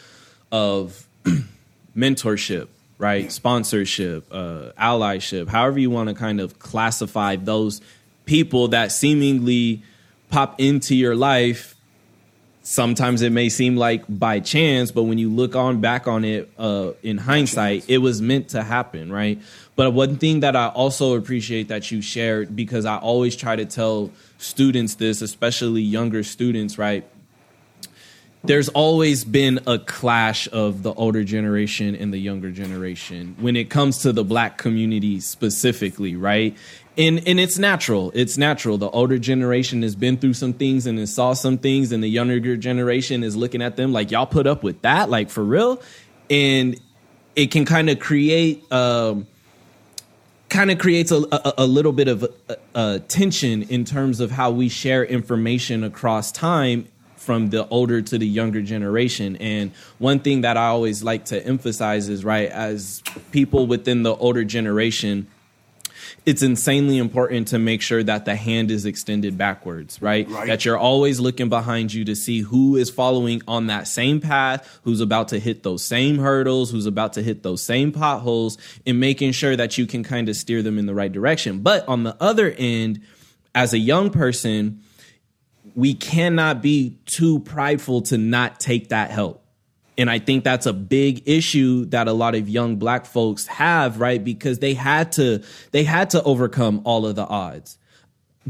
of 0.52 1.06
mentorship, 1.96 2.68
right? 2.98 3.30
Sponsorship, 3.30 4.26
uh, 4.30 4.72
allyship, 4.78 5.48
however 5.48 5.78
you 5.78 5.90
want 5.90 6.08
to 6.08 6.14
kind 6.14 6.40
of 6.40 6.58
classify 6.58 7.36
those 7.36 7.80
people 8.24 8.68
that 8.68 8.92
seemingly 8.92 9.82
pop 10.30 10.60
into 10.60 10.94
your 10.94 11.14
life 11.14 11.76
sometimes 12.66 13.22
it 13.22 13.30
may 13.30 13.48
seem 13.48 13.76
like 13.76 14.04
by 14.08 14.40
chance, 14.40 14.90
but 14.90 15.04
when 15.04 15.18
you 15.18 15.30
look 15.30 15.54
on 15.54 15.80
back 15.80 16.08
on 16.08 16.24
it 16.24 16.50
uh, 16.58 16.90
in 17.02 17.16
hindsight, 17.16 17.88
it 17.88 17.98
was 17.98 18.20
meant 18.20 18.48
to 18.48 18.62
happen, 18.62 19.12
right? 19.12 19.40
But 19.76 19.92
one 19.92 20.16
thing 20.16 20.40
that 20.40 20.56
I 20.56 20.68
also 20.68 21.14
appreciate 21.16 21.68
that 21.68 21.92
you 21.92 22.02
shared 22.02 22.56
because 22.56 22.84
I 22.84 22.96
always 22.96 23.36
try 23.36 23.54
to 23.54 23.64
tell 23.64 24.10
students 24.38 24.96
this, 24.96 25.22
especially 25.22 25.82
younger 25.82 26.24
students, 26.24 26.76
right? 26.76 27.04
There's 28.46 28.68
always 28.70 29.24
been 29.24 29.60
a 29.66 29.78
clash 29.78 30.48
of 30.52 30.82
the 30.82 30.92
older 30.94 31.24
generation 31.24 31.96
and 31.96 32.12
the 32.12 32.18
younger 32.18 32.50
generation 32.50 33.36
when 33.40 33.56
it 33.56 33.70
comes 33.70 33.98
to 33.98 34.12
the 34.12 34.24
black 34.24 34.58
community 34.58 35.20
specifically, 35.20 36.16
right? 36.16 36.56
and 36.98 37.26
and 37.26 37.38
it's 37.38 37.58
natural. 37.58 38.10
It's 38.14 38.38
natural. 38.38 38.78
The 38.78 38.88
older 38.90 39.18
generation 39.18 39.82
has 39.82 39.94
been 39.94 40.16
through 40.16 40.34
some 40.34 40.52
things 40.52 40.86
and 40.86 40.98
has 40.98 41.12
saw 41.12 41.34
some 41.34 41.58
things, 41.58 41.92
and 41.92 42.02
the 42.02 42.08
younger 42.08 42.56
generation 42.56 43.22
is 43.22 43.36
looking 43.36 43.62
at 43.62 43.76
them 43.76 43.92
like 43.92 44.10
y'all 44.10 44.26
put 44.26 44.46
up 44.46 44.62
with 44.62 44.82
that, 44.82 45.10
like 45.10 45.30
for 45.30 45.44
real, 45.44 45.82
and 46.30 46.78
it 47.34 47.50
can 47.50 47.64
kind 47.64 47.90
of 47.90 47.98
create. 47.98 48.70
Um, 48.72 49.26
kind 50.48 50.70
of 50.70 50.78
creates 50.78 51.10
a, 51.10 51.16
a, 51.16 51.54
a, 51.58 51.66
little 51.66 51.90
bit 51.90 52.06
of 52.06 52.22
uh, 52.22 52.54
uh, 52.72 52.98
tension 53.08 53.64
in 53.64 53.84
terms 53.84 54.20
of 54.20 54.30
how 54.30 54.52
we 54.52 54.68
share 54.68 55.04
information 55.04 55.82
across 55.82 56.30
time 56.30 56.86
from 57.26 57.50
the 57.50 57.66
older 57.68 58.00
to 58.00 58.18
the 58.18 58.26
younger 58.26 58.62
generation. 58.62 59.36
And 59.36 59.72
one 59.98 60.20
thing 60.20 60.42
that 60.42 60.56
I 60.56 60.68
always 60.68 61.02
like 61.02 61.26
to 61.26 61.44
emphasize 61.44 62.08
is 62.08 62.24
right 62.24 62.48
as 62.48 63.02
people 63.32 63.66
within 63.66 64.04
the 64.04 64.14
older 64.14 64.44
generation 64.44 65.26
it's 66.24 66.42
insanely 66.42 66.98
important 66.98 67.48
to 67.48 67.58
make 67.58 67.80
sure 67.80 68.02
that 68.02 68.24
the 68.24 68.34
hand 68.34 68.70
is 68.70 68.84
extended 68.84 69.38
backwards, 69.38 70.02
right? 70.02 70.28
right? 70.28 70.48
That 70.48 70.64
you're 70.64 70.78
always 70.78 71.20
looking 71.20 71.48
behind 71.48 71.94
you 71.94 72.04
to 72.04 72.16
see 72.16 72.40
who 72.40 72.76
is 72.76 72.90
following 72.90 73.42
on 73.46 73.68
that 73.68 73.86
same 73.86 74.20
path, 74.20 74.80
who's 74.82 75.00
about 75.00 75.28
to 75.28 75.38
hit 75.38 75.62
those 75.62 75.84
same 75.84 76.18
hurdles, 76.18 76.70
who's 76.72 76.86
about 76.86 77.12
to 77.14 77.22
hit 77.22 77.44
those 77.44 77.62
same 77.62 77.92
potholes, 77.92 78.58
and 78.84 78.98
making 78.98 79.32
sure 79.32 79.56
that 79.56 79.78
you 79.78 79.86
can 79.86 80.02
kind 80.02 80.28
of 80.28 80.36
steer 80.36 80.62
them 80.62 80.78
in 80.78 80.86
the 80.86 80.94
right 80.94 81.12
direction. 81.12 81.60
But 81.60 81.86
on 81.86 82.02
the 82.02 82.16
other 82.20 82.50
end, 82.58 83.00
as 83.54 83.72
a 83.72 83.78
young 83.78 84.10
person, 84.10 84.82
we 85.76 85.94
cannot 85.94 86.60
be 86.60 86.98
too 87.06 87.38
prideful 87.40 88.02
to 88.02 88.18
not 88.18 88.58
take 88.58 88.88
that 88.88 89.10
help 89.12 89.46
and 89.98 90.10
I 90.10 90.18
think 90.18 90.44
that's 90.44 90.66
a 90.66 90.72
big 90.72 91.26
issue 91.26 91.86
that 91.86 92.06
a 92.08 92.12
lot 92.12 92.34
of 92.34 92.48
young 92.48 92.76
black 92.76 93.06
folks 93.06 93.46
have, 93.46 93.98
right? 93.98 94.22
Because 94.22 94.58
they 94.58 94.74
had 94.74 95.12
to 95.12 95.42
they 95.70 95.84
had 95.84 96.10
to 96.10 96.22
overcome 96.22 96.82
all 96.84 97.06
of 97.06 97.16
the 97.16 97.26
odds. 97.26 97.78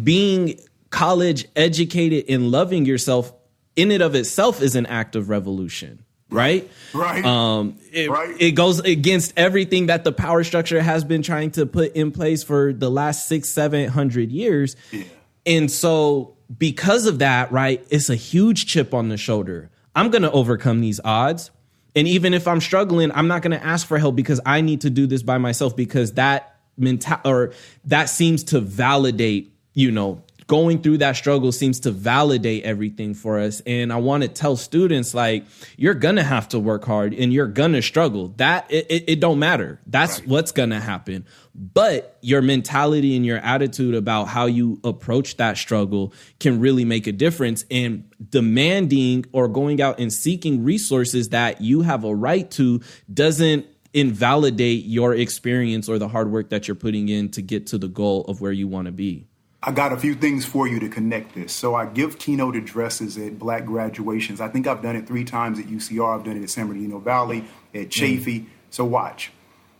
Being 0.02 0.58
college 0.90 1.46
educated 1.54 2.24
and 2.28 2.50
loving 2.50 2.84
yourself 2.84 3.32
in 3.76 3.90
and 3.90 4.02
of 4.02 4.14
itself 4.14 4.60
is 4.60 4.74
an 4.76 4.86
act 4.86 5.16
of 5.16 5.28
revolution 5.28 6.02
right? 6.28 6.68
Right. 6.92 7.24
Um, 7.24 7.78
it, 7.92 8.10
right. 8.10 8.34
it 8.40 8.52
goes 8.56 8.80
against 8.80 9.32
everything 9.36 9.86
that 9.86 10.02
the 10.02 10.10
power 10.10 10.42
structure 10.42 10.82
has 10.82 11.04
been 11.04 11.22
trying 11.22 11.52
to 11.52 11.66
put 11.66 11.94
in 11.94 12.10
place 12.10 12.42
for 12.42 12.72
the 12.72 12.90
last 12.90 13.28
six, 13.28 13.48
seven 13.48 13.88
hundred 13.88 14.32
years. 14.32 14.74
Yeah. 14.90 15.04
And 15.46 15.70
so, 15.70 16.35
because 16.56 17.06
of 17.06 17.18
that, 17.18 17.50
right, 17.52 17.84
it's 17.90 18.10
a 18.10 18.14
huge 18.14 18.66
chip 18.66 18.94
on 18.94 19.08
the 19.08 19.16
shoulder. 19.16 19.70
I'm 19.94 20.10
going 20.10 20.22
to 20.22 20.30
overcome 20.30 20.80
these 20.80 21.00
odds. 21.04 21.50
And 21.94 22.06
even 22.06 22.34
if 22.34 22.46
I'm 22.46 22.60
struggling, 22.60 23.10
I'm 23.12 23.26
not 23.26 23.42
going 23.42 23.58
to 23.58 23.64
ask 23.64 23.86
for 23.86 23.98
help 23.98 24.16
because 24.16 24.40
I 24.44 24.60
need 24.60 24.82
to 24.82 24.90
do 24.90 25.06
this 25.06 25.22
by 25.22 25.38
myself 25.38 25.74
because 25.74 26.12
that 26.12 26.56
mental 26.76 27.18
or 27.24 27.52
that 27.86 28.10
seems 28.10 28.44
to 28.44 28.60
validate, 28.60 29.54
you 29.72 29.90
know, 29.90 30.22
going 30.46 30.80
through 30.80 30.98
that 30.98 31.16
struggle 31.16 31.50
seems 31.50 31.80
to 31.80 31.90
validate 31.90 32.64
everything 32.64 33.14
for 33.14 33.38
us. 33.38 33.60
And 33.66 33.92
i 33.92 33.96
want 33.96 34.22
to 34.22 34.28
tell 34.28 34.56
students 34.56 35.14
like 35.14 35.44
you're 35.76 35.94
gonna 35.94 36.22
have 36.22 36.48
to 36.50 36.58
work 36.58 36.84
hard 36.84 37.14
and 37.14 37.32
you're 37.32 37.46
gonna 37.46 37.82
struggle. 37.82 38.28
That 38.36 38.70
it, 38.70 38.86
it, 38.88 39.04
it 39.08 39.20
don't 39.20 39.38
matter. 39.38 39.80
That's 39.86 40.20
right. 40.20 40.28
what's 40.28 40.52
gonna 40.52 40.80
happen. 40.80 41.26
But 41.54 42.18
your 42.20 42.42
mentality 42.42 43.16
and 43.16 43.24
your 43.24 43.38
attitude 43.38 43.94
about 43.94 44.24
how 44.24 44.46
you 44.46 44.78
approach 44.84 45.38
that 45.38 45.56
struggle 45.56 46.12
can 46.38 46.60
really 46.60 46.84
make 46.84 47.06
a 47.06 47.12
difference 47.12 47.64
in 47.70 48.04
demanding 48.30 49.24
or 49.32 49.48
going 49.48 49.80
out 49.80 49.98
and 49.98 50.12
seeking 50.12 50.64
resources 50.64 51.30
that 51.30 51.60
you 51.60 51.80
have 51.82 52.04
a 52.04 52.14
right 52.14 52.50
to 52.52 52.80
doesn't 53.12 53.66
invalidate 53.94 54.84
your 54.84 55.14
experience 55.14 55.88
or 55.88 55.98
the 55.98 56.08
hard 56.08 56.30
work 56.30 56.50
that 56.50 56.68
you're 56.68 56.74
putting 56.74 57.08
in 57.08 57.30
to 57.30 57.40
get 57.40 57.68
to 57.68 57.78
the 57.78 57.88
goal 57.88 58.24
of 58.26 58.42
where 58.42 58.52
you 58.52 58.68
want 58.68 58.84
to 58.84 58.92
be 58.92 59.26
I 59.68 59.72
got 59.72 59.92
a 59.92 59.96
few 59.96 60.14
things 60.14 60.46
for 60.46 60.68
you 60.68 60.78
to 60.78 60.88
connect 60.88 61.34
this. 61.34 61.52
So 61.52 61.74
I 61.74 61.86
give 61.86 62.20
keynote 62.20 62.54
addresses 62.54 63.18
at 63.18 63.36
black 63.36 63.66
graduations. 63.66 64.40
I 64.40 64.46
think 64.46 64.68
I've 64.68 64.80
done 64.80 64.94
it 64.94 65.08
three 65.08 65.24
times 65.24 65.58
at 65.58 65.66
UCR. 65.66 66.16
I've 66.16 66.24
done 66.24 66.36
it 66.36 66.44
at 66.44 66.50
San 66.50 66.68
Bernardino 66.68 67.00
Valley, 67.00 67.44
at 67.74 67.90
Chaffey. 67.90 68.42
Mm. 68.42 68.46
So 68.70 68.84
watch. 68.84 69.32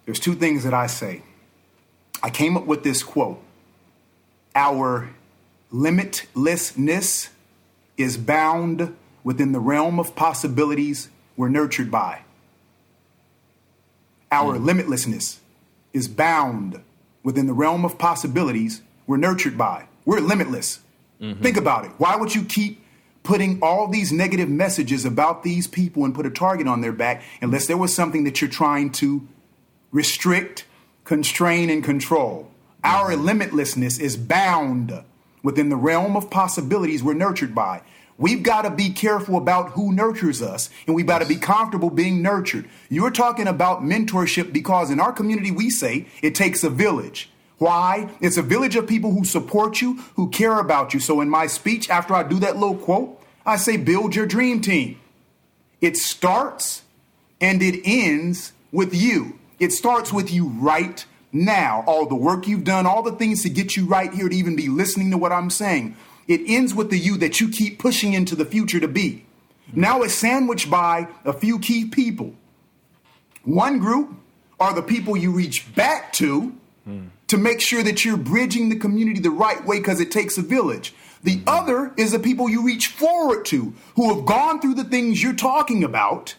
There's 0.05 0.19
two 0.19 0.35
things 0.35 0.65
that 0.65 0.75
I 0.75 0.89
say. 0.89 1.23
I 2.21 2.31
came 2.31 2.57
up 2.57 2.67
with 2.67 2.83
this 2.83 3.05
quote. 3.05 3.41
Our 4.57 5.11
limitlessness 5.73 7.29
is 7.97 8.17
bound 8.17 8.97
within 9.23 9.53
the 9.53 9.61
realm 9.61 10.01
of 10.01 10.17
possibilities 10.17 11.11
we're 11.37 11.49
nurtured 11.49 11.93
by. 11.93 12.23
Our 14.33 14.57
mm. 14.57 14.65
limitlessness 14.65 15.39
is 15.93 16.09
bound 16.09 16.83
within 17.23 17.47
the 17.47 17.53
realm 17.53 17.85
of 17.85 17.99
possibilities 17.99 18.83
we're 19.07 19.17
nurtured 19.17 19.57
by. 19.57 19.89
We're 20.05 20.21
limitless. 20.21 20.81
Mm-hmm. 21.21 21.43
Think 21.43 21.57
about 21.57 21.85
it. 21.85 21.93
Why 21.99 22.17
would 22.17 22.35
you 22.35 22.45
keep 22.45 22.85
putting 23.23 23.59
all 23.61 23.89
these 23.89 24.13
negative 24.13 24.49
messages 24.49 25.05
about 25.05 25.43
these 25.43 25.67
people 25.67 26.05
and 26.05 26.15
put 26.15 26.27
a 26.27 26.31
target 26.31 26.69
on 26.69 26.81
their 26.81 26.93
back 26.93 27.23
unless 27.41 27.67
there 27.67 27.77
was 27.77 27.95
something 27.95 28.25
that 28.25 28.41
you're 28.41 28.51
trying 28.51 28.91
to 28.93 29.27
restrict, 29.91 30.65
constrain, 31.05 31.71
and 31.71 31.83
control? 31.83 32.51
Mm-hmm. 32.85 32.97
Our 32.97 33.13
limitlessness 33.13 34.01
is 34.01 34.17
bound 34.17 35.03
within 35.43 35.69
the 35.69 35.77
realm 35.77 36.17
of 36.17 36.31
possibilities 36.31 37.03
we're 37.03 37.15
nurtured 37.15 37.55
by. 37.55 37.83
We've 38.19 38.43
got 38.43 38.63
to 38.63 38.71
be 38.71 38.91
careful 38.91 39.37
about 39.37 39.73
who 39.73 39.93
nurtures 39.93 40.41
us, 40.41 40.71
and 40.87 40.97
we've 40.97 41.07
got 41.07 41.21
to 41.21 41.29
be 41.29 41.37
comfortable 41.37 41.91
being 41.91 42.23
nurtured. 42.23 42.69
You're 42.89 43.11
talking 43.11 43.47
about 43.47 43.83
mentorship 43.83 44.53
because 44.53 44.91
in 44.91 45.01
our 45.01 45.13
community, 45.13 45.51
we 45.51 45.69
say 45.69 46.07
it 46.23 46.35
takes 46.35 46.65
a 46.65 46.71
village. 46.71 47.29
Why? 47.59 48.11
It's 48.21 48.37
a 48.37 48.43
village 48.43 48.77
of 48.77 48.87
people 48.87 49.13
who 49.13 49.25
support 49.25 49.81
you, 49.81 49.95
who 50.15 50.29
care 50.29 50.59
about 50.59 50.93
you. 50.93 51.01
So 51.01 51.21
in 51.21 51.31
my 51.31 51.47
speech, 51.47 51.89
after 51.89 52.15
I 52.15 52.23
do 52.23 52.39
that 52.41 52.57
little 52.57 52.77
quote, 52.77 53.21
I 53.47 53.57
say, 53.57 53.77
build 53.77 54.15
your 54.15 54.27
dream 54.27 54.61
team. 54.61 55.01
It 55.81 55.97
starts 55.97 56.83
and 57.41 57.63
it 57.63 57.81
ends 57.85 58.53
with 58.73 58.95
you. 58.95 59.39
It 59.59 59.73
starts 59.73 60.13
with 60.13 60.31
you 60.31 60.49
right 60.49 61.05
now. 61.33 61.85
All 61.87 62.07
the 62.07 62.15
work 62.15 62.47
you've 62.47 62.65
done, 62.65 62.87
all 62.87 63.03
the 63.03 63.13
things 63.13 63.43
to 63.45 63.49
get 63.49 63.77
you 63.77 63.87
right 63.87 64.13
here 64.13 64.29
to 64.29 64.35
even 64.35 64.57
be 64.57 64.69
listening 64.69 65.11
to 65.13 65.19
what 65.19 65.33
I'm 65.33 65.49
saying. 65.49 65.97
It 66.29 66.43
ends 66.47 66.75
with 66.75 66.91
the 66.91 66.99
you 66.99 67.17
that 67.19 67.41
you 67.41 67.49
keep 67.49 67.79
pushing 67.79 68.13
into 68.13 68.35
the 68.35 68.45
future 68.45 68.81
to 68.81 68.89
be. 68.89 69.25
Now 69.73 70.03
it's 70.03 70.15
sandwiched 70.15 70.71
by 70.71 71.09
a 71.25 71.33
few 71.33 71.59
key 71.59 71.87
people. 71.87 72.35
One 73.45 73.79
group 73.79 74.15
are 74.59 74.75
the 74.75 74.83
people 74.83 75.17
you 75.17 75.31
reach 75.31 75.75
back 75.75 76.13
to. 76.15 76.55
Mm 76.87 77.11
to 77.29 77.37
make 77.37 77.61
sure 77.61 77.83
that 77.83 78.05
you're 78.05 78.17
bridging 78.17 78.69
the 78.69 78.77
community 78.77 79.21
the 79.21 79.31
right 79.31 79.65
way 79.65 79.79
because 79.79 80.01
it 80.01 80.11
takes 80.11 80.39
a 80.39 80.43
village. 80.43 80.95
The 81.23 81.39
mm-hmm. 81.39 81.49
other 81.49 81.93
is 81.97 82.13
the 82.13 82.19
people 82.19 82.49
you 82.49 82.65
reach 82.65 82.89
forward 82.89 83.45
to 83.47 83.75
who 83.97 84.15
have 84.15 84.25
gone 84.25 84.61
through 84.61 84.75
the 84.75 84.85
things 84.85 85.23
you're 85.23 85.35
talking 85.35 85.83
about 85.83 86.37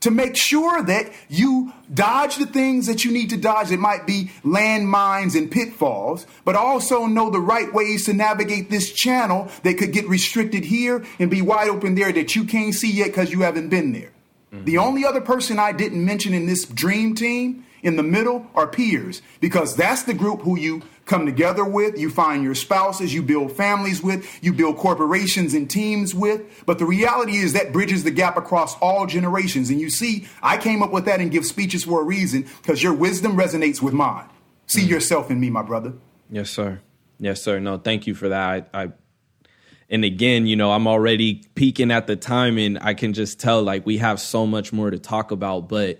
to 0.00 0.10
make 0.10 0.34
sure 0.34 0.82
that 0.82 1.12
you 1.28 1.72
dodge 1.92 2.36
the 2.36 2.46
things 2.46 2.86
that 2.86 3.04
you 3.04 3.12
need 3.12 3.30
to 3.30 3.36
dodge. 3.36 3.70
It 3.70 3.78
might 3.78 4.06
be 4.06 4.30
landmines 4.42 5.36
and 5.36 5.50
pitfalls, 5.50 6.26
but 6.44 6.56
also 6.56 7.06
know 7.06 7.28
the 7.28 7.40
right 7.40 7.70
ways 7.72 8.06
to 8.06 8.14
navigate 8.14 8.70
this 8.70 8.92
channel 8.92 9.50
that 9.62 9.74
could 9.74 9.92
get 9.92 10.08
restricted 10.08 10.64
here 10.64 11.04
and 11.18 11.30
be 11.30 11.42
wide 11.42 11.68
open 11.68 11.94
there 11.94 12.12
that 12.12 12.34
you 12.34 12.44
can't 12.44 12.74
see 12.74 12.90
yet 12.90 13.08
because 13.08 13.30
you 13.30 13.42
haven't 13.42 13.68
been 13.68 13.92
there. 13.92 14.10
Mm-hmm. 14.52 14.64
The 14.64 14.78
only 14.78 15.04
other 15.04 15.20
person 15.20 15.58
I 15.58 15.72
didn't 15.72 16.02
mention 16.02 16.32
in 16.32 16.46
this 16.46 16.64
dream 16.64 17.14
team 17.14 17.66
in 17.82 17.96
the 17.96 18.02
middle 18.02 18.46
are 18.54 18.66
peers 18.66 19.22
because 19.40 19.76
that's 19.76 20.02
the 20.04 20.14
group 20.14 20.42
who 20.42 20.58
you 20.58 20.82
come 21.06 21.26
together 21.26 21.64
with, 21.64 21.98
you 21.98 22.08
find 22.08 22.44
your 22.44 22.54
spouses, 22.54 23.12
you 23.12 23.22
build 23.22 23.50
families 23.52 24.02
with, 24.02 24.42
you 24.42 24.52
build 24.52 24.76
corporations 24.76 25.54
and 25.54 25.68
teams 25.68 26.14
with. 26.14 26.62
But 26.66 26.78
the 26.78 26.84
reality 26.84 27.36
is 27.36 27.52
that 27.54 27.72
bridges 27.72 28.04
the 28.04 28.12
gap 28.12 28.36
across 28.36 28.78
all 28.78 29.06
generations. 29.06 29.70
And 29.70 29.80
you 29.80 29.90
see, 29.90 30.28
I 30.42 30.56
came 30.56 30.82
up 30.82 30.92
with 30.92 31.06
that 31.06 31.20
and 31.20 31.30
give 31.30 31.44
speeches 31.44 31.84
for 31.84 32.00
a 32.00 32.04
reason 32.04 32.46
because 32.62 32.82
your 32.82 32.94
wisdom 32.94 33.36
resonates 33.36 33.82
with 33.82 33.92
mine. 33.92 34.28
See 34.66 34.82
mm 34.82 34.88
yourself 34.88 35.32
in 35.32 35.40
me, 35.40 35.50
my 35.50 35.62
brother. 35.62 35.94
Yes, 36.30 36.48
sir. 36.48 36.80
Yes, 37.18 37.42
sir. 37.42 37.58
No, 37.58 37.76
thank 37.76 38.06
you 38.06 38.14
for 38.14 38.28
that. 38.28 38.70
I, 38.72 38.84
I 38.84 38.92
and 39.90 40.04
again, 40.04 40.46
you 40.46 40.54
know, 40.54 40.70
I'm 40.70 40.86
already 40.86 41.42
peeking 41.56 41.90
at 41.90 42.06
the 42.06 42.14
time 42.14 42.56
and 42.56 42.78
I 42.80 42.94
can 42.94 43.12
just 43.12 43.40
tell 43.40 43.62
like 43.62 43.84
we 43.84 43.98
have 43.98 44.20
so 44.20 44.46
much 44.46 44.72
more 44.72 44.90
to 44.90 44.98
talk 45.00 45.32
about, 45.32 45.68
but 45.68 45.98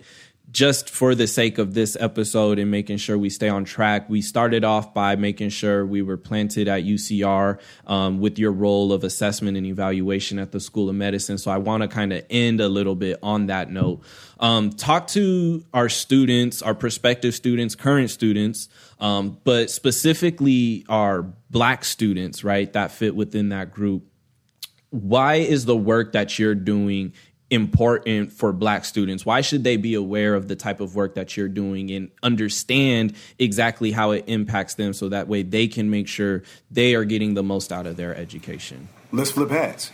just 0.51 0.89
for 0.89 1.15
the 1.15 1.27
sake 1.27 1.57
of 1.57 1.73
this 1.73 1.95
episode 1.99 2.59
and 2.59 2.69
making 2.69 2.97
sure 2.97 3.17
we 3.17 3.29
stay 3.29 3.47
on 3.47 3.63
track, 3.63 4.09
we 4.09 4.21
started 4.21 4.65
off 4.65 4.93
by 4.93 5.15
making 5.15 5.49
sure 5.49 5.85
we 5.85 6.01
were 6.01 6.17
planted 6.17 6.67
at 6.67 6.83
UCR 6.83 7.59
um, 7.87 8.19
with 8.19 8.37
your 8.37 8.51
role 8.51 8.91
of 8.91 9.05
assessment 9.05 9.55
and 9.55 9.65
evaluation 9.65 10.39
at 10.39 10.51
the 10.51 10.59
School 10.59 10.89
of 10.89 10.95
Medicine. 10.95 11.37
So 11.37 11.51
I 11.51 11.57
want 11.57 11.83
to 11.83 11.87
kind 11.87 12.11
of 12.11 12.25
end 12.29 12.59
a 12.59 12.67
little 12.67 12.95
bit 12.95 13.17
on 13.23 13.47
that 13.47 13.71
note. 13.71 14.01
Um, 14.39 14.71
talk 14.71 15.07
to 15.09 15.63
our 15.73 15.87
students, 15.87 16.61
our 16.61 16.75
prospective 16.75 17.33
students, 17.33 17.75
current 17.75 18.09
students, 18.09 18.67
um, 18.99 19.37
but 19.43 19.69
specifically 19.69 20.85
our 20.89 21.23
Black 21.49 21.85
students, 21.85 22.43
right, 22.43 22.71
that 22.73 22.91
fit 22.91 23.15
within 23.15 23.49
that 23.49 23.71
group. 23.71 24.03
Why 24.89 25.35
is 25.35 25.63
the 25.65 25.75
work 25.75 26.13
that 26.13 26.37
you're 26.37 26.55
doing 26.55 27.13
important 27.51 28.31
for 28.31 28.51
black 28.51 28.85
students? 28.85 29.25
Why 29.25 29.41
should 29.41 29.63
they 29.63 29.77
be 29.77 29.93
aware 29.93 30.33
of 30.33 30.47
the 30.47 30.55
type 30.55 30.79
of 30.79 30.95
work 30.95 31.15
that 31.15 31.37
you're 31.37 31.49
doing 31.49 31.91
and 31.91 32.09
understand 32.23 33.13
exactly 33.37 33.91
how 33.91 34.11
it 34.11 34.23
impacts 34.27 34.75
them 34.75 34.93
so 34.93 35.09
that 35.09 35.27
way 35.27 35.43
they 35.43 35.67
can 35.67 35.91
make 35.91 36.07
sure 36.07 36.41
they 36.71 36.95
are 36.95 37.03
getting 37.03 37.35
the 37.35 37.43
most 37.43 37.71
out 37.71 37.85
of 37.85 37.97
their 37.97 38.15
education? 38.15 38.87
Let's 39.11 39.31
flip 39.31 39.51
hats. 39.51 39.91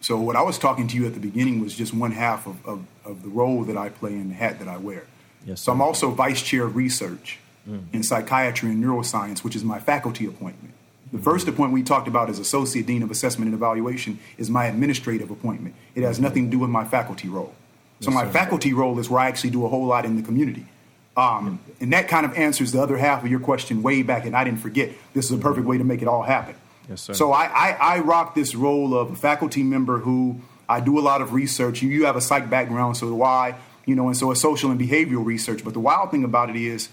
So, 0.00 0.18
what 0.18 0.36
I 0.36 0.42
was 0.42 0.58
talking 0.58 0.86
to 0.88 0.96
you 0.96 1.06
at 1.06 1.14
the 1.14 1.20
beginning 1.20 1.60
was 1.60 1.74
just 1.74 1.94
one 1.94 2.12
half 2.12 2.46
of, 2.46 2.64
of, 2.66 2.86
of 3.04 3.22
the 3.22 3.28
role 3.28 3.64
that 3.64 3.76
I 3.76 3.88
play 3.88 4.12
in 4.12 4.28
the 4.28 4.34
hat 4.34 4.58
that 4.58 4.68
I 4.68 4.76
wear. 4.76 5.04
Yes, 5.44 5.62
so, 5.62 5.72
I'm 5.72 5.80
also 5.80 6.10
vice 6.10 6.42
chair 6.42 6.64
of 6.64 6.76
research 6.76 7.38
mm. 7.68 7.82
in 7.92 8.02
psychiatry 8.02 8.70
and 8.70 8.84
neuroscience, 8.84 9.42
which 9.42 9.56
is 9.56 9.64
my 9.64 9.80
faculty 9.80 10.26
appointment. 10.26 10.74
The 11.12 11.18
first 11.18 11.46
appointment 11.46 11.72
we 11.72 11.82
talked 11.82 12.08
about 12.08 12.28
as 12.28 12.38
Associate 12.38 12.84
Dean 12.84 13.02
of 13.02 13.10
Assessment 13.10 13.46
and 13.46 13.54
Evaluation 13.54 14.18
is 14.38 14.50
my 14.50 14.66
administrative 14.66 15.30
appointment. 15.30 15.74
It 15.94 16.02
has 16.02 16.18
nothing 16.18 16.46
to 16.46 16.50
do 16.50 16.58
with 16.58 16.70
my 16.70 16.84
faculty 16.84 17.28
role. 17.28 17.54
So, 18.00 18.10
my 18.10 18.28
faculty 18.28 18.74
role 18.74 18.98
is 18.98 19.08
where 19.08 19.20
I 19.20 19.28
actually 19.28 19.50
do 19.50 19.64
a 19.64 19.68
whole 19.68 19.86
lot 19.86 20.04
in 20.04 20.16
the 20.16 20.22
community. 20.22 20.66
Um, 21.16 21.60
and 21.80 21.92
that 21.94 22.08
kind 22.08 22.26
of 22.26 22.34
answers 22.36 22.72
the 22.72 22.82
other 22.82 22.98
half 22.98 23.24
of 23.24 23.30
your 23.30 23.40
question 23.40 23.82
way 23.82 24.02
back, 24.02 24.26
and 24.26 24.36
I 24.36 24.44
didn't 24.44 24.60
forget. 24.60 24.90
This 25.14 25.26
is 25.26 25.30
a 25.30 25.38
perfect 25.38 25.66
way 25.66 25.78
to 25.78 25.84
make 25.84 26.02
it 26.02 26.08
all 26.08 26.22
happen. 26.22 26.54
Yes, 26.90 27.02
sir. 27.02 27.14
So 27.14 27.32
I, 27.32 27.44
I, 27.46 27.70
I 27.80 27.98
rock 28.00 28.34
this 28.34 28.54
role 28.54 28.94
of 28.94 29.12
a 29.12 29.16
faculty 29.16 29.62
member 29.62 29.98
who 29.98 30.42
I 30.68 30.80
do 30.80 30.98
a 30.98 31.00
lot 31.00 31.22
of 31.22 31.32
research. 31.32 31.80
You, 31.80 31.88
you 31.88 32.04
have 32.04 32.16
a 32.16 32.20
psych 32.20 32.50
background, 32.50 32.98
so 32.98 33.08
do 33.08 33.22
I, 33.22 33.54
you 33.86 33.94
know, 33.94 34.08
and 34.08 34.16
so 34.16 34.30
a 34.30 34.36
social 34.36 34.70
and 34.70 34.78
behavioral 34.78 35.24
research. 35.24 35.64
But 35.64 35.72
the 35.72 35.80
wild 35.80 36.10
thing 36.10 36.22
about 36.22 36.50
it 36.50 36.56
is 36.56 36.90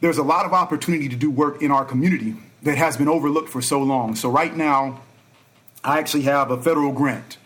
there's 0.00 0.18
a 0.18 0.22
lot 0.22 0.46
of 0.46 0.52
opportunity 0.52 1.08
to 1.08 1.16
do 1.16 1.28
work 1.28 1.62
in 1.62 1.72
our 1.72 1.84
community 1.84 2.36
that 2.62 2.78
has 2.78 2.96
been 2.96 3.08
overlooked 3.08 3.48
for 3.48 3.60
so 3.60 3.82
long. 3.82 4.14
So 4.14 4.30
right 4.30 4.54
now, 4.56 5.00
I 5.84 5.98
actually 5.98 6.22
have 6.22 6.50
a 6.50 6.60
federal 6.60 6.92
grant. 6.92 7.38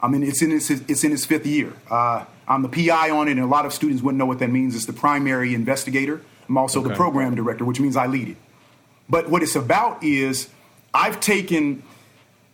I 0.00 0.08
mean, 0.08 0.22
it's 0.22 0.42
in 0.42 0.52
its, 0.52 0.70
it's 0.70 1.04
in 1.04 1.12
its 1.12 1.24
fifth 1.24 1.46
year. 1.46 1.72
Uh, 1.90 2.24
I'm 2.46 2.62
the 2.62 2.68
PI 2.68 3.10
on 3.10 3.28
it, 3.28 3.32
and 3.32 3.40
a 3.40 3.46
lot 3.46 3.66
of 3.66 3.72
students 3.72 4.02
wouldn't 4.02 4.18
know 4.18 4.26
what 4.26 4.38
that 4.38 4.50
means. 4.50 4.74
It's 4.74 4.86
the 4.86 4.92
primary 4.92 5.54
investigator. 5.54 6.22
I'm 6.48 6.56
also 6.56 6.82
the 6.82 6.94
program 6.94 7.34
director, 7.34 7.64
which 7.64 7.80
means 7.80 7.96
I 7.96 8.06
lead 8.06 8.28
it. 8.28 8.36
But 9.08 9.28
what 9.28 9.42
it's 9.42 9.56
about 9.56 10.02
is 10.02 10.48
I've 10.94 11.20
taken 11.20 11.82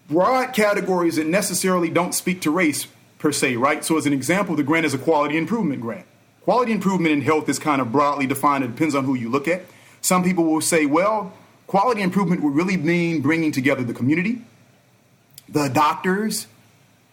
broad 0.09 0.53
categories 0.53 1.17
that 1.17 1.27
necessarily 1.27 1.91
don't 1.91 2.12
speak 2.12 2.41
to 2.43 2.51
race 2.51 2.87
per 3.19 3.33
se, 3.33 3.57
right? 3.57 3.85
So, 3.85 3.97
as 3.97 4.07
an 4.07 4.12
example, 4.12 4.57
the 4.57 4.62
grant 4.62 4.87
is 4.87 4.95
a 4.95 4.99
quality 4.99 5.37
improvement 5.37 5.81
grant. 5.81 6.07
Quality 6.43 6.73
improvement 6.73 7.12
in 7.12 7.23
health 7.23 7.49
is 7.49 7.59
kind 7.59 7.81
of 7.81 7.91
broadly 7.91 8.27
defined. 8.27 8.65
It 8.65 8.69
depends 8.69 8.95
on 8.95 9.05
who 9.05 9.15
you 9.15 9.31
look 9.31 9.49
at. 9.49 9.62
Some 10.01 10.23
people 10.23 10.45
will 10.45 10.61
say, 10.61 10.87
well, 10.87 11.33
quality 11.67 12.03
improvement 12.03 12.43
would 12.43 12.55
really 12.55 12.77
mean 12.77 13.21
bringing 13.21 13.53
together 13.53 13.83
the 13.83 13.95
community, 13.95 14.43
the 15.49 15.69
doctors, 15.69 16.47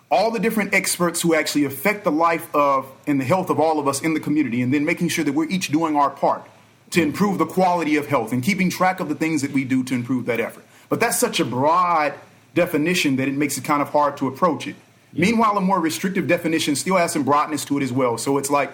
all 0.09 0.31
the 0.31 0.39
different 0.39 0.73
experts 0.73 1.21
who 1.21 1.33
actually 1.33 1.65
affect 1.65 2.03
the 2.03 2.11
life 2.11 2.53
of 2.53 2.91
and 3.07 3.19
the 3.19 3.25
health 3.25 3.49
of 3.49 3.59
all 3.59 3.79
of 3.79 3.87
us 3.87 4.01
in 4.01 4.13
the 4.13 4.19
community, 4.19 4.61
and 4.61 4.73
then 4.73 4.85
making 4.85 5.07
sure 5.07 5.23
that 5.23 5.33
we're 5.33 5.47
each 5.47 5.69
doing 5.69 5.95
our 5.95 6.09
part 6.09 6.45
to 6.91 7.01
improve 7.01 7.37
the 7.37 7.45
quality 7.45 7.95
of 7.95 8.07
health 8.07 8.33
and 8.33 8.43
keeping 8.43 8.69
track 8.69 8.99
of 8.99 9.07
the 9.07 9.15
things 9.15 9.41
that 9.41 9.51
we 9.51 9.63
do 9.63 9.83
to 9.83 9.95
improve 9.95 10.25
that 10.25 10.39
effort. 10.39 10.65
But 10.89 10.99
that's 10.99 11.17
such 11.17 11.39
a 11.39 11.45
broad 11.45 12.13
definition 12.53 13.15
that 13.15 13.29
it 13.29 13.33
makes 13.33 13.57
it 13.57 13.63
kind 13.63 13.81
of 13.81 13.89
hard 13.89 14.17
to 14.17 14.27
approach 14.27 14.67
it. 14.67 14.75
Meanwhile, 15.13 15.57
a 15.57 15.61
more 15.61 15.79
restrictive 15.79 16.27
definition 16.27 16.75
still 16.75 16.97
has 16.97 17.13
some 17.13 17.23
broadness 17.23 17.63
to 17.65 17.77
it 17.77 17.83
as 17.83 17.91
well. 17.93 18.17
So 18.17 18.37
it's 18.37 18.49
like 18.49 18.71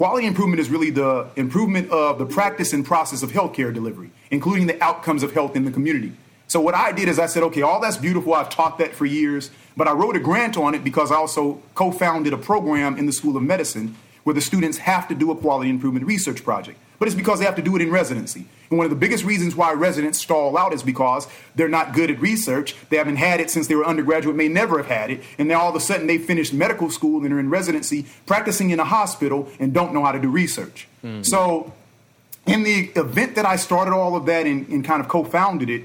quality 0.00 0.26
improvement 0.26 0.58
is 0.58 0.70
really 0.70 0.88
the 0.88 1.26
improvement 1.36 1.90
of 1.90 2.16
the 2.16 2.24
practice 2.24 2.72
and 2.72 2.86
process 2.86 3.22
of 3.22 3.32
healthcare 3.32 3.70
delivery, 3.70 4.10
including 4.30 4.66
the 4.66 4.82
outcomes 4.82 5.22
of 5.22 5.30
health 5.32 5.54
in 5.54 5.66
the 5.66 5.70
community. 5.70 6.10
So 6.46 6.58
what 6.58 6.74
I 6.74 6.90
did 6.90 7.06
is 7.06 7.18
I 7.18 7.26
said, 7.26 7.42
okay, 7.42 7.60
all 7.60 7.80
that's 7.82 7.98
beautiful. 7.98 8.32
I've 8.32 8.48
taught 8.48 8.78
that 8.78 8.94
for 8.94 9.04
years, 9.04 9.50
but 9.76 9.86
I 9.86 9.92
wrote 9.92 10.16
a 10.16 10.18
grant 10.18 10.56
on 10.56 10.74
it 10.74 10.82
because 10.82 11.12
I 11.12 11.16
also 11.16 11.60
co-founded 11.74 12.32
a 12.32 12.38
program 12.38 12.96
in 12.96 13.04
the 13.04 13.12
School 13.12 13.36
of 13.36 13.42
Medicine 13.42 13.94
where 14.24 14.32
the 14.32 14.40
students 14.40 14.78
have 14.78 15.06
to 15.08 15.14
do 15.14 15.32
a 15.32 15.36
quality 15.36 15.68
improvement 15.68 16.06
research 16.06 16.42
project. 16.44 16.78
But 17.00 17.08
it's 17.08 17.16
because 17.16 17.38
they 17.38 17.46
have 17.46 17.56
to 17.56 17.62
do 17.62 17.74
it 17.76 17.82
in 17.82 17.90
residency. 17.90 18.44
And 18.68 18.76
one 18.78 18.84
of 18.84 18.90
the 18.90 18.96
biggest 18.96 19.24
reasons 19.24 19.56
why 19.56 19.72
residents 19.72 20.18
stall 20.18 20.56
out 20.58 20.74
is 20.74 20.82
because 20.82 21.26
they're 21.54 21.66
not 21.66 21.94
good 21.94 22.10
at 22.10 22.20
research. 22.20 22.76
They 22.90 22.98
haven't 22.98 23.16
had 23.16 23.40
it 23.40 23.50
since 23.50 23.68
they 23.68 23.74
were 23.74 23.86
undergraduate, 23.86 24.36
may 24.36 24.48
never 24.48 24.76
have 24.76 24.86
had 24.86 25.10
it. 25.10 25.22
And 25.38 25.50
then 25.50 25.56
all 25.56 25.70
of 25.70 25.74
a 25.74 25.80
sudden 25.80 26.06
they 26.06 26.18
finished 26.18 26.52
medical 26.52 26.90
school 26.90 27.24
and 27.24 27.32
are 27.32 27.40
in 27.40 27.48
residency, 27.48 28.04
practicing 28.26 28.68
in 28.68 28.78
a 28.78 28.84
hospital, 28.84 29.48
and 29.58 29.72
don't 29.72 29.94
know 29.94 30.04
how 30.04 30.12
to 30.12 30.20
do 30.20 30.28
research. 30.28 30.86
Hmm. 31.00 31.22
So 31.22 31.72
in 32.46 32.64
the 32.64 32.90
event 32.94 33.34
that 33.36 33.46
I 33.46 33.56
started 33.56 33.94
all 33.94 34.14
of 34.14 34.26
that 34.26 34.46
and, 34.46 34.68
and 34.68 34.84
kind 34.84 35.00
of 35.00 35.08
co-founded 35.08 35.70
it, 35.70 35.84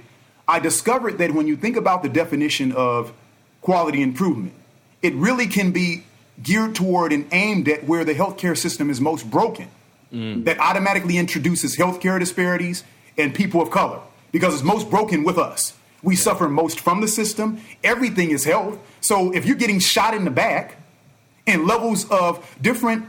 I 0.49 0.59
discovered 0.59 1.17
that 1.19 1.31
when 1.31 1.47
you 1.47 1.55
think 1.55 1.77
about 1.77 2.03
the 2.03 2.09
definition 2.09 2.73
of 2.73 3.13
quality 3.61 4.01
improvement, 4.01 4.53
it 5.01 5.13
really 5.15 5.47
can 5.47 5.71
be 5.71 6.03
geared 6.43 6.75
toward 6.75 7.13
and 7.13 7.25
aimed 7.31 7.69
at 7.69 7.85
where 7.85 8.03
the 8.03 8.13
healthcare 8.13 8.57
system 8.57 8.89
is 8.89 8.99
most 8.99 9.31
broken. 9.31 9.69
Mm. 10.15 10.45
That 10.45 10.59
automatically 10.59 11.17
introduces 11.17 11.75
healthcare 11.75 12.19
disparities 12.19 12.83
and 13.17 13.35
people 13.35 13.61
of 13.61 13.69
color 13.69 13.99
because 14.31 14.53
it's 14.53 14.63
most 14.63 14.89
broken 14.89 15.23
with 15.23 15.37
us. 15.37 15.73
We 16.01 16.15
suffer 16.15 16.47
most 16.47 16.79
from 16.79 17.01
the 17.01 17.07
system. 17.07 17.59
Everything 17.83 18.31
is 18.31 18.45
health. 18.45 18.79
So 19.01 19.33
if 19.33 19.45
you're 19.45 19.55
getting 19.57 19.79
shot 19.79 20.13
in 20.13 20.23
the 20.23 20.31
back, 20.31 20.77
and 21.47 21.65
levels 21.65 22.09
of 22.09 22.55
different 22.61 23.05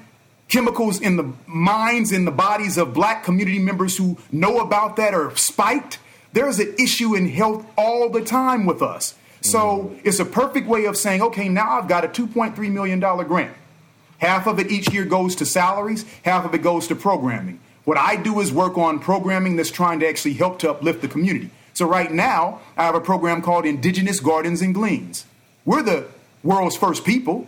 chemicals 0.49 1.01
in 1.01 1.17
the 1.17 1.33
minds 1.47 2.13
and 2.13 2.27
the 2.27 2.33
bodies 2.33 2.79
of 2.79 2.95
black 2.95 3.25
community 3.25 3.59
members 3.59 3.97
who 3.97 4.17
know 4.31 4.59
about 4.59 4.97
that 4.97 5.15
are 5.15 5.35
spiked. 5.37 5.99
There's 6.33 6.59
an 6.59 6.75
issue 6.79 7.15
in 7.15 7.29
health 7.29 7.67
all 7.77 8.09
the 8.11 8.23
time 8.23 8.67
with 8.67 8.83
us. 8.83 9.15
So 9.41 9.59
mm. 9.59 10.01
it's 10.05 10.21
a 10.21 10.25
perfect 10.25 10.69
way 10.69 10.85
of 10.85 10.97
saying, 10.97 11.23
okay, 11.23 11.49
now 11.49 11.79
I've 11.79 11.89
got 11.89 12.05
a 12.05 12.09
$2.3 12.09 12.71
million 12.71 13.01
grant. 13.01 13.57
Half 14.19 14.47
of 14.47 14.59
it 14.59 14.71
each 14.71 14.93
year 14.93 15.05
goes 15.05 15.37
to 15.37 15.47
salaries, 15.47 16.05
half 16.25 16.45
of 16.45 16.55
it 16.55 16.63
goes 16.63 16.87
to 16.89 16.97
programming. 16.97 17.61
What 17.85 17.99
I 17.99 18.17
do 18.17 18.41
is 18.41 18.53
work 18.53 18.77
on 18.79 18.99
programming 18.99 19.57
that's 19.57 19.71
trying 19.71 20.01
to 20.01 20.09
actually 20.09 20.35
help 20.35 20.59
to 20.61 20.71
uplift 20.71 21.03
the 21.03 21.09
community. 21.09 21.51
So 21.75 21.87
right 21.87 22.11
now, 22.11 22.61
I 22.77 22.85
have 22.85 22.95
a 22.95 23.01
program 23.01 23.43
called 23.43 23.67
Indigenous 23.67 24.19
Gardens 24.19 24.63
and 24.63 24.75
Gleans. 24.75 25.27
We're 25.65 25.83
the 25.83 26.07
world's 26.43 26.77
first 26.77 27.05
people. 27.05 27.47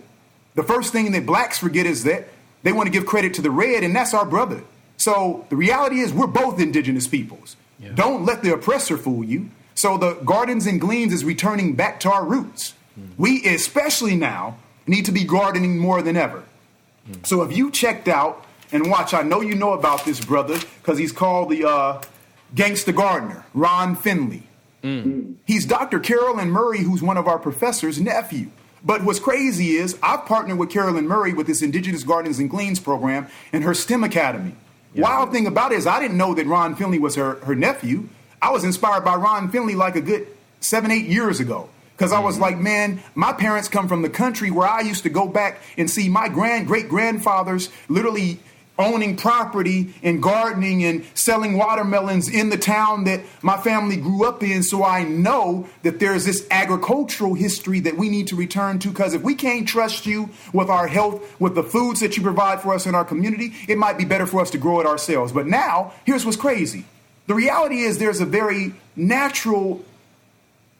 The 0.54 0.62
first 0.62 0.92
thing 0.92 1.12
that 1.12 1.24
blacks 1.24 1.58
forget 1.58 1.86
is 1.86 2.04
that 2.04 2.28
they 2.62 2.72
want 2.72 2.86
to 2.86 2.92
give 2.92 3.06
credit 3.06 3.34
to 3.34 3.42
the 3.42 3.50
red, 3.50 3.82
and 3.82 3.96
that's 3.96 4.12
our 4.12 4.26
brother. 4.26 4.62
So 4.96 5.46
the 5.48 5.56
reality 5.56 6.00
is, 6.00 6.12
we're 6.12 6.26
both 6.26 6.60
indigenous 6.60 7.06
peoples. 7.06 7.56
Don't 7.94 8.24
let 8.24 8.42
the 8.42 8.52
oppressor 8.52 8.98
fool 8.98 9.24
you. 9.24 9.50
So 9.74 9.96
the 9.96 10.14
gardens 10.14 10.66
and 10.66 10.80
gleans 10.80 11.12
is 11.12 11.24
returning 11.24 11.74
back 11.74 12.00
to 12.00 12.10
our 12.10 12.24
roots. 12.24 12.74
Hmm. 12.96 13.06
We, 13.16 13.44
especially 13.46 14.16
now, 14.16 14.58
need 14.88 15.04
to 15.04 15.12
be 15.12 15.24
gardening 15.24 15.78
more 15.78 16.02
than 16.02 16.16
ever. 16.16 16.42
So 17.24 17.42
if 17.42 17.56
you 17.56 17.70
checked 17.70 18.08
out 18.08 18.44
and 18.72 18.90
watch, 18.90 19.14
I 19.14 19.22
know 19.22 19.40
you 19.40 19.54
know 19.54 19.72
about 19.72 20.04
this 20.04 20.24
brother 20.24 20.58
because 20.80 20.98
he's 20.98 21.12
called 21.12 21.50
the 21.50 21.66
uh, 21.68 22.02
gangster 22.54 22.92
gardener, 22.92 23.44
Ron 23.54 23.96
Finley. 23.96 24.42
He's 25.44 25.66
Dr. 25.66 25.98
Carolyn 25.98 26.50
Murray, 26.50 26.78
who's 26.80 27.02
one 27.02 27.16
of 27.16 27.26
our 27.26 27.38
professors' 27.38 28.00
nephew. 28.00 28.50
But 28.84 29.02
what's 29.02 29.18
crazy 29.18 29.72
is 29.72 29.98
I've 30.02 30.24
partnered 30.26 30.56
with 30.58 30.70
Carolyn 30.70 31.08
Murray 31.08 31.32
with 31.32 31.46
this 31.48 31.62
Indigenous 31.62 32.04
Gardens 32.04 32.38
and 32.38 32.48
Gleans 32.48 32.78
program 32.78 33.26
and 33.52 33.64
her 33.64 33.74
STEM 33.74 34.04
Academy. 34.04 34.54
Wild 35.02 35.32
thing 35.32 35.46
about 35.46 35.72
it 35.72 35.78
is 35.78 35.86
I 35.86 36.00
didn't 36.00 36.16
know 36.16 36.34
that 36.34 36.46
Ron 36.46 36.76
Finley 36.76 36.98
was 36.98 37.16
her, 37.16 37.34
her 37.44 37.54
nephew. 37.54 38.08
I 38.40 38.50
was 38.50 38.64
inspired 38.64 39.04
by 39.04 39.16
Ron 39.16 39.50
Finley 39.50 39.74
like 39.74 39.96
a 39.96 40.00
good 40.00 40.28
seven, 40.60 40.90
eight 40.90 41.06
years 41.06 41.40
ago. 41.40 41.68
Because 41.98 42.12
I 42.12 42.20
was 42.20 42.34
mm-hmm. 42.34 42.42
like, 42.42 42.58
man, 42.58 43.02
my 43.16 43.32
parents 43.32 43.68
come 43.68 43.88
from 43.88 44.02
the 44.02 44.08
country 44.08 44.52
where 44.52 44.68
I 44.68 44.82
used 44.82 45.02
to 45.02 45.10
go 45.10 45.26
back 45.26 45.60
and 45.76 45.90
see 45.90 46.08
my 46.08 46.28
grand 46.28 46.68
great 46.68 46.88
grandfathers 46.88 47.70
literally 47.88 48.38
owning 48.78 49.16
property 49.16 49.92
and 50.04 50.22
gardening 50.22 50.84
and 50.84 51.04
selling 51.14 51.58
watermelons 51.58 52.28
in 52.28 52.50
the 52.50 52.56
town 52.56 53.02
that 53.02 53.20
my 53.42 53.56
family 53.56 53.96
grew 53.96 54.24
up 54.24 54.44
in. 54.44 54.62
So 54.62 54.84
I 54.84 55.02
know 55.02 55.68
that 55.82 55.98
there's 55.98 56.24
this 56.24 56.46
agricultural 56.52 57.34
history 57.34 57.80
that 57.80 57.96
we 57.96 58.08
need 58.08 58.28
to 58.28 58.36
return 58.36 58.78
to. 58.78 58.88
Because 58.90 59.14
if 59.14 59.22
we 59.22 59.34
can't 59.34 59.66
trust 59.66 60.06
you 60.06 60.30
with 60.52 60.70
our 60.70 60.86
health, 60.86 61.40
with 61.40 61.56
the 61.56 61.64
foods 61.64 61.98
that 61.98 62.16
you 62.16 62.22
provide 62.22 62.62
for 62.62 62.72
us 62.72 62.86
in 62.86 62.94
our 62.94 63.04
community, 63.04 63.52
it 63.66 63.76
might 63.76 63.98
be 63.98 64.04
better 64.04 64.26
for 64.26 64.40
us 64.40 64.50
to 64.52 64.58
grow 64.58 64.78
it 64.78 64.86
ourselves. 64.86 65.32
But 65.32 65.48
now, 65.48 65.92
here's 66.04 66.24
what's 66.24 66.36
crazy. 66.36 66.84
The 67.26 67.34
reality 67.34 67.80
is 67.80 67.98
there's 67.98 68.20
a 68.20 68.26
very 68.26 68.72
natural 68.94 69.84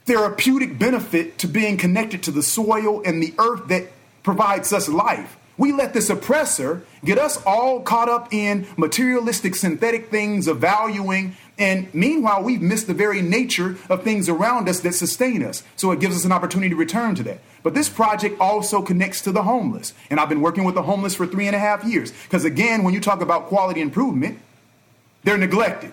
therapeutic 0.09 0.78
benefit 0.78 1.36
to 1.38 1.46
being 1.46 1.76
connected 1.76 2.22
to 2.22 2.30
the 2.30 2.42
soil 2.42 3.02
and 3.04 3.22
the 3.22 3.34
earth 3.38 3.68
that 3.68 3.84
provides 4.22 4.72
us 4.72 4.88
life. 4.88 5.36
We 5.59 5.72
let 5.72 5.92
this 5.92 6.09
oppressor 6.09 6.82
get 7.04 7.18
us 7.18 7.42
all 7.44 7.80
caught 7.82 8.09
up 8.09 8.32
in 8.32 8.66
materialistic 8.76 9.54
synthetic 9.54 10.09
things 10.09 10.48
of 10.48 10.61
valuing, 10.61 11.36
and 11.59 11.92
meanwhile, 11.92 12.42
we've 12.42 12.62
missed 12.62 12.86
the 12.86 12.94
very 12.94 13.20
nature 13.20 13.76
of 13.90 14.02
things 14.02 14.28
around 14.28 14.68
us 14.68 14.80
that 14.80 14.94
sustain 14.94 15.42
us. 15.42 15.62
So 15.76 15.90
it 15.90 16.00
gives 16.00 16.16
us 16.16 16.24
an 16.24 16.32
opportunity 16.32 16.70
to 16.70 16.76
return 16.76 17.14
to 17.16 17.22
that. 17.24 17.40
But 17.64 17.74
this 17.74 17.88
project 17.88 18.40
also 18.40 18.80
connects 18.80 19.20
to 19.22 19.32
the 19.32 19.42
homeless. 19.42 19.92
And 20.09 20.20
I've 20.20 20.28
been 20.28 20.40
working 20.40 20.64
with 20.64 20.76
the 20.76 20.82
homeless 20.82 21.16
for 21.16 21.26
three 21.26 21.48
and 21.48 21.56
a 21.56 21.59
half 21.59 21.84
years. 21.84 22.12
Because 22.22 22.44
again, 22.44 22.84
when 22.84 22.94
you 22.94 23.00
talk 23.00 23.20
about 23.20 23.46
quality 23.46 23.80
improvement, 23.80 24.38
they're 25.24 25.36
neglected. 25.36 25.92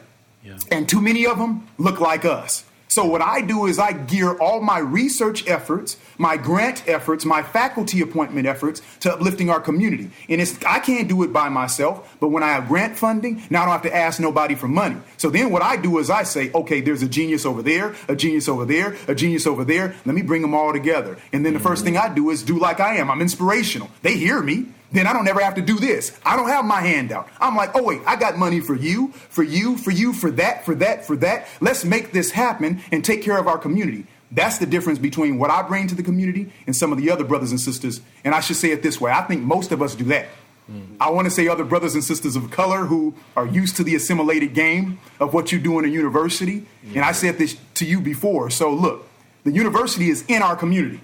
And 0.71 0.87
too 0.87 1.01
many 1.01 1.25
of 1.25 1.39
them 1.39 1.67
look 1.79 1.99
like 1.99 2.23
us. 2.23 2.63
So 2.95 3.03
what 3.03 3.21
I 3.21 3.41
do 3.41 3.65
is 3.65 3.77
I 3.77 3.91
gear 3.91 4.37
all 4.37 4.61
my 4.61 4.79
research 4.79 5.45
efforts, 5.49 5.97
my 6.17 6.37
grant 6.37 6.87
efforts, 6.87 7.25
my 7.25 7.43
faculty 7.43 7.99
appointment 7.99 8.47
efforts 8.47 8.81
to 9.01 9.13
uplifting 9.13 9.49
our 9.49 9.59
community. 9.59 10.11
And 10.29 10.39
it's 10.39 10.57
I 10.63 10.79
can't 10.79 11.09
do 11.09 11.21
it 11.23 11.33
by 11.33 11.49
myself, 11.49 12.15
but 12.21 12.29
when 12.29 12.41
I 12.41 12.53
have 12.53 12.69
grant 12.69 12.97
funding, 12.97 13.43
now 13.49 13.63
I 13.63 13.65
don't 13.65 13.73
have 13.73 13.81
to 13.81 13.93
ask 13.93 14.21
nobody 14.21 14.55
for 14.55 14.69
money. 14.69 14.95
So 15.17 15.29
then 15.29 15.51
what 15.51 15.61
I 15.61 15.75
do 15.75 15.99
is 15.99 16.09
I 16.09 16.23
say, 16.23 16.53
okay, 16.53 16.79
there's 16.79 17.01
a 17.01 17.09
genius 17.09 17.45
over 17.45 17.61
there, 17.61 17.95
a 18.07 18.15
genius 18.15 18.47
over 18.47 18.63
there, 18.63 18.95
a 19.09 19.13
genius 19.13 19.45
over 19.45 19.65
there. 19.65 19.93
Let 20.05 20.15
me 20.15 20.21
bring 20.21 20.41
them 20.41 20.53
all 20.53 20.71
together. 20.71 21.17
And 21.33 21.45
then 21.45 21.53
the 21.53 21.59
first 21.59 21.83
thing 21.83 21.97
I 21.97 22.07
do 22.07 22.29
is 22.29 22.43
do 22.43 22.57
like 22.57 22.79
I 22.79 22.95
am. 22.95 23.11
I'm 23.11 23.19
inspirational. 23.19 23.89
They 24.03 24.15
hear 24.15 24.41
me. 24.41 24.67
Then 24.91 25.07
I 25.07 25.13
don't 25.13 25.27
ever 25.27 25.41
have 25.41 25.55
to 25.55 25.61
do 25.61 25.79
this. 25.79 26.17
I 26.25 26.35
don't 26.35 26.47
have 26.47 26.65
my 26.65 26.81
handout. 26.81 27.27
I'm 27.39 27.55
like, 27.55 27.71
oh, 27.75 27.83
wait, 27.83 28.01
I 28.05 28.15
got 28.15 28.37
money 28.37 28.59
for 28.59 28.75
you, 28.75 29.11
for 29.11 29.43
you, 29.43 29.77
for 29.77 29.91
you, 29.91 30.13
for 30.13 30.31
that, 30.31 30.65
for 30.65 30.75
that, 30.75 31.05
for 31.05 31.15
that. 31.17 31.47
Let's 31.59 31.83
make 31.83 32.11
this 32.11 32.31
happen 32.31 32.81
and 32.91 33.03
take 33.03 33.21
care 33.21 33.37
of 33.37 33.47
our 33.47 33.57
community. 33.57 34.05
That's 34.31 34.57
the 34.57 34.65
difference 34.65 34.99
between 34.99 35.37
what 35.37 35.49
I 35.49 35.61
bring 35.61 35.87
to 35.87 35.95
the 35.95 36.03
community 36.03 36.51
and 36.65 36.75
some 36.75 36.91
of 36.91 36.97
the 36.97 37.09
other 37.09 37.23
brothers 37.23 37.51
and 37.51 37.59
sisters. 37.59 38.01
And 38.23 38.33
I 38.33 38.39
should 38.39 38.55
say 38.55 38.71
it 38.71 38.83
this 38.83 38.99
way 38.99 39.11
I 39.11 39.21
think 39.23 39.41
most 39.43 39.71
of 39.71 39.81
us 39.81 39.95
do 39.95 40.05
that. 40.05 40.27
Mm-hmm. 40.69 40.95
I 40.99 41.11
want 41.11 41.25
to 41.25 41.31
say 41.31 41.47
other 41.47 41.63
brothers 41.63 41.93
and 41.93 42.03
sisters 42.03 42.35
of 42.35 42.49
color 42.49 42.85
who 42.85 43.13
are 43.37 43.45
used 43.45 43.75
to 43.77 43.83
the 43.83 43.95
assimilated 43.95 44.53
game 44.55 44.99
of 45.19 45.33
what 45.33 45.51
you 45.51 45.59
do 45.59 45.77
in 45.77 45.85
a 45.85 45.87
university. 45.87 46.65
And 46.95 47.05
I 47.05 47.11
said 47.11 47.37
this 47.37 47.55
to 47.75 47.85
you 47.85 48.01
before. 48.01 48.49
So, 48.49 48.73
look, 48.73 49.07
the 49.43 49.51
university 49.51 50.09
is 50.09 50.25
in 50.27 50.41
our 50.41 50.55
community. 50.55 51.01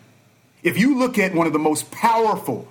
If 0.63 0.77
you 0.77 0.97
look 0.97 1.19
at 1.19 1.33
one 1.33 1.45
of 1.45 1.53
the 1.53 1.59
most 1.59 1.91
powerful 1.91 2.67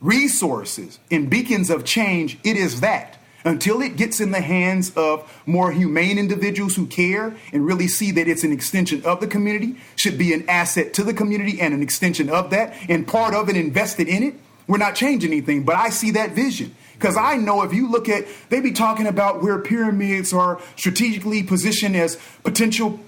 resources 0.00 0.98
in 1.10 1.28
beacons 1.28 1.70
of 1.70 1.84
change, 1.84 2.38
it 2.44 2.56
is 2.56 2.80
that. 2.80 3.18
Until 3.44 3.80
it 3.80 3.96
gets 3.96 4.20
in 4.20 4.32
the 4.32 4.40
hands 4.40 4.92
of 4.96 5.32
more 5.46 5.70
humane 5.70 6.18
individuals 6.18 6.74
who 6.74 6.86
care 6.86 7.36
and 7.52 7.64
really 7.64 7.86
see 7.86 8.10
that 8.10 8.26
it's 8.26 8.42
an 8.42 8.50
extension 8.50 9.04
of 9.04 9.20
the 9.20 9.28
community, 9.28 9.76
should 9.94 10.18
be 10.18 10.32
an 10.32 10.48
asset 10.48 10.94
to 10.94 11.04
the 11.04 11.14
community 11.14 11.60
and 11.60 11.72
an 11.72 11.80
extension 11.80 12.28
of 12.28 12.50
that, 12.50 12.74
and 12.88 13.06
part 13.06 13.34
of 13.34 13.48
it 13.48 13.56
invested 13.56 14.08
in 14.08 14.24
it, 14.24 14.34
we're 14.66 14.78
not 14.78 14.96
changing 14.96 15.30
anything. 15.30 15.62
But 15.62 15.76
I 15.76 15.90
see 15.90 16.10
that 16.12 16.32
vision. 16.32 16.74
Because 16.94 17.16
I 17.16 17.36
know 17.36 17.62
if 17.62 17.72
you 17.72 17.90
look 17.90 18.08
at, 18.08 18.26
they 18.48 18.60
be 18.60 18.72
talking 18.72 19.06
about 19.06 19.42
where 19.42 19.58
pyramids 19.58 20.32
are 20.32 20.60
strategically 20.76 21.42
positioned 21.42 21.94
as 21.94 22.18
potential 22.42 22.98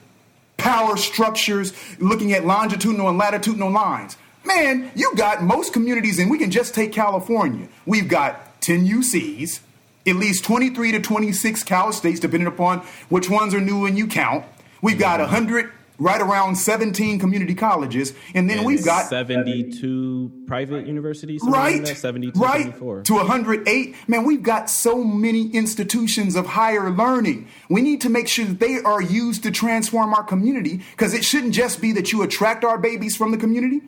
power 0.58 0.96
structures, 0.96 1.72
looking 1.98 2.32
at 2.32 2.44
longitudinal 2.44 3.08
and 3.08 3.16
latitudinal 3.16 3.70
lines. 3.70 4.16
Man, 4.48 4.90
you 4.94 5.14
got 5.14 5.42
most 5.42 5.74
communities, 5.74 6.18
and 6.18 6.30
we 6.30 6.38
can 6.38 6.50
just 6.50 6.74
take 6.74 6.90
California. 6.90 7.68
We've 7.84 8.08
got 8.08 8.62
10 8.62 8.86
UCs, 8.86 9.60
at 10.06 10.16
least 10.16 10.42
23 10.44 10.92
to 10.92 11.00
26 11.00 11.62
Cal 11.64 11.92
States, 11.92 12.18
depending 12.18 12.46
upon 12.46 12.78
which 13.10 13.28
ones 13.28 13.52
are 13.52 13.60
new 13.60 13.84
and 13.84 13.98
you 13.98 14.06
count. 14.06 14.46
We've 14.80 14.98
got 14.98 15.20
100, 15.20 15.70
right 15.98 16.20
around 16.22 16.56
17 16.56 17.18
community 17.18 17.54
colleges, 17.54 18.14
and 18.32 18.48
then 18.48 18.58
and 18.58 18.66
we've 18.66 18.82
got 18.82 19.08
72 19.08 20.32
private 20.46 20.86
universities. 20.86 21.42
Right, 21.44 21.84
like 21.84 21.94
72, 21.94 22.40
right 22.40 22.62
74. 22.62 23.02
to 23.02 23.14
108. 23.16 23.96
Man, 24.08 24.24
we've 24.24 24.42
got 24.42 24.70
so 24.70 25.04
many 25.04 25.50
institutions 25.50 26.36
of 26.36 26.46
higher 26.46 26.88
learning. 26.88 27.48
We 27.68 27.82
need 27.82 28.00
to 28.00 28.08
make 28.08 28.28
sure 28.28 28.46
that 28.46 28.60
they 28.60 28.78
are 28.80 29.02
used 29.02 29.42
to 29.42 29.50
transform 29.50 30.14
our 30.14 30.22
community 30.22 30.80
because 30.92 31.12
it 31.12 31.22
shouldn't 31.22 31.52
just 31.52 31.82
be 31.82 31.92
that 31.92 32.12
you 32.12 32.22
attract 32.22 32.64
our 32.64 32.78
babies 32.78 33.14
from 33.14 33.30
the 33.30 33.36
community 33.36 33.82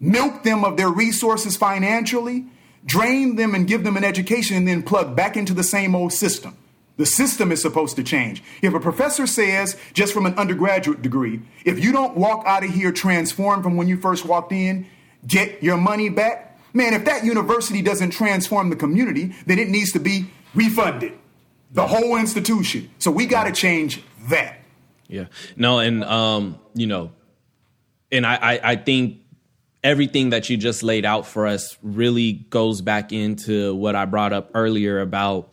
milk 0.00 0.42
them 0.42 0.64
of 0.64 0.76
their 0.76 0.90
resources 0.90 1.56
financially, 1.56 2.46
drain 2.84 3.36
them 3.36 3.54
and 3.54 3.66
give 3.66 3.84
them 3.84 3.96
an 3.96 4.04
education, 4.04 4.56
and 4.56 4.66
then 4.66 4.82
plug 4.82 5.16
back 5.16 5.36
into 5.36 5.54
the 5.54 5.62
same 5.62 5.94
old 5.94 6.12
system. 6.12 6.56
The 6.96 7.06
system 7.06 7.52
is 7.52 7.62
supposed 7.62 7.94
to 7.96 8.02
change. 8.02 8.42
If 8.60 8.74
a 8.74 8.80
professor 8.80 9.26
says, 9.26 9.76
just 9.92 10.12
from 10.12 10.26
an 10.26 10.34
undergraduate 10.34 11.00
degree, 11.00 11.40
if 11.64 11.82
you 11.82 11.92
don't 11.92 12.16
walk 12.16 12.44
out 12.44 12.64
of 12.64 12.70
here 12.70 12.90
transformed 12.90 13.62
from 13.62 13.76
when 13.76 13.86
you 13.86 13.96
first 13.96 14.24
walked 14.24 14.52
in, 14.52 14.86
get 15.26 15.62
your 15.62 15.76
money 15.76 16.08
back, 16.08 16.58
man, 16.72 16.94
if 16.94 17.04
that 17.04 17.24
university 17.24 17.82
doesn't 17.82 18.10
transform 18.10 18.70
the 18.70 18.76
community, 18.76 19.32
then 19.46 19.60
it 19.60 19.68
needs 19.68 19.92
to 19.92 20.00
be 20.00 20.28
refunded. 20.54 21.12
The 21.70 21.86
whole 21.86 22.16
institution. 22.16 22.90
So 22.98 23.10
we 23.10 23.26
got 23.26 23.44
to 23.44 23.52
change 23.52 24.02
that. 24.28 24.58
Yeah. 25.06 25.26
No, 25.56 25.78
and, 25.78 26.02
um, 26.02 26.58
you 26.74 26.86
know, 26.86 27.12
and 28.10 28.26
I, 28.26 28.34
I, 28.34 28.60
I 28.72 28.76
think 28.76 29.18
everything 29.82 30.30
that 30.30 30.50
you 30.50 30.56
just 30.56 30.82
laid 30.82 31.04
out 31.04 31.26
for 31.26 31.46
us 31.46 31.76
really 31.82 32.32
goes 32.32 32.80
back 32.80 33.12
into 33.12 33.74
what 33.74 33.94
I 33.94 34.04
brought 34.04 34.32
up 34.32 34.50
earlier 34.54 35.00
about 35.00 35.52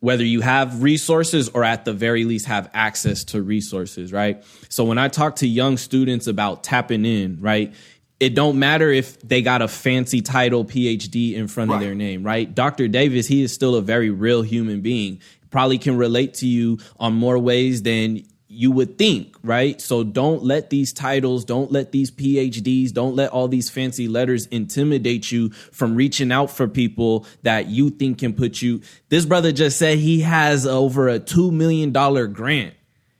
whether 0.00 0.24
you 0.24 0.40
have 0.40 0.82
resources 0.82 1.50
or 1.50 1.62
at 1.62 1.84
the 1.84 1.92
very 1.92 2.24
least 2.24 2.46
have 2.46 2.70
access 2.72 3.24
to 3.24 3.42
resources, 3.42 4.12
right? 4.12 4.42
So 4.68 4.84
when 4.84 4.98
I 4.98 5.08
talk 5.08 5.36
to 5.36 5.46
young 5.46 5.76
students 5.76 6.26
about 6.26 6.64
tapping 6.64 7.04
in, 7.04 7.38
right? 7.40 7.74
It 8.18 8.34
don't 8.34 8.58
matter 8.58 8.90
if 8.90 9.20
they 9.20 9.40
got 9.40 9.62
a 9.62 9.68
fancy 9.68 10.20
title 10.20 10.64
PhD 10.64 11.34
in 11.34 11.48
front 11.48 11.70
right. 11.70 11.76
of 11.76 11.82
their 11.82 11.94
name, 11.94 12.22
right? 12.22 12.52
Dr. 12.52 12.88
Davis, 12.88 13.26
he 13.26 13.42
is 13.42 13.52
still 13.52 13.76
a 13.76 13.82
very 13.82 14.10
real 14.10 14.42
human 14.42 14.80
being. 14.80 15.20
Probably 15.50 15.78
can 15.78 15.96
relate 15.96 16.34
to 16.34 16.46
you 16.46 16.78
on 16.98 17.14
more 17.14 17.38
ways 17.38 17.82
than 17.82 18.22
you 18.52 18.72
would 18.72 18.98
think, 18.98 19.36
right? 19.44 19.80
So 19.80 20.02
don't 20.02 20.42
let 20.42 20.70
these 20.70 20.92
titles, 20.92 21.44
don't 21.44 21.70
let 21.70 21.92
these 21.92 22.10
PhDs, 22.10 22.92
don't 22.92 23.14
let 23.14 23.30
all 23.30 23.46
these 23.46 23.70
fancy 23.70 24.08
letters 24.08 24.46
intimidate 24.46 25.30
you 25.30 25.50
from 25.50 25.94
reaching 25.94 26.32
out 26.32 26.50
for 26.50 26.66
people 26.66 27.26
that 27.44 27.68
you 27.68 27.90
think 27.90 28.18
can 28.18 28.32
put 28.32 28.60
you. 28.60 28.80
This 29.08 29.24
brother 29.24 29.52
just 29.52 29.78
said 29.78 29.98
he 29.98 30.22
has 30.22 30.66
over 30.66 31.08
a 31.08 31.20
$2 31.20 31.52
million 31.52 31.92
grant, 32.32 32.74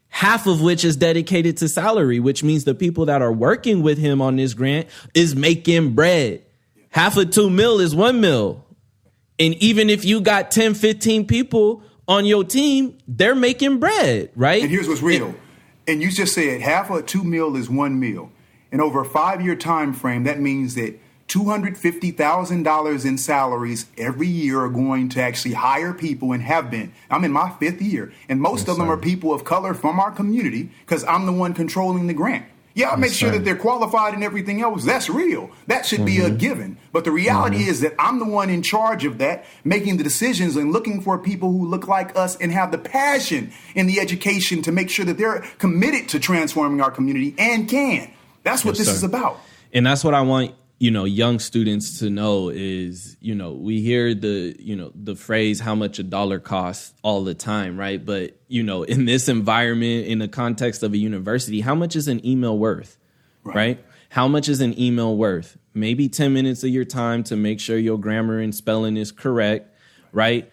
half 0.09 0.49
of 0.49 0.61
which 0.61 0.85
is 0.85 0.97
dedicated 0.97 1.59
to 1.59 1.69
salary, 1.69 2.19
which 2.19 2.43
means 2.43 2.65
the 2.65 2.75
people 2.75 3.07
that 3.07 3.23
are 3.23 3.33
working 3.33 3.83
with 3.83 3.99
him 3.99 4.21
on 4.21 4.35
this 4.35 4.53
grant 4.53 4.89
is 5.15 5.37
making 5.37 5.95
bread. 5.95 6.43
Half 6.91 7.17
of 7.17 7.31
2 7.31 7.51
mil 7.51 7.79
is 7.79 7.95
1 7.95 8.21
mil. 8.21 8.67
And 9.39 9.55
even 9.55 9.91
if 9.91 10.05
you 10.05 10.21
got 10.21 10.51
10, 10.51 10.75
15 10.75 11.29
people 11.29 11.85
on 12.11 12.27
your 12.27 12.43
team, 12.43 12.99
they're 13.07 13.37
making 13.37 13.79
bread, 13.79 14.31
right? 14.35 14.61
And 14.63 14.71
here's 14.71 14.89
what's 14.89 15.01
real. 15.01 15.27
And, 15.27 15.41
and 15.87 16.03
you 16.03 16.11
just 16.11 16.35
said 16.35 16.61
half 16.61 16.91
of 16.91 17.07
two 17.07 17.23
meal 17.23 17.55
is 17.55 17.71
one 17.71 18.01
meal. 18.01 18.33
And 18.73 18.83
over 18.83 19.01
a 19.01 19.05
five 19.05 19.41
year 19.41 19.55
time 19.55 19.93
frame, 19.95 20.25
that 20.25 20.41
means 20.41 20.75
that 20.75 20.99
$250,000 21.29 23.05
in 23.07 23.17
salaries 23.17 23.87
every 23.97 24.27
year 24.27 24.61
are 24.61 24.69
going 24.69 25.09
to 25.11 25.23
actually 25.23 25.55
hire 25.55 25.95
people 25.95 26.33
and 26.33 26.43
have 26.43 26.69
been. 26.69 26.93
I'm 27.09 27.23
in 27.23 27.31
my 27.31 27.51
fifth 27.51 27.81
year, 27.81 28.13
and 28.29 28.41
most 28.41 28.67
of 28.67 28.77
them 28.77 28.91
are 28.91 28.97
people 28.97 29.33
of 29.33 29.45
color 29.45 29.73
from 29.73 30.01
our 30.01 30.11
community 30.11 30.71
because 30.81 31.05
I'm 31.05 31.27
the 31.27 31.33
one 31.33 31.55
controlling 31.55 32.09
the 32.09 32.15
grant. 32.15 32.47
Yeah, 32.75 32.91
I'll 32.91 32.97
make 32.97 33.13
sure 33.13 33.31
that 33.31 33.45
they're 33.45 33.57
qualified 33.57 34.15
and 34.15 34.23
everything 34.23 34.61
else. 34.63 34.85
That's 34.85 35.11
real. 35.11 35.51
That 35.67 35.87
should 35.87 36.01
mm-hmm. 36.01 36.07
be 36.07 36.19
a 36.19 36.29
mm-hmm. 36.29 36.37
given. 36.37 36.79
But 36.93 37.05
the 37.05 37.11
reality 37.11 37.59
mm-hmm. 37.59 37.71
is 37.71 37.81
that 37.81 37.95
I'm 37.99 38.19
the 38.21 38.25
one 38.25 38.49
in 38.49 38.63
charge 38.63 39.05
of 39.05 39.19
that, 39.19 39.45
making 39.65 39.97
the 39.97 40.05
decisions 40.05 40.55
and 40.57 40.73
looking 40.73 41.01
for 41.01 41.19
people 41.19 41.51
who 41.51 41.67
look 41.67 41.89
like 41.89 42.17
us 42.17 42.37
and 42.37 42.53
have 42.53 42.71
the 42.71 42.79
passion 42.79 43.53
in 43.75 43.87
the 43.87 43.99
education 43.99 44.63
to 44.63 44.73
make 44.73 44.89
sure 44.89 45.05
that 45.05 45.19
they're 45.19 45.41
committed 45.59 46.09
to 46.11 46.21
transforming 46.21 46.81
our 46.81 46.91
community 46.93 47.35
and 47.39 47.69
can. 47.69 48.11
That's 48.45 48.65
what 48.65 48.73
yes, 48.73 48.79
this 48.79 48.89
sir. 48.89 48.95
is 48.95 49.03
about. 49.03 49.41
And 49.73 49.85
that's 49.85 50.05
what 50.05 50.15
I 50.15 50.21
want 50.21 50.55
you 50.81 50.91
know 50.91 51.05
young 51.05 51.39
students 51.39 51.99
to 51.99 52.09
know 52.09 52.49
is 52.49 53.17
you 53.21 53.35
know 53.35 53.53
we 53.53 53.83
hear 53.83 54.15
the 54.15 54.57
you 54.59 54.75
know 54.75 54.91
the 54.95 55.15
phrase 55.15 55.61
how 55.61 55.75
much 55.75 55.99
a 55.99 56.03
dollar 56.03 56.41
costs 56.41 56.95
all 57.03 57.23
the 57.23 57.35
time 57.35 57.79
right? 57.79 58.05
But 58.05 58.41
you 58.49 58.63
know 58.65 58.83
in 58.83 59.05
this 59.05 59.29
environment 59.29 60.07
in 60.07 60.19
the 60.19 60.27
context 60.27 60.83
of 60.83 60.93
a 60.95 60.97
university 60.97 61.61
how 61.61 61.75
much 61.77 61.95
is 61.95 62.09
an 62.09 62.27
email 62.27 62.59
worth 62.59 62.97
right, 63.45 63.55
right? 63.55 63.85
how 64.09 64.27
much 64.27 64.49
is 64.49 64.61
an 64.61 64.77
email 64.81 65.17
worth? 65.17 65.57
Maybe 65.73 66.09
10 66.09 66.33
minutes 66.33 66.65
of 66.65 66.71
your 66.71 66.85
time 66.85 67.23
to 67.25 67.37
make 67.37 67.61
sure 67.61 67.79
your 67.79 67.99
grammar 67.99 68.41
and 68.41 68.53
spelling 68.53 68.97
is 68.97 69.13
correct 69.13 69.69
right? 70.13 70.51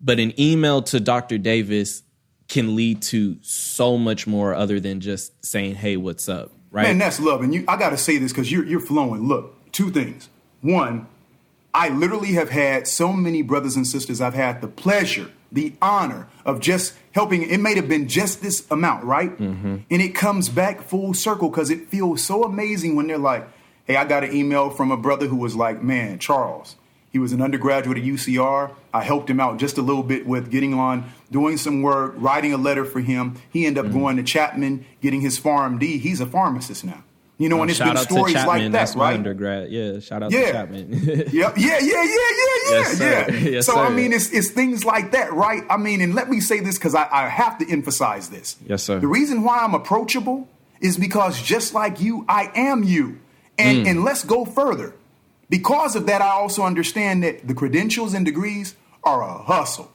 But 0.00 0.18
an 0.18 0.38
email 0.40 0.82
to 0.82 1.00
dr 1.00 1.36
davis 1.38 2.02
can 2.48 2.74
lead 2.76 3.02
to 3.02 3.36
so 3.42 3.98
much 3.98 4.26
more 4.26 4.54
other 4.54 4.80
than 4.80 5.00
just 5.00 5.44
saying 5.44 5.74
hey 5.74 5.98
what's 5.98 6.30
up? 6.30 6.52
Right? 6.70 6.84
Man 6.84 6.96
that's 6.96 7.20
love. 7.20 7.42
And 7.42 7.52
you 7.52 7.66
i 7.68 7.76
gotta 7.76 7.98
say 7.98 8.16
this 8.16 8.32
because 8.32 8.50
you're, 8.50 8.64
you're 8.64 8.80
flowing. 8.80 9.28
Look 9.28 9.55
two 9.76 9.90
things. 9.90 10.30
One, 10.62 11.06
I 11.74 11.90
literally 11.90 12.32
have 12.32 12.48
had 12.48 12.88
so 12.88 13.12
many 13.12 13.42
brothers 13.42 13.76
and 13.76 13.86
sisters, 13.86 14.22
I've 14.22 14.32
had 14.32 14.62
the 14.62 14.68
pleasure, 14.68 15.30
the 15.52 15.74
honor 15.82 16.28
of 16.46 16.60
just 16.60 16.94
helping. 17.12 17.42
It 17.42 17.60
may 17.60 17.74
have 17.74 17.86
been 17.86 18.08
just 18.08 18.40
this 18.40 18.66
amount, 18.70 19.04
right? 19.04 19.36
Mm-hmm. 19.36 19.76
And 19.90 20.02
it 20.02 20.14
comes 20.14 20.48
back 20.48 20.80
full 20.80 21.12
circle 21.12 21.50
because 21.50 21.68
it 21.68 21.88
feels 21.88 22.24
so 22.24 22.44
amazing 22.44 22.96
when 22.96 23.06
they're 23.06 23.18
like, 23.18 23.46
hey, 23.84 23.96
I 23.96 24.06
got 24.06 24.24
an 24.24 24.34
email 24.34 24.70
from 24.70 24.90
a 24.90 24.96
brother 24.96 25.26
who 25.26 25.36
was 25.36 25.54
like, 25.54 25.82
man, 25.82 26.18
Charles, 26.18 26.76
he 27.12 27.18
was 27.18 27.32
an 27.32 27.42
undergraduate 27.42 27.98
at 27.98 28.04
UCR. 28.04 28.72
I 28.94 29.02
helped 29.02 29.28
him 29.28 29.40
out 29.40 29.58
just 29.58 29.76
a 29.76 29.82
little 29.82 30.02
bit 30.02 30.26
with 30.26 30.50
getting 30.50 30.72
on, 30.72 31.12
doing 31.30 31.58
some 31.58 31.82
work, 31.82 32.14
writing 32.16 32.54
a 32.54 32.56
letter 32.56 32.86
for 32.86 33.00
him. 33.00 33.36
He 33.50 33.66
ended 33.66 33.84
up 33.84 33.90
mm-hmm. 33.90 34.00
going 34.00 34.16
to 34.16 34.22
Chapman, 34.22 34.86
getting 35.02 35.20
his 35.20 35.38
PharmD. 35.38 36.00
He's 36.00 36.22
a 36.22 36.26
pharmacist 36.26 36.82
now. 36.82 37.04
You 37.38 37.50
know, 37.50 37.60
and 37.60 37.70
it's 37.70 37.78
been 37.78 37.96
stories 37.98 38.34
like 38.34 38.62
that, 38.62 38.72
That's 38.72 38.96
right? 38.96 39.12
undergrad. 39.12 39.70
Yeah, 39.70 40.00
shout 40.00 40.22
out 40.22 40.32
yeah. 40.32 40.46
to 40.46 40.52
Chapman. 40.52 40.90
yeah, 40.90 41.22
yeah, 41.32 41.52
yeah, 41.54 41.78
yeah, 41.80 41.80
yeah, 41.80 42.02
yeah, 42.02 42.70
yes, 42.70 43.00
yeah. 43.00 43.30
Yes, 43.50 43.66
so 43.66 43.74
sir. 43.74 43.80
I 43.80 43.90
mean, 43.90 44.14
it's 44.14 44.32
it's 44.32 44.48
things 44.48 44.86
like 44.86 45.12
that, 45.12 45.34
right? 45.34 45.62
I 45.68 45.76
mean, 45.76 46.00
and 46.00 46.14
let 46.14 46.30
me 46.30 46.40
say 46.40 46.60
this 46.60 46.78
because 46.78 46.94
I, 46.94 47.06
I 47.12 47.28
have 47.28 47.58
to 47.58 47.70
emphasize 47.70 48.30
this. 48.30 48.56
Yes, 48.66 48.82
sir. 48.82 49.00
The 49.00 49.06
reason 49.06 49.42
why 49.42 49.58
I'm 49.58 49.74
approachable 49.74 50.48
is 50.80 50.96
because 50.96 51.42
just 51.42 51.74
like 51.74 52.00
you, 52.00 52.24
I 52.26 52.50
am 52.54 52.82
you. 52.82 53.20
And 53.58 53.86
mm. 53.86 53.90
and 53.90 54.04
let's 54.04 54.24
go 54.24 54.46
further. 54.46 54.94
Because 55.50 55.94
of 55.94 56.06
that, 56.06 56.22
I 56.22 56.30
also 56.30 56.62
understand 56.62 57.22
that 57.22 57.46
the 57.46 57.54
credentials 57.54 58.14
and 58.14 58.24
degrees 58.24 58.74
are 59.04 59.22
a 59.22 59.42
hustle. 59.42 59.92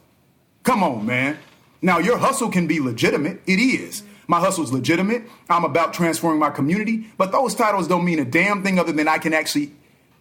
Come 0.64 0.84
on, 0.84 1.06
man. 1.06 1.40
Now 1.82 1.98
your 1.98 2.18
hustle 2.18 2.50
can 2.50 2.68
be 2.68 2.80
legitimate. 2.80 3.42
It 3.48 3.60
is. 3.60 4.04
My 4.32 4.40
hustle 4.40 4.64
is 4.64 4.72
legitimate. 4.72 5.24
I'm 5.50 5.66
about 5.66 5.94
transforming 5.94 6.40
my 6.40 6.52
community. 6.52 7.06
But 7.18 7.34
those 7.34 7.54
titles 7.54 7.86
don't 7.86 8.06
mean 8.06 8.18
a 8.18 8.24
damn 8.24 8.64
thing 8.64 8.80
other 8.80 8.94
than 8.94 9.10
I 9.10 9.18
can 9.18 9.34
actually 9.34 9.74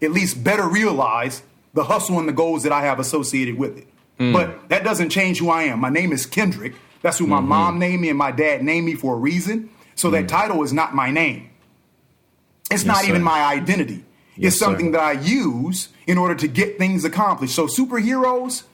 at 0.02 0.10
least 0.10 0.42
better 0.42 0.68
realize 0.68 1.44
the 1.74 1.84
hustle 1.84 2.18
and 2.18 2.26
the 2.28 2.32
goals 2.32 2.64
that 2.64 2.72
I 2.72 2.82
have 2.82 2.98
associated 2.98 3.56
with 3.56 3.78
it. 3.78 3.86
Mm. 4.18 4.32
But 4.32 4.68
that 4.68 4.82
doesn't 4.82 5.10
change 5.10 5.38
who 5.38 5.48
I 5.48 5.62
am. 5.62 5.78
My 5.78 5.90
name 5.90 6.10
is 6.10 6.26
Kendrick. 6.26 6.74
That's 7.02 7.18
who 7.18 7.28
my 7.28 7.38
mm-hmm. 7.38 7.48
mom 7.50 7.78
named 7.78 8.02
me 8.02 8.08
and 8.08 8.18
my 8.18 8.32
dad 8.32 8.64
named 8.64 8.84
me 8.84 8.96
for 8.96 9.14
a 9.14 9.16
reason. 9.16 9.70
So 9.94 10.08
mm. 10.08 10.12
that 10.14 10.28
title 10.28 10.64
is 10.64 10.72
not 10.72 10.92
my 10.92 11.12
name. 11.12 11.48
It's 12.68 12.82
yes, 12.82 12.84
not 12.86 12.96
sir. 13.02 13.10
even 13.10 13.22
my 13.22 13.44
identity. 13.44 14.04
Yes, 14.36 14.54
it's 14.54 14.58
something 14.58 14.86
sir. 14.86 14.92
that 14.92 15.00
I 15.02 15.12
use 15.12 15.90
in 16.08 16.18
order 16.18 16.34
to 16.34 16.48
get 16.48 16.78
things 16.78 17.04
accomplished. 17.04 17.54
So 17.54 17.68
superheroes, 17.68 18.64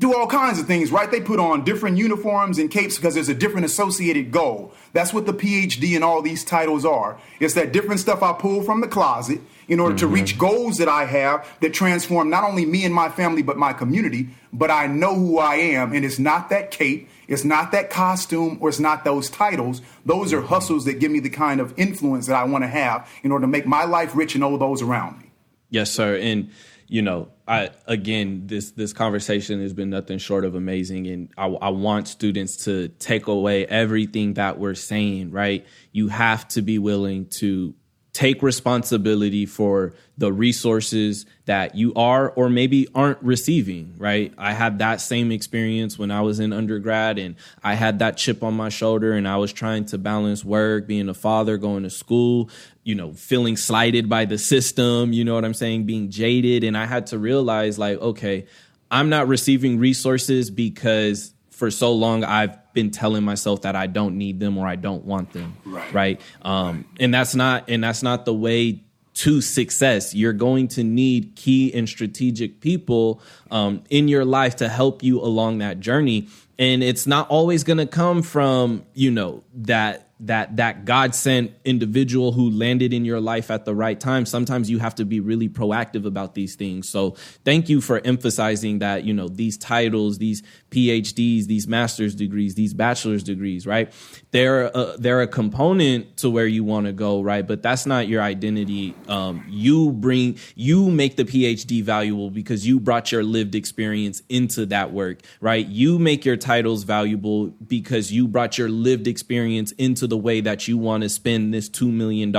do 0.00 0.16
all 0.16 0.26
kinds 0.26 0.58
of 0.58 0.66
things, 0.66 0.90
right? 0.90 1.10
They 1.10 1.20
put 1.20 1.38
on 1.38 1.62
different 1.62 1.98
uniforms 1.98 2.58
and 2.58 2.70
capes 2.70 2.96
because 2.96 3.12
there's 3.12 3.28
a 3.28 3.34
different 3.34 3.66
associated 3.66 4.32
goal. 4.32 4.72
That's 4.94 5.12
what 5.12 5.26
the 5.26 5.34
PhD 5.34 5.94
and 5.94 6.02
all 6.02 6.22
these 6.22 6.42
titles 6.42 6.86
are. 6.86 7.20
It's 7.38 7.52
that 7.52 7.72
different 7.72 8.00
stuff 8.00 8.22
I 8.22 8.32
pull 8.32 8.62
from 8.62 8.80
the 8.80 8.88
closet 8.88 9.42
in 9.68 9.78
order 9.78 9.94
mm-hmm. 9.94 10.06
to 10.06 10.06
reach 10.06 10.38
goals 10.38 10.78
that 10.78 10.88
I 10.88 11.04
have 11.04 11.46
that 11.60 11.74
transform 11.74 12.30
not 12.30 12.44
only 12.44 12.64
me 12.64 12.86
and 12.86 12.94
my 12.94 13.10
family, 13.10 13.42
but 13.42 13.58
my 13.58 13.74
community. 13.74 14.30
But 14.54 14.70
I 14.70 14.86
know 14.86 15.14
who 15.14 15.38
I 15.38 15.56
am, 15.56 15.92
and 15.92 16.02
it's 16.02 16.18
not 16.18 16.48
that 16.48 16.70
cape, 16.70 17.08
it's 17.28 17.44
not 17.44 17.70
that 17.72 17.90
costume, 17.90 18.56
or 18.60 18.70
it's 18.70 18.80
not 18.80 19.04
those 19.04 19.28
titles. 19.28 19.82
Those 20.06 20.32
are 20.32 20.38
mm-hmm. 20.38 20.46
hustles 20.46 20.86
that 20.86 20.98
give 20.98 21.12
me 21.12 21.20
the 21.20 21.30
kind 21.30 21.60
of 21.60 21.74
influence 21.76 22.26
that 22.26 22.36
I 22.36 22.44
want 22.44 22.64
to 22.64 22.68
have 22.68 23.06
in 23.22 23.32
order 23.32 23.42
to 23.42 23.48
make 23.48 23.66
my 23.66 23.84
life 23.84 24.16
rich 24.16 24.34
and 24.34 24.42
all 24.42 24.56
those 24.56 24.80
around 24.80 25.18
me. 25.18 25.30
Yes, 25.68 25.90
sir. 25.90 26.16
And 26.16 26.50
you 26.88 27.02
know, 27.02 27.28
I 27.50 27.70
again, 27.86 28.46
this 28.46 28.70
this 28.70 28.92
conversation 28.92 29.60
has 29.60 29.72
been 29.72 29.90
nothing 29.90 30.18
short 30.18 30.44
of 30.44 30.54
amazing, 30.54 31.08
and 31.08 31.28
I, 31.36 31.46
I, 31.46 31.70
want 31.70 32.06
students 32.06 32.64
to 32.66 32.88
take 33.00 33.26
away 33.26 33.66
everything 33.66 34.34
that 34.34 34.60
we're 34.60 34.76
saying. 34.76 35.32
Right, 35.32 35.66
you 35.90 36.06
have 36.08 36.46
to 36.48 36.62
be 36.62 36.78
willing 36.78 37.26
to 37.40 37.74
take 38.12 38.42
responsibility 38.42 39.46
for 39.46 39.94
the 40.18 40.32
resources 40.32 41.26
that 41.46 41.74
you 41.74 41.94
are 41.94 42.30
or 42.30 42.50
maybe 42.50 42.88
aren't 42.94 43.22
receiving, 43.22 43.94
right? 43.98 44.34
I 44.36 44.52
had 44.52 44.80
that 44.80 45.00
same 45.00 45.30
experience 45.30 45.98
when 45.98 46.10
I 46.10 46.20
was 46.20 46.40
in 46.40 46.52
undergrad 46.52 47.18
and 47.18 47.36
I 47.62 47.74
had 47.74 48.00
that 48.00 48.16
chip 48.16 48.42
on 48.42 48.54
my 48.54 48.68
shoulder 48.68 49.12
and 49.12 49.28
I 49.28 49.36
was 49.36 49.52
trying 49.52 49.84
to 49.86 49.98
balance 49.98 50.44
work, 50.44 50.86
being 50.86 51.08
a 51.08 51.14
father, 51.14 51.56
going 51.56 51.84
to 51.84 51.90
school, 51.90 52.50
you 52.82 52.94
know, 52.94 53.12
feeling 53.12 53.56
slighted 53.56 54.08
by 54.08 54.24
the 54.24 54.38
system, 54.38 55.12
you 55.12 55.24
know 55.24 55.34
what 55.34 55.44
I'm 55.44 55.54
saying, 55.54 55.84
being 55.84 56.10
jaded. 56.10 56.64
And 56.64 56.76
I 56.76 56.86
had 56.86 57.08
to 57.08 57.18
realize, 57.18 57.78
like, 57.78 57.98
okay, 58.00 58.46
I'm 58.90 59.08
not 59.08 59.28
receiving 59.28 59.78
resources 59.78 60.50
because 60.50 61.32
for 61.50 61.70
so 61.70 61.92
long 61.92 62.24
I've 62.24 62.56
been 62.72 62.90
telling 62.90 63.22
myself 63.22 63.62
that 63.62 63.76
I 63.76 63.86
don't 63.86 64.16
need 64.16 64.40
them 64.40 64.56
or 64.56 64.66
I 64.66 64.76
don't 64.76 65.04
want 65.04 65.32
them. 65.32 65.56
Right. 65.64 65.92
Right. 65.92 66.20
Um, 66.42 66.76
right. 66.76 66.86
and 67.00 67.14
that's 67.14 67.34
not 67.34 67.68
and 67.68 67.84
that's 67.84 68.02
not 68.02 68.24
the 68.24 68.34
way 68.34 68.82
to 69.14 69.40
success. 69.40 70.14
You're 70.14 70.32
going 70.32 70.68
to 70.68 70.84
need 70.84 71.36
key 71.36 71.74
and 71.74 71.88
strategic 71.88 72.60
people 72.60 73.20
um, 73.50 73.84
in 73.90 74.08
your 74.08 74.24
life 74.24 74.56
to 74.56 74.68
help 74.68 75.02
you 75.02 75.20
along 75.20 75.58
that 75.58 75.80
journey. 75.80 76.28
And 76.58 76.82
it's 76.82 77.06
not 77.06 77.28
always 77.28 77.64
going 77.64 77.78
to 77.78 77.86
come 77.86 78.22
from, 78.22 78.84
you 78.94 79.10
know, 79.10 79.42
that 79.54 80.09
that 80.20 80.56
that 80.56 80.84
God 80.84 81.14
sent 81.14 81.52
individual 81.64 82.32
who 82.32 82.50
landed 82.50 82.92
in 82.92 83.04
your 83.04 83.20
life 83.20 83.50
at 83.50 83.64
the 83.64 83.74
right 83.74 83.98
time. 83.98 84.26
Sometimes 84.26 84.70
you 84.70 84.78
have 84.78 84.94
to 84.96 85.04
be 85.04 85.20
really 85.20 85.48
proactive 85.48 86.04
about 86.04 86.34
these 86.34 86.54
things. 86.56 86.88
So 86.88 87.12
thank 87.44 87.68
you 87.68 87.80
for 87.80 88.00
emphasizing 88.04 88.80
that, 88.80 89.04
you 89.04 89.14
know, 89.14 89.28
these 89.28 89.56
titles, 89.56 90.18
these 90.18 90.42
PhDs, 90.70 91.46
these 91.46 91.66
master's 91.66 92.14
degrees, 92.14 92.54
these 92.54 92.74
bachelor's 92.74 93.22
degrees, 93.22 93.66
right? 93.66 93.92
They're 94.30 94.66
a, 94.66 94.96
they're 94.98 95.22
a 95.22 95.26
component 95.26 96.18
to 96.18 96.30
where 96.30 96.46
you 96.46 96.64
want 96.64 96.86
to 96.86 96.92
go, 96.92 97.22
right? 97.22 97.46
But 97.46 97.62
that's 97.62 97.86
not 97.86 98.06
your 98.06 98.22
identity. 98.22 98.94
Um, 99.08 99.44
you 99.48 99.90
bring 99.92 100.38
you 100.54 100.90
make 100.90 101.16
the 101.16 101.24
PhD 101.24 101.82
valuable 101.82 102.30
because 102.30 102.66
you 102.66 102.78
brought 102.78 103.10
your 103.10 103.24
lived 103.24 103.54
experience 103.54 104.22
into 104.28 104.66
that 104.66 104.92
work, 104.92 105.20
right? 105.40 105.66
You 105.66 105.98
make 105.98 106.24
your 106.24 106.36
titles 106.36 106.84
valuable 106.84 107.46
because 107.48 108.12
you 108.12 108.28
brought 108.28 108.58
your 108.58 108.68
lived 108.68 109.06
experience 109.06 109.72
into 109.72 110.09
the 110.10 110.16
way 110.16 110.40
that 110.42 110.68
you 110.68 110.76
want 110.76 111.02
to 111.02 111.08
spend 111.08 111.54
this 111.54 111.68
$2 111.68 111.90
million 111.90 112.34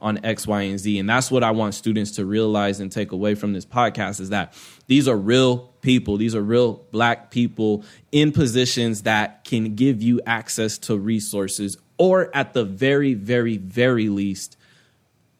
on 0.00 0.24
X, 0.24 0.46
Y, 0.46 0.62
and 0.62 0.78
Z. 0.78 0.98
And 0.98 1.08
that's 1.08 1.30
what 1.30 1.44
I 1.44 1.52
want 1.52 1.74
students 1.74 2.12
to 2.12 2.24
realize 2.24 2.80
and 2.80 2.90
take 2.90 3.12
away 3.12 3.34
from 3.34 3.52
this 3.52 3.64
podcast 3.64 4.20
is 4.20 4.30
that 4.30 4.54
these 4.86 5.06
are 5.06 5.16
real 5.16 5.72
people. 5.80 6.16
These 6.16 6.34
are 6.34 6.42
real 6.42 6.84
black 6.90 7.30
people 7.30 7.84
in 8.10 8.32
positions 8.32 9.02
that 9.02 9.44
can 9.44 9.74
give 9.76 10.02
you 10.02 10.20
access 10.26 10.78
to 10.78 10.98
resources 10.98 11.76
or 11.96 12.34
at 12.34 12.54
the 12.54 12.64
very, 12.64 13.14
very, 13.14 13.56
very 13.56 14.08
least, 14.08 14.56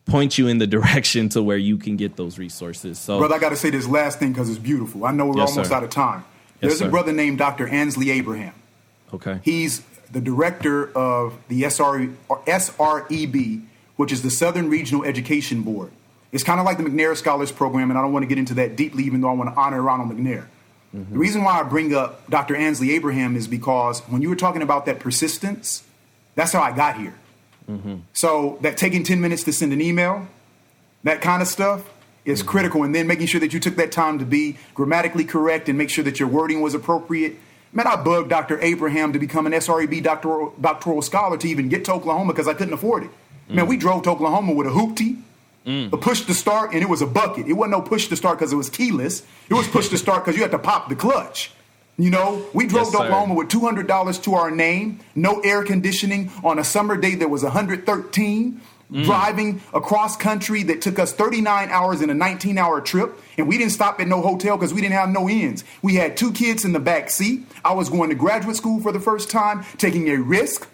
point 0.06 0.38
you 0.38 0.46
in 0.46 0.58
the 0.58 0.66
direction 0.68 1.28
to 1.30 1.42
where 1.42 1.56
you 1.56 1.78
can 1.78 1.96
get 1.96 2.16
those 2.16 2.38
resources. 2.38 2.98
So, 2.98 3.18
brother, 3.18 3.34
I 3.34 3.38
got 3.38 3.50
to 3.50 3.56
say 3.56 3.70
this 3.70 3.88
last 3.88 4.18
thing 4.18 4.32
because 4.32 4.48
it's 4.48 4.58
beautiful. 4.58 5.04
I 5.04 5.12
know 5.12 5.26
we're 5.26 5.38
yes, 5.38 5.50
almost 5.50 5.70
sir. 5.70 5.76
out 5.76 5.82
of 5.82 5.90
time. 5.90 6.24
There's 6.60 6.80
a 6.80 6.88
brother 6.88 7.12
named 7.12 7.38
Dr. 7.38 7.68
Ansley 7.68 8.10
Abraham. 8.10 8.54
Okay. 9.12 9.40
He's 9.42 9.82
the 10.12 10.20
director 10.20 10.90
of 10.96 11.36
the 11.48 11.64
SR, 11.64 12.08
SREB, 12.46 13.64
which 13.96 14.12
is 14.12 14.22
the 14.22 14.30
Southern 14.30 14.68
Regional 14.68 15.04
Education 15.04 15.62
Board. 15.62 15.90
It's 16.32 16.42
kind 16.42 16.58
of 16.58 16.66
like 16.66 16.78
the 16.78 16.84
McNair 16.84 17.16
Scholars 17.16 17.52
Program, 17.52 17.90
and 17.90 17.98
I 17.98 18.02
don't 18.02 18.12
want 18.12 18.24
to 18.24 18.26
get 18.28 18.38
into 18.38 18.54
that 18.54 18.76
deeply, 18.76 19.04
even 19.04 19.20
though 19.20 19.28
I 19.28 19.34
want 19.34 19.54
to 19.54 19.56
honor 19.60 19.80
Ronald 19.80 20.10
McNair. 20.10 20.46
Mm-hmm. 20.94 21.12
The 21.12 21.18
reason 21.18 21.44
why 21.44 21.60
I 21.60 21.62
bring 21.62 21.94
up 21.94 22.28
Dr. 22.28 22.56
Ansley 22.56 22.92
Abraham 22.92 23.36
is 23.36 23.46
because 23.46 24.00
when 24.00 24.22
you 24.22 24.28
were 24.28 24.36
talking 24.36 24.62
about 24.62 24.86
that 24.86 24.98
persistence, 25.00 25.84
that's 26.34 26.52
how 26.52 26.60
I 26.60 26.74
got 26.74 26.98
here. 26.98 27.14
Mm-hmm. 27.70 27.96
So 28.12 28.58
that 28.62 28.76
taking 28.76 29.04
10 29.04 29.20
minutes 29.20 29.44
to 29.44 29.52
send 29.52 29.72
an 29.72 29.80
email, 29.80 30.26
that 31.04 31.20
kind 31.20 31.42
of 31.42 31.48
stuff 31.48 31.88
is 32.24 32.40
mm-hmm. 32.40 32.48
critical. 32.48 32.82
And 32.82 32.94
then 32.94 33.06
making 33.06 33.26
sure 33.26 33.40
that 33.40 33.52
you 33.52 33.60
took 33.60 33.76
that 33.76 33.92
time 33.92 34.18
to 34.18 34.24
be 34.24 34.56
grammatically 34.74 35.24
correct 35.24 35.68
and 35.68 35.78
make 35.78 35.90
sure 35.90 36.04
that 36.04 36.18
your 36.18 36.28
wording 36.28 36.60
was 36.60 36.74
appropriate 36.74 37.36
Man, 37.74 37.88
I 37.88 37.96
bugged 37.96 38.30
Dr. 38.30 38.60
Abraham 38.60 39.12
to 39.12 39.18
become 39.18 39.46
an 39.46 39.52
SREB 39.52 40.02
doctoral, 40.02 40.54
doctoral 40.60 41.02
scholar 41.02 41.36
to 41.36 41.48
even 41.48 41.68
get 41.68 41.84
to 41.86 41.92
Oklahoma 41.92 42.32
because 42.32 42.46
I 42.46 42.54
couldn't 42.54 42.72
afford 42.72 43.02
it. 43.02 43.10
Mm. 43.50 43.54
Man, 43.56 43.66
we 43.66 43.76
drove 43.76 44.04
to 44.04 44.10
Oklahoma 44.10 44.52
with 44.52 44.68
a 44.68 44.70
hoopty, 44.70 45.20
mm. 45.66 45.92
a 45.92 45.96
push 45.96 46.20
to 46.22 46.34
start, 46.34 46.72
and 46.72 46.82
it 46.82 46.88
was 46.88 47.02
a 47.02 47.06
bucket. 47.06 47.48
It 47.48 47.54
wasn't 47.54 47.72
no 47.72 47.82
push 47.82 48.06
to 48.08 48.16
start 48.16 48.38
because 48.38 48.52
it 48.52 48.56
was 48.56 48.70
keyless. 48.70 49.24
It 49.50 49.54
was 49.54 49.66
push 49.66 49.88
to 49.88 49.98
start 49.98 50.24
because 50.24 50.36
you 50.36 50.42
had 50.42 50.52
to 50.52 50.58
pop 50.58 50.88
the 50.88 50.94
clutch. 50.94 51.50
You 51.96 52.10
know, 52.10 52.44
we 52.52 52.66
drove 52.66 52.86
yes, 52.86 52.92
to 52.92 53.02
Oklahoma 53.02 53.34
with 53.34 53.48
$200 53.48 54.22
to 54.24 54.34
our 54.34 54.50
name, 54.50 55.00
no 55.14 55.40
air 55.40 55.62
conditioning 55.64 56.30
on 56.42 56.58
a 56.58 56.64
summer 56.64 56.96
day 56.96 57.14
that 57.16 57.30
was 57.30 57.42
113 57.42 58.60
mm. 58.90 59.04
driving 59.04 59.62
across 59.72 60.16
country 60.16 60.62
that 60.64 60.80
took 60.80 60.98
us 60.98 61.12
39 61.12 61.68
hours 61.70 62.00
in 62.00 62.10
a 62.10 62.14
19 62.14 62.58
hour 62.58 62.80
trip. 62.80 63.18
And 63.38 63.48
we 63.48 63.58
didn't 63.58 63.72
stop 63.72 64.00
at 64.00 64.08
no 64.08 64.20
hotel 64.22 64.56
because 64.56 64.72
we 64.72 64.80
didn't 64.80 64.94
have 64.94 65.08
no 65.08 65.28
ends. 65.28 65.64
We 65.82 65.94
had 65.94 66.16
two 66.16 66.32
kids 66.32 66.64
in 66.64 66.72
the 66.72 66.80
back 66.80 67.10
seat. 67.10 67.46
I 67.64 67.74
was 67.74 67.88
going 67.88 68.10
to 68.10 68.14
graduate 68.14 68.56
school 68.56 68.80
for 68.80 68.92
the 68.92 69.00
first 69.00 69.30
time, 69.30 69.64
taking 69.78 70.08
a 70.08 70.16
risk. 70.16 70.68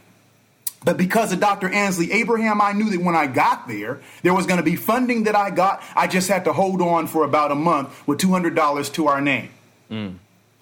But 0.82 0.96
because 0.96 1.32
of 1.32 1.40
Dr. 1.40 1.68
Ansley 1.68 2.10
Abraham, 2.12 2.60
I 2.60 2.72
knew 2.72 2.90
that 2.90 3.02
when 3.02 3.14
I 3.14 3.26
got 3.26 3.68
there, 3.68 4.00
there 4.22 4.32
was 4.32 4.46
going 4.46 4.56
to 4.56 4.64
be 4.64 4.76
funding 4.76 5.24
that 5.24 5.36
I 5.36 5.50
got. 5.50 5.82
I 5.94 6.06
just 6.06 6.28
had 6.28 6.44
to 6.46 6.52
hold 6.52 6.80
on 6.80 7.06
for 7.06 7.24
about 7.24 7.52
a 7.52 7.54
month 7.54 8.06
with 8.06 8.18
$200 8.18 8.92
to 8.94 9.06
our 9.08 9.20
name. 9.20 9.50
Mm. 9.90 10.14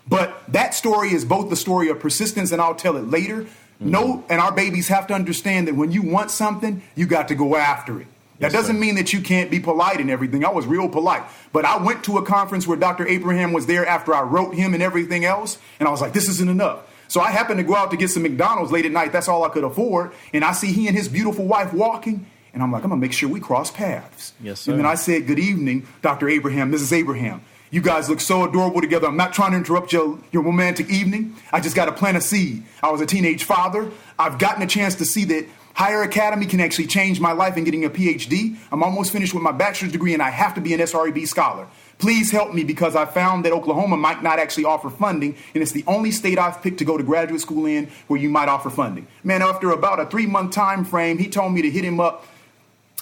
But 0.08 0.42
that 0.48 0.74
story 0.74 1.12
is 1.12 1.24
both 1.24 1.50
the 1.50 1.56
story 1.56 1.88
of 1.88 2.00
persistence, 2.00 2.50
and 2.50 2.60
I'll 2.60 2.74
tell 2.74 2.96
it 2.96 3.08
later, 3.08 3.46
Mm-hmm. 3.80 3.90
No, 3.90 4.24
and 4.28 4.40
our 4.40 4.52
babies 4.52 4.88
have 4.88 5.06
to 5.08 5.14
understand 5.14 5.68
that 5.68 5.76
when 5.76 5.92
you 5.92 6.02
want 6.02 6.30
something, 6.30 6.82
you 6.96 7.06
got 7.06 7.28
to 7.28 7.34
go 7.34 7.56
after 7.56 8.00
it. 8.00 8.08
That 8.40 8.52
yes, 8.52 8.52
doesn't 8.52 8.76
sir. 8.76 8.80
mean 8.80 8.94
that 8.96 9.12
you 9.12 9.20
can't 9.20 9.50
be 9.50 9.58
polite 9.58 10.00
and 10.00 10.10
everything. 10.10 10.44
I 10.44 10.50
was 10.50 10.66
real 10.66 10.88
polite. 10.88 11.22
But 11.52 11.64
I 11.64 11.82
went 11.82 12.04
to 12.04 12.18
a 12.18 12.24
conference 12.24 12.66
where 12.66 12.76
Dr. 12.76 13.06
Abraham 13.06 13.52
was 13.52 13.66
there 13.66 13.84
after 13.86 14.14
I 14.14 14.22
wrote 14.22 14.54
him 14.54 14.74
and 14.74 14.82
everything 14.82 15.24
else. 15.24 15.58
And 15.80 15.88
I 15.88 15.90
was 15.90 16.00
like, 16.00 16.12
this 16.12 16.28
isn't 16.28 16.48
enough. 16.48 16.80
So 17.08 17.20
I 17.20 17.30
happened 17.30 17.58
to 17.58 17.64
go 17.64 17.74
out 17.74 17.90
to 17.90 17.96
get 17.96 18.10
some 18.10 18.22
McDonald's 18.22 18.70
late 18.70 18.84
at 18.84 18.92
night. 18.92 19.12
That's 19.12 19.28
all 19.28 19.42
I 19.42 19.48
could 19.48 19.64
afford. 19.64 20.12
And 20.32 20.44
I 20.44 20.52
see 20.52 20.72
he 20.72 20.86
and 20.86 20.96
his 20.96 21.08
beautiful 21.08 21.46
wife 21.46 21.72
walking. 21.72 22.26
And 22.52 22.62
I'm 22.62 22.70
like, 22.70 22.84
I'm 22.84 22.90
going 22.90 23.00
to 23.00 23.04
make 23.04 23.12
sure 23.12 23.28
we 23.28 23.40
cross 23.40 23.70
paths. 23.70 24.32
Yes, 24.40 24.60
sir. 24.60 24.72
And 24.72 24.80
then 24.80 24.86
I 24.86 24.94
said, 24.94 25.26
Good 25.26 25.38
evening, 25.38 25.86
Dr. 26.02 26.28
Abraham, 26.28 26.70
Mrs. 26.72 26.92
Abraham. 26.92 27.42
You 27.70 27.82
guys 27.82 28.08
look 28.08 28.20
so 28.20 28.44
adorable 28.44 28.80
together. 28.80 29.06
I'm 29.06 29.16
not 29.16 29.34
trying 29.34 29.50
to 29.50 29.58
interrupt 29.58 29.92
your, 29.92 30.18
your 30.32 30.42
romantic 30.42 30.88
evening. 30.88 31.36
I 31.52 31.60
just 31.60 31.76
got 31.76 31.84
to 31.84 31.92
plant 31.92 32.16
a 32.16 32.20
seed. 32.20 32.64
I 32.82 32.90
was 32.90 33.00
a 33.00 33.06
teenage 33.06 33.44
father. 33.44 33.90
I've 34.18 34.38
gotten 34.38 34.62
a 34.62 34.66
chance 34.66 34.94
to 34.96 35.04
see 35.04 35.24
that 35.26 35.46
higher 35.74 36.02
academy 36.02 36.46
can 36.46 36.60
actually 36.60 36.86
change 36.86 37.20
my 37.20 37.32
life 37.32 37.56
in 37.56 37.64
getting 37.64 37.84
a 37.84 37.90
PhD. 37.90 38.56
I'm 38.72 38.82
almost 38.82 39.12
finished 39.12 39.34
with 39.34 39.42
my 39.42 39.52
bachelor's 39.52 39.92
degree 39.92 40.14
and 40.14 40.22
I 40.22 40.30
have 40.30 40.54
to 40.54 40.60
be 40.62 40.72
an 40.72 40.80
SREB 40.80 41.28
scholar. 41.28 41.68
Please 41.98 42.30
help 42.30 42.54
me 42.54 42.64
because 42.64 42.96
I 42.96 43.04
found 43.04 43.44
that 43.44 43.52
Oklahoma 43.52 43.96
might 43.96 44.22
not 44.22 44.38
actually 44.38 44.64
offer 44.64 44.88
funding, 44.88 45.34
and 45.52 45.62
it's 45.62 45.72
the 45.72 45.82
only 45.88 46.12
state 46.12 46.38
I've 46.38 46.62
picked 46.62 46.78
to 46.78 46.84
go 46.84 46.96
to 46.96 47.02
graduate 47.02 47.40
school 47.40 47.66
in 47.66 47.88
where 48.06 48.20
you 48.20 48.28
might 48.28 48.48
offer 48.48 48.70
funding. 48.70 49.08
Man, 49.24 49.42
after 49.42 49.70
about 49.72 49.98
a 49.98 50.06
three 50.06 50.26
month 50.26 50.52
time 50.52 50.84
frame, 50.84 51.18
he 51.18 51.28
told 51.28 51.52
me 51.52 51.62
to 51.62 51.70
hit 51.70 51.84
him 51.84 51.98
up. 51.98 52.24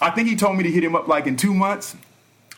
I 0.01 0.11
think 0.11 0.29
he 0.29 0.37
told 0.37 0.57
me 0.57 0.63
to 0.63 0.71
hit 0.71 0.83
him 0.83 0.97
up 0.97 1.09
like 1.09 1.27
in 1.27 1.37
two 1.37 1.53
months. 1.53 1.95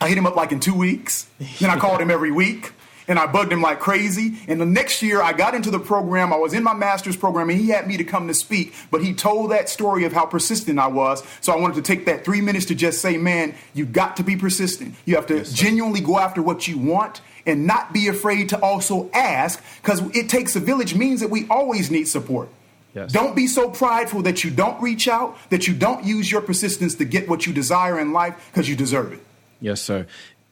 I 0.00 0.08
hit 0.08 0.18
him 0.18 0.26
up 0.26 0.36
like 0.36 0.52
in 0.52 0.60
two 0.60 0.74
weeks. 0.74 1.28
Then 1.60 1.70
I 1.70 1.76
called 1.80 2.00
him 2.00 2.10
every 2.10 2.30
week. 2.30 2.72
and 3.08 3.18
I 3.18 3.26
bugged 3.26 3.50
him 3.50 3.62
like 3.62 3.80
crazy. 3.80 4.36
And 4.48 4.60
the 4.60 4.66
next 4.66 5.02
year, 5.02 5.22
I 5.22 5.32
got 5.32 5.54
into 5.54 5.70
the 5.70 5.78
program. 5.80 6.32
I 6.32 6.36
was 6.36 6.52
in 6.52 6.62
my 6.62 6.74
master's 6.74 7.16
program, 7.16 7.48
and 7.48 7.58
he 7.58 7.70
had 7.70 7.86
me 7.88 7.96
to 7.96 8.04
come 8.04 8.28
to 8.28 8.34
speak. 8.34 8.74
But 8.90 9.02
he 9.02 9.14
told 9.14 9.50
that 9.50 9.70
story 9.70 10.04
of 10.04 10.12
how 10.12 10.26
persistent 10.26 10.78
I 10.78 10.88
was. 10.88 11.24
So 11.40 11.52
I 11.52 11.56
wanted 11.56 11.76
to 11.76 11.82
take 11.82 12.04
that 12.04 12.24
three 12.24 12.42
minutes 12.42 12.66
to 12.66 12.74
just 12.74 13.00
say, 13.00 13.16
man, 13.16 13.54
you've 13.72 13.94
got 13.94 14.18
to 14.18 14.22
be 14.22 14.36
persistent. 14.36 14.94
You 15.06 15.16
have 15.16 15.26
to 15.28 15.38
yes, 15.38 15.52
genuinely 15.52 16.00
go 16.00 16.18
after 16.18 16.42
what 16.42 16.68
you 16.68 16.76
want 16.78 17.22
and 17.46 17.66
not 17.66 17.94
be 17.94 18.08
afraid 18.08 18.50
to 18.50 18.60
also 18.60 19.10
ask, 19.14 19.64
because 19.80 20.02
it 20.14 20.28
takes 20.28 20.54
a 20.54 20.60
village 20.60 20.94
means 20.94 21.20
that 21.20 21.30
we 21.30 21.48
always 21.48 21.90
need 21.90 22.06
support. 22.08 22.50
Yes. 22.94 23.10
Don't 23.10 23.34
be 23.34 23.46
so 23.46 23.70
prideful 23.70 24.22
that 24.22 24.44
you 24.44 24.50
don't 24.50 24.82
reach 24.82 25.08
out, 25.08 25.38
that 25.48 25.66
you 25.66 25.72
don't 25.72 26.04
use 26.04 26.30
your 26.30 26.42
persistence 26.42 26.94
to 26.96 27.06
get 27.06 27.26
what 27.26 27.46
you 27.46 27.54
desire 27.54 27.98
in 27.98 28.12
life 28.12 28.50
because 28.50 28.68
you 28.68 28.76
deserve 28.76 29.12
it. 29.14 29.20
Yes, 29.60 29.82
sir. 29.82 30.06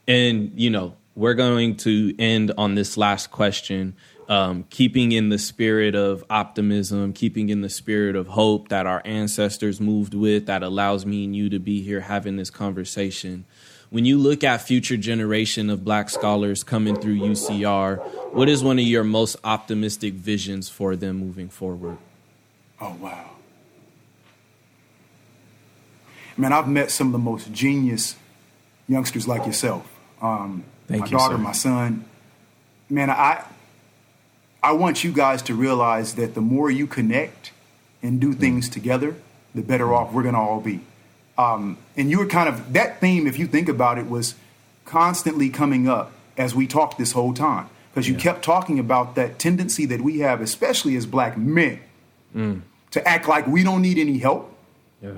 And, 0.07 0.51
you 0.55 0.69
know, 0.69 0.95
we're 1.15 1.33
going 1.33 1.77
to 1.77 2.13
end 2.19 2.51
on 2.57 2.75
this 2.75 2.95
last 2.97 3.31
question, 3.31 3.95
um, 4.29 4.65
keeping 4.69 5.11
in 5.11 5.29
the 5.29 5.39
spirit 5.39 5.95
of 5.95 6.23
optimism, 6.29 7.13
keeping 7.13 7.49
in 7.49 7.61
the 7.61 7.69
spirit 7.69 8.15
of 8.15 8.27
hope 8.27 8.69
that 8.69 8.85
our 8.85 9.01
ancestors 9.03 9.81
moved 9.81 10.13
with, 10.13 10.45
that 10.45 10.63
allows 10.63 11.05
me 11.05 11.23
and 11.23 11.35
you 11.35 11.49
to 11.49 11.59
be 11.59 11.81
here 11.81 12.01
having 12.01 12.35
this 12.35 12.49
conversation. 12.49 13.45
When 13.89 14.03
you 14.03 14.17
look 14.17 14.43
at 14.43 14.61
future 14.61 14.97
generation 14.97 15.69
of 15.69 15.85
black 15.85 16.09
scholars 16.09 16.63
coming 16.63 16.95
through 16.97 17.19
UCR, 17.19 17.97
what 18.33 18.49
is 18.49 18.61
one 18.61 18.77
of 18.77 18.85
your 18.85 19.05
most 19.05 19.37
optimistic 19.45 20.13
visions 20.13 20.67
for 20.67 20.97
them 20.97 21.17
moving 21.17 21.47
forward? 21.47 21.97
Oh, 22.81 22.95
wow. 22.99 23.31
Man, 26.35 26.53
I've 26.53 26.67
met 26.67 26.91
some 26.91 27.07
of 27.07 27.13
the 27.13 27.17
most 27.19 27.51
genius 27.51 28.15
youngsters 28.87 29.27
like 29.27 29.45
yourself. 29.45 29.87
Um, 30.21 30.63
Thank 30.87 31.01
my 31.01 31.07
you, 31.07 31.17
daughter, 31.17 31.35
sir. 31.35 31.41
my 31.41 31.51
son. 31.51 32.05
Man, 32.89 33.09
I 33.09 33.43
I 34.63 34.71
want 34.71 35.03
you 35.03 35.11
guys 35.11 35.41
to 35.43 35.55
realize 35.55 36.15
that 36.15 36.33
the 36.33 36.41
more 36.41 36.71
you 36.71 36.87
connect 36.87 37.51
and 38.01 38.19
do 38.19 38.33
things 38.33 38.69
mm. 38.69 38.73
together, 38.73 39.15
the 39.53 39.61
better 39.61 39.93
off 39.93 40.13
we're 40.13 40.23
gonna 40.23 40.41
all 40.41 40.61
be. 40.61 40.81
Um, 41.37 41.77
and 41.95 42.09
you 42.09 42.17
were 42.17 42.25
kind 42.25 42.49
of 42.49 42.73
that 42.73 42.99
theme, 42.99 43.27
if 43.27 43.37
you 43.37 43.47
think 43.47 43.69
about 43.69 43.97
it, 43.97 44.09
was 44.09 44.35
constantly 44.85 45.49
coming 45.49 45.87
up 45.87 46.11
as 46.37 46.55
we 46.55 46.65
talked 46.65 46.97
this 46.97 47.11
whole 47.11 47.33
time 47.33 47.69
because 47.91 48.07
you 48.07 48.15
yeah. 48.15 48.21
kept 48.21 48.43
talking 48.43 48.79
about 48.79 49.15
that 49.15 49.37
tendency 49.37 49.85
that 49.85 50.01
we 50.01 50.19
have, 50.19 50.41
especially 50.41 50.95
as 50.95 51.05
black 51.05 51.37
men, 51.37 51.79
mm. 52.35 52.61
to 52.91 53.07
act 53.07 53.27
like 53.27 53.45
we 53.47 53.63
don't 53.63 53.81
need 53.81 53.97
any 53.97 54.17
help. 54.17 54.55
Yeah. 55.01 55.11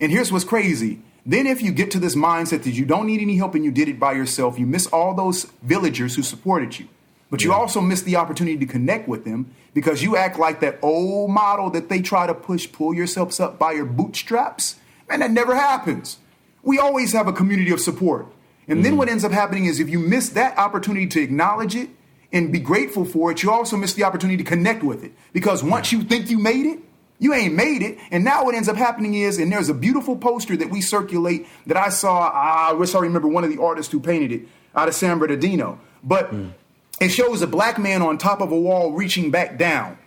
And 0.00 0.10
here's 0.10 0.32
what's 0.32 0.44
crazy 0.44 1.00
then, 1.24 1.46
if 1.46 1.62
you 1.62 1.70
get 1.70 1.92
to 1.92 2.00
this 2.00 2.16
mindset 2.16 2.64
that 2.64 2.72
you 2.72 2.84
don't 2.84 3.06
need 3.06 3.20
any 3.20 3.36
help 3.36 3.54
and 3.54 3.64
you 3.64 3.70
did 3.70 3.88
it 3.88 4.00
by 4.00 4.12
yourself, 4.12 4.58
you 4.58 4.66
miss 4.66 4.86
all 4.88 5.14
those 5.14 5.44
villagers 5.62 6.16
who 6.16 6.22
supported 6.22 6.78
you. 6.78 6.88
But 7.30 7.44
you 7.44 7.50
yeah. 7.50 7.56
also 7.56 7.80
miss 7.80 8.02
the 8.02 8.16
opportunity 8.16 8.58
to 8.58 8.66
connect 8.66 9.08
with 9.08 9.24
them 9.24 9.54
because 9.72 10.02
you 10.02 10.16
act 10.16 10.38
like 10.38 10.60
that 10.60 10.78
old 10.82 11.30
model 11.30 11.70
that 11.70 11.88
they 11.88 12.02
try 12.02 12.26
to 12.26 12.34
push, 12.34 12.70
pull 12.70 12.92
yourselves 12.92 13.40
up 13.40 13.58
by 13.58 13.72
your 13.72 13.86
bootstraps. 13.86 14.76
And 15.08 15.22
that 15.22 15.30
never 15.30 15.54
happens. 15.54 16.18
We 16.62 16.78
always 16.78 17.12
have 17.12 17.28
a 17.28 17.32
community 17.32 17.70
of 17.70 17.80
support. 17.80 18.26
And 18.66 18.76
mm-hmm. 18.76 18.82
then 18.82 18.96
what 18.96 19.08
ends 19.08 19.24
up 19.24 19.32
happening 19.32 19.64
is 19.66 19.80
if 19.80 19.88
you 19.88 19.98
miss 19.98 20.30
that 20.30 20.58
opportunity 20.58 21.06
to 21.06 21.22
acknowledge 21.22 21.74
it 21.74 21.88
and 22.32 22.52
be 22.52 22.58
grateful 22.58 23.04
for 23.04 23.30
it, 23.30 23.42
you 23.42 23.50
also 23.50 23.76
miss 23.76 23.94
the 23.94 24.04
opportunity 24.04 24.42
to 24.42 24.48
connect 24.48 24.82
with 24.82 25.04
it. 25.04 25.12
Because 25.32 25.62
once 25.62 25.92
you 25.92 26.02
think 26.02 26.30
you 26.30 26.38
made 26.38 26.66
it, 26.66 26.80
you 27.22 27.32
ain't 27.32 27.54
made 27.54 27.82
it. 27.82 27.98
And 28.10 28.24
now 28.24 28.44
what 28.44 28.56
ends 28.56 28.68
up 28.68 28.74
happening 28.74 29.14
is, 29.14 29.38
and 29.38 29.52
there's 29.52 29.68
a 29.68 29.74
beautiful 29.74 30.16
poster 30.16 30.56
that 30.56 30.70
we 30.70 30.80
circulate 30.80 31.46
that 31.66 31.76
I 31.76 31.88
saw. 31.88 32.28
I 32.28 32.72
wish 32.72 32.96
I 32.96 32.98
remember 32.98 33.28
one 33.28 33.44
of 33.44 33.50
the 33.50 33.62
artists 33.62 33.92
who 33.92 34.00
painted 34.00 34.32
it 34.32 34.48
out 34.74 34.88
of 34.88 34.94
San 34.94 35.20
Bernardino. 35.20 35.78
But 36.02 36.32
mm. 36.32 36.52
it 37.00 37.10
shows 37.10 37.40
a 37.40 37.46
black 37.46 37.78
man 37.78 38.02
on 38.02 38.18
top 38.18 38.40
of 38.40 38.50
a 38.50 38.58
wall 38.58 38.90
reaching 38.90 39.30
back 39.30 39.56
down 39.56 39.98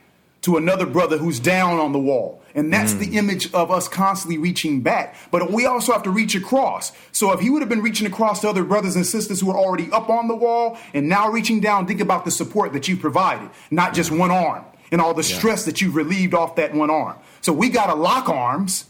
to 0.41 0.57
another 0.57 0.86
brother 0.86 1.18
who's 1.18 1.39
down 1.39 1.80
on 1.80 1.93
the 1.93 1.99
wall. 1.99 2.43
And 2.53 2.72
that's 2.72 2.93
mm. 2.93 2.99
the 2.99 3.18
image 3.18 3.53
of 3.53 3.72
us 3.72 3.88
constantly 3.88 4.38
reaching 4.38 4.82
back. 4.82 5.16
But 5.32 5.53
we 5.53 5.66
also 5.66 5.93
have 5.93 6.03
to 6.03 6.11
reach 6.11 6.36
across. 6.36 6.91
So 7.13 7.32
if 7.32 7.39
he 7.39 7.49
would 7.49 7.61
have 7.61 7.70
been 7.70 7.82
reaching 7.82 8.07
across 8.07 8.41
to 8.41 8.49
other 8.49 8.66
brothers 8.66 8.97
and 8.97 9.05
sisters 9.05 9.39
who 9.39 9.49
are 9.51 9.57
already 9.57 9.89
up 9.93 10.09
on 10.09 10.28
the 10.28 10.36
wall 10.36 10.78
and 10.93 11.07
now 11.07 11.30
reaching 11.30 11.61
down, 11.61 11.88
think 11.88 12.01
about 12.01 12.26
the 12.26 12.32
support 12.32 12.74
that 12.74 12.89
you 12.89 12.97
provided, 12.97 13.49
not 13.72 13.93
just 13.93 14.11
one 14.11 14.32
arm 14.32 14.66
and 14.91 15.01
all 15.01 15.13
the 15.13 15.23
yeah. 15.23 15.38
stress 15.38 15.65
that 15.65 15.81
you've 15.81 15.95
relieved 15.95 16.33
off 16.33 16.55
that 16.55 16.73
one 16.73 16.89
arm. 16.89 17.17
So 17.41 17.53
we 17.53 17.69
got 17.69 17.88
to 17.88 17.95
lock 17.95 18.29
arms 18.29 18.86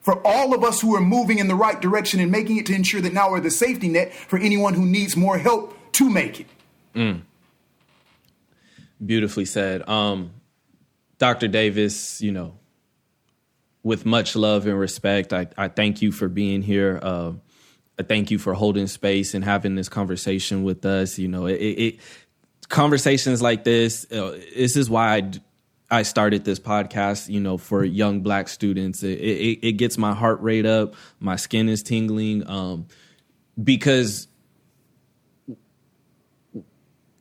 for 0.00 0.20
all 0.26 0.54
of 0.54 0.62
us 0.62 0.80
who 0.80 0.94
are 0.94 1.00
moving 1.00 1.38
in 1.38 1.48
the 1.48 1.54
right 1.54 1.80
direction 1.80 2.20
and 2.20 2.30
making 2.30 2.58
it 2.58 2.66
to 2.66 2.74
ensure 2.74 3.00
that 3.00 3.12
now 3.12 3.30
we're 3.30 3.40
the 3.40 3.50
safety 3.50 3.88
net 3.88 4.12
for 4.12 4.38
anyone 4.38 4.74
who 4.74 4.84
needs 4.84 5.16
more 5.16 5.38
help 5.38 5.76
to 5.92 6.10
make 6.10 6.40
it. 6.40 6.46
Mm. 6.94 7.22
Beautifully 9.04 9.46
said. 9.46 9.88
Um, 9.88 10.32
Dr. 11.18 11.48
Davis, 11.48 12.20
you 12.20 12.32
know, 12.32 12.58
with 13.82 14.04
much 14.04 14.36
love 14.36 14.66
and 14.66 14.78
respect, 14.78 15.32
I, 15.32 15.46
I 15.56 15.68
thank 15.68 16.02
you 16.02 16.12
for 16.12 16.28
being 16.28 16.62
here. 16.62 16.98
Uh, 17.02 17.32
I 17.98 18.02
thank 18.02 18.30
you 18.30 18.38
for 18.38 18.54
holding 18.54 18.86
space 18.88 19.34
and 19.34 19.44
having 19.44 19.74
this 19.74 19.88
conversation 19.88 20.64
with 20.64 20.84
us. 20.84 21.18
You 21.18 21.28
know, 21.28 21.46
it, 21.46 21.54
it 21.54 22.00
conversations 22.68 23.42
like 23.42 23.64
this, 23.64 24.10
uh, 24.10 24.38
this 24.54 24.76
is 24.76 24.88
why 24.88 25.16
I, 25.16 25.32
I 25.90 26.02
started 26.02 26.44
this 26.44 26.58
podcast, 26.58 27.28
you 27.28 27.40
know, 27.40 27.58
for 27.58 27.84
young 27.84 28.20
black 28.20 28.48
students. 28.48 29.02
It, 29.02 29.18
it, 29.18 29.68
it 29.68 29.72
gets 29.72 29.98
my 29.98 30.14
heart 30.14 30.40
rate 30.40 30.66
up, 30.66 30.94
my 31.20 31.36
skin 31.36 31.68
is 31.68 31.82
tingling, 31.82 32.48
um, 32.48 32.86
because 33.62 34.28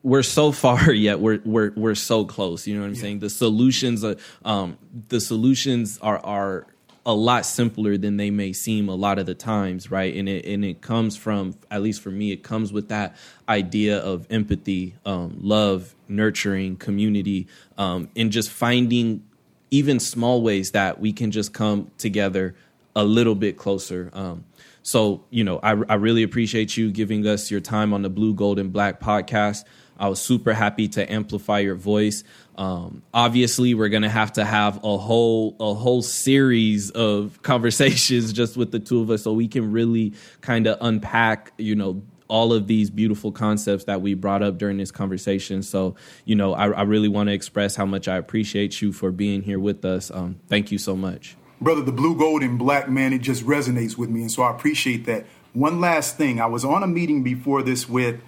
we're 0.03 0.23
so 0.23 0.51
far 0.51 0.91
yet 0.91 1.19
we're 1.19 1.39
we're 1.45 1.71
we're 1.75 1.95
so 1.95 2.25
close. 2.25 2.67
You 2.67 2.75
know 2.75 2.81
what 2.81 2.87
I'm 2.87 2.95
yeah. 2.95 3.01
saying? 3.01 3.19
The 3.19 3.29
solutions, 3.29 4.03
are, 4.03 4.17
um, 4.45 4.77
the 5.07 5.21
solutions 5.21 5.97
are 5.99 6.19
are 6.19 6.67
a 7.05 7.13
lot 7.13 7.45
simpler 7.45 7.97
than 7.97 8.17
they 8.17 8.29
may 8.29 8.53
seem 8.53 8.87
a 8.87 8.95
lot 8.95 9.19
of 9.19 9.25
the 9.25 9.35
times, 9.35 9.91
right? 9.91 10.15
And 10.15 10.29
it 10.29 10.45
and 10.45 10.63
it 10.63 10.81
comes 10.81 11.17
from 11.17 11.55
at 11.69 11.81
least 11.81 12.01
for 12.01 12.11
me, 12.11 12.31
it 12.31 12.43
comes 12.43 12.71
with 12.71 12.89
that 12.89 13.15
idea 13.47 13.97
of 13.97 14.25
empathy, 14.29 14.95
um, 15.05 15.37
love, 15.41 15.95
nurturing, 16.07 16.77
community, 16.77 17.47
um, 17.77 18.09
and 18.15 18.31
just 18.31 18.49
finding 18.49 19.23
even 19.69 19.99
small 19.99 20.41
ways 20.41 20.71
that 20.71 20.99
we 20.99 21.11
can 21.11 21.31
just 21.31 21.53
come 21.53 21.91
together 21.97 22.55
a 22.95 23.03
little 23.03 23.35
bit 23.35 23.57
closer. 23.57 24.09
Um, 24.13 24.45
so 24.81 25.23
you 25.29 25.43
know, 25.43 25.59
I, 25.61 25.71
I 25.71 25.95
really 25.95 26.23
appreciate 26.23 26.77
you 26.77 26.89
giving 26.89 27.27
us 27.27 27.51
your 27.51 27.61
time 27.61 27.93
on 27.93 28.01
the 28.01 28.09
Blue, 28.09 28.33
Gold, 28.33 28.59
and 28.59 28.71
Black 28.71 29.01
podcast. 29.01 29.65
I 29.97 30.09
was 30.09 30.21
super 30.21 30.53
happy 30.53 30.87
to 30.89 31.11
amplify 31.11 31.59
your 31.59 31.75
voice. 31.75 32.23
Um, 32.57 33.03
obviously, 33.13 33.73
we're 33.73 33.89
gonna 33.89 34.09
have 34.09 34.33
to 34.33 34.45
have 34.45 34.77
a 34.83 34.97
whole 34.97 35.55
a 35.59 35.73
whole 35.73 36.01
series 36.01 36.91
of 36.91 37.41
conversations 37.43 38.33
just 38.33 38.57
with 38.57 38.71
the 38.71 38.79
two 38.79 39.01
of 39.01 39.09
us, 39.09 39.23
so 39.23 39.33
we 39.33 39.47
can 39.47 39.71
really 39.71 40.13
kind 40.41 40.67
of 40.67 40.77
unpack, 40.81 41.53
you 41.57 41.75
know, 41.75 42.03
all 42.27 42.53
of 42.53 42.67
these 42.67 42.89
beautiful 42.89 43.31
concepts 43.31 43.83
that 43.85 44.01
we 44.01 44.13
brought 44.13 44.41
up 44.41 44.57
during 44.57 44.77
this 44.77 44.91
conversation. 44.91 45.61
So, 45.61 45.95
you 46.25 46.35
know, 46.35 46.53
I, 46.53 46.69
I 46.69 46.81
really 46.83 47.07
want 47.07 47.27
to 47.27 47.33
express 47.33 47.75
how 47.75 47.85
much 47.85 48.07
I 48.07 48.17
appreciate 48.17 48.81
you 48.81 48.91
for 48.91 49.11
being 49.11 49.43
here 49.43 49.59
with 49.59 49.85
us. 49.85 50.09
Um, 50.09 50.39
thank 50.47 50.71
you 50.71 50.77
so 50.77 50.95
much, 50.95 51.35
brother. 51.61 51.81
The 51.81 51.91
blue, 51.91 52.17
gold, 52.17 52.43
and 52.43 52.57
black 52.57 52.89
man, 52.89 53.13
it 53.13 53.21
just 53.21 53.45
resonates 53.45 53.97
with 53.97 54.09
me, 54.09 54.21
and 54.21 54.31
so 54.31 54.43
I 54.43 54.51
appreciate 54.51 55.05
that. 55.05 55.25
One 55.53 55.79
last 55.79 56.17
thing, 56.17 56.41
I 56.41 56.47
was 56.47 56.65
on 56.65 56.81
a 56.81 56.87
meeting 56.87 57.21
before 57.21 57.61
this 57.61 57.87
with, 57.87 58.19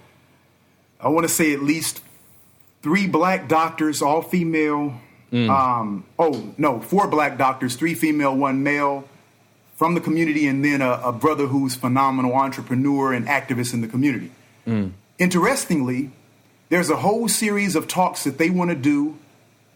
I 1.06 1.10
want 1.10 1.28
to 1.28 1.32
say 1.32 1.53
at 1.53 1.62
least 1.62 2.01
three 2.82 3.08
black 3.08 3.47
doctors, 3.47 4.01
all 4.01 4.24
female. 4.24 4.99
Mm. 5.32 5.49
Um, 5.49 6.06
oh 6.18 6.53
no, 6.58 6.82
four 6.82 7.08
black 7.08 7.38
doctors, 7.38 7.76
three 7.76 7.93
female, 7.93 8.36
one 8.36 8.64
male 8.64 9.08
from 9.76 9.93
the 9.93 10.01
community, 10.01 10.47
and 10.47 10.66
then 10.66 10.82
a, 10.82 10.93
a 11.03 11.12
brother 11.12 11.45
who's 11.45 11.76
phenomenal 11.76 12.34
entrepreneur 12.34 13.14
and 13.14 13.28
activist 13.28 13.72
in 13.72 13.82
the 13.82 13.88
community. 13.88 14.32
Mm. 14.66 14.93
Interestingly, 15.20 16.12
there's 16.70 16.89
a 16.89 16.95
whole 16.95 17.28
series 17.28 17.76
of 17.76 17.88
talks 17.88 18.24
that 18.24 18.39
they 18.39 18.49
want 18.49 18.72
to 18.72 18.76
do, 18.76 19.16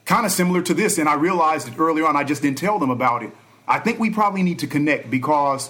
kind 0.06 0.26
of 0.26 0.32
similar 0.32 0.64
to 0.64 0.74
this, 0.74 0.98
and 0.98 1.08
I 1.08 1.14
realized 1.14 1.68
it 1.68 1.78
earlier 1.78 2.08
on. 2.08 2.16
I 2.16 2.24
just 2.24 2.42
didn't 2.42 2.58
tell 2.58 2.80
them 2.80 2.90
about 2.90 3.22
it. 3.22 3.32
I 3.68 3.78
think 3.78 4.00
we 4.00 4.10
probably 4.10 4.42
need 4.42 4.60
to 4.60 4.68
connect 4.68 5.12
because 5.12 5.70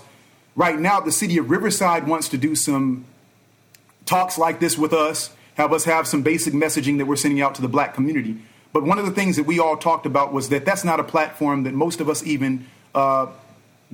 right 0.55 0.79
now 0.79 1.01
the 1.01 1.11
city 1.11 1.37
of 1.37 1.49
Riverside 1.49 2.07
wants 2.07 2.29
to 2.29 2.37
do 2.37 2.55
some 2.55 3.03
talks 4.05 4.37
like 4.37 4.61
this 4.61 4.77
with 4.77 4.93
us 4.93 5.31
have 5.59 5.73
us 5.73 5.83
have 5.83 6.07
some 6.07 6.21
basic 6.21 6.53
messaging 6.53 6.97
that 6.99 7.05
we're 7.05 7.17
sending 7.17 7.41
out 7.41 7.53
to 7.53 7.61
the 7.61 7.67
black 7.67 7.93
community. 7.93 8.37
But 8.71 8.83
one 8.83 8.97
of 8.97 9.05
the 9.05 9.11
things 9.11 9.35
that 9.35 9.43
we 9.43 9.59
all 9.59 9.75
talked 9.75 10.05
about 10.05 10.31
was 10.31 10.47
that 10.49 10.63
that's 10.63 10.85
not 10.85 11.01
a 11.01 11.03
platform 11.03 11.63
that 11.63 11.73
most 11.73 11.99
of 11.99 12.07
us 12.07 12.23
even 12.23 12.65
uh, 12.95 13.27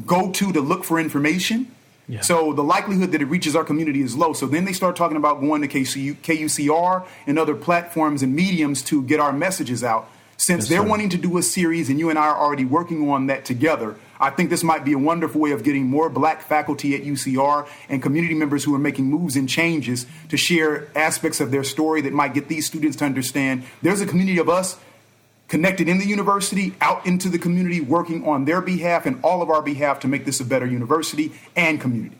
go 0.06 0.32
to 0.32 0.54
to 0.54 0.62
look 0.62 0.84
for 0.84 1.00
information. 1.00 1.72
Yeah. 2.08 2.22
So 2.22 2.54
the 2.54 2.64
likelihood 2.64 3.12
that 3.14 3.22
it 3.22 3.26
reaches 3.26 3.56
our 3.56 3.64
community 3.64 4.02
is 4.02 4.16
low. 4.16 4.34
So 4.34 4.46
then 4.46 4.66
they 4.66 4.74
start 4.74 4.96
talking 4.96 5.18
about 5.18 5.42
going 5.42 5.64
to 5.64 5.68
KCU, 5.68 6.18
KUCR 6.18 7.08
and 7.26 7.40
other 7.40 7.56
platforms 7.56 8.22
and 8.22 8.36
mediums 8.36 8.84
to 8.84 9.02
get 9.02 9.20
our 9.20 9.34
messages 9.34 9.84
out. 9.84 10.08
Since 10.38 10.68
they're 10.68 10.84
wanting 10.84 11.10
to 11.10 11.18
do 11.18 11.36
a 11.40 11.42
series 11.42 11.90
and 11.90 11.98
you 11.98 12.12
and 12.12 12.20
I 12.20 12.28
are 12.28 12.38
already 12.38 12.66
working 12.66 13.10
on 13.10 13.26
that 13.26 13.44
together, 13.44 13.96
I 14.20 14.30
think 14.30 14.50
this 14.50 14.64
might 14.64 14.86
be 14.86 14.94
a 14.94 14.98
wonderful 14.98 15.42
way 15.42 15.52
of 15.52 15.64
getting 15.64 15.88
more 15.88 16.10
black 16.10 16.42
faculty 16.42 16.96
at 16.96 17.04
UCR 17.04 17.68
and 17.90 18.02
community 18.02 18.34
members 18.34 18.64
who 18.64 18.74
are 18.76 18.80
making 18.80 19.06
moves 19.06 19.36
and 19.36 19.48
changes 19.50 20.06
to 20.30 20.38
share 20.38 20.88
aspects 20.96 21.42
of 21.42 21.52
their 21.52 21.64
story 21.64 22.02
that 22.02 22.14
might 22.14 22.34
get 22.34 22.48
these 22.48 22.66
students 22.66 22.98
to 22.98 23.06
understand 23.06 23.64
there's 23.82 24.02
a 24.02 24.06
community 24.06 24.38
of 24.38 24.50
us 24.50 24.78
connected 25.48 25.88
in 25.88 26.00
the 26.00 26.08
university, 26.08 26.74
out 26.82 27.06
into 27.06 27.30
the 27.30 27.38
community, 27.38 27.82
working 27.82 28.28
on 28.28 28.46
their 28.46 28.62
behalf 28.62 29.06
and 29.06 29.24
all 29.24 29.42
of 29.42 29.50
our 29.50 29.62
behalf 29.62 30.00
to 30.00 30.08
make 30.08 30.26
this 30.26 30.40
a 30.40 30.46
better 30.46 30.66
university 30.66 31.32
and 31.56 31.80
community. 31.80 32.18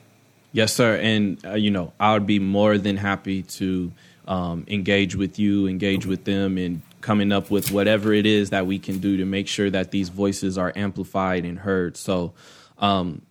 Yes, 0.52 0.72
sir. 0.72 0.96
And, 0.96 1.44
uh, 1.44 1.54
you 1.54 1.70
know, 1.70 1.92
I 1.98 2.14
would 2.14 2.26
be 2.26 2.38
more 2.38 2.78
than 2.78 2.96
happy 2.96 3.42
to 3.42 3.92
um, 4.26 4.64
engage 4.68 5.16
with 5.16 5.38
you, 5.38 5.66
engage 5.66 6.06
with 6.06 6.24
them, 6.24 6.56
and 6.56 6.82
coming 7.06 7.30
up 7.30 7.52
with 7.52 7.70
whatever 7.70 8.12
it 8.12 8.26
is 8.26 8.50
that 8.50 8.66
we 8.66 8.80
can 8.80 8.98
do 8.98 9.18
to 9.18 9.24
make 9.24 9.46
sure 9.46 9.70
that 9.70 9.92
these 9.92 10.08
voices 10.08 10.58
are 10.58 10.72
amplified 10.74 11.44
and 11.44 11.56
heard. 11.56 11.96
So, 11.96 12.34
um, 12.78 13.22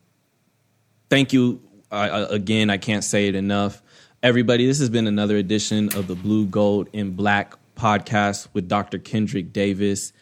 thank 1.10 1.34
you 1.34 1.60
again. 1.92 2.70
I 2.70 2.78
can't 2.78 3.04
say 3.04 3.28
it 3.28 3.36
enough. 3.36 3.84
Everybody, 4.24 4.66
this 4.66 4.80
has 4.80 4.90
been 4.90 5.08
another 5.08 5.36
edition 5.36 5.90
of 5.94 6.08
the 6.08 6.16
Blue, 6.16 6.46
Gold, 6.46 6.88
and 6.94 7.18
Black 7.18 7.56
podcast 7.76 8.48
with 8.54 8.70
Dr. 8.70 8.98
Kendrick 8.98 9.52
Davis. 9.52 10.14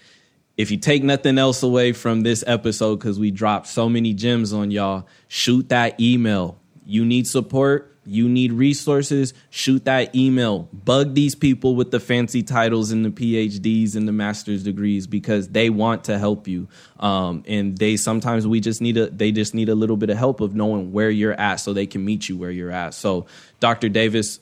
If 0.58 0.72
you 0.72 0.78
take 0.78 1.04
nothing 1.04 1.38
else 1.38 1.62
away 1.62 1.94
from 1.94 2.22
this 2.22 2.44
episode, 2.48 2.96
because 2.96 3.20
we 3.20 3.30
dropped 3.30 3.68
so 3.68 3.88
many 3.88 4.16
gems 4.16 4.52
on 4.52 4.72
y'all, 4.72 5.08
shoot 5.28 5.70
that 5.70 6.00
email. 6.00 6.58
You 6.88 7.06
need 7.06 7.28
support, 7.28 7.93
you 8.06 8.28
need 8.28 8.52
resources, 8.52 9.34
shoot 9.50 9.86
that 9.86 10.16
email. 10.16 10.70
Bug 10.74 11.14
these 11.14 11.36
people 11.36 11.76
with 11.76 11.92
the 11.92 12.00
fancy 12.00 12.44
titles 12.44 12.92
and 12.92 13.06
the 13.06 13.10
PhDs 13.10 13.96
and 13.96 14.08
the 14.08 14.12
master's 14.12 14.64
degrees 14.64 15.08
because 15.08 15.50
they 15.50 15.70
want 15.70 16.06
to 16.06 16.18
help 16.18 16.48
you. 16.48 16.68
Um, 17.00 17.44
and 17.48 17.78
they 17.78 17.98
sometimes 17.98 18.46
we 18.46 18.60
just 18.60 18.82
need 18.82 18.98
a 18.98 19.10
they 19.10 19.32
just 19.32 19.54
need 19.54 19.70
a 19.70 19.76
little 19.76 19.98
bit 19.98 20.10
of 20.10 20.18
help 20.18 20.42
of 20.42 20.56
knowing 20.56 20.92
where 20.92 21.10
you're 21.10 21.34
at 21.34 21.58
so 21.58 21.74
they 21.74 21.86
can 21.86 22.04
meet 22.04 22.28
you 22.28 22.38
where 22.38 22.52
you're 22.52 22.72
at. 22.72 22.94
So 22.94 23.26
Dr. 23.60 23.90
Davis, 23.90 24.40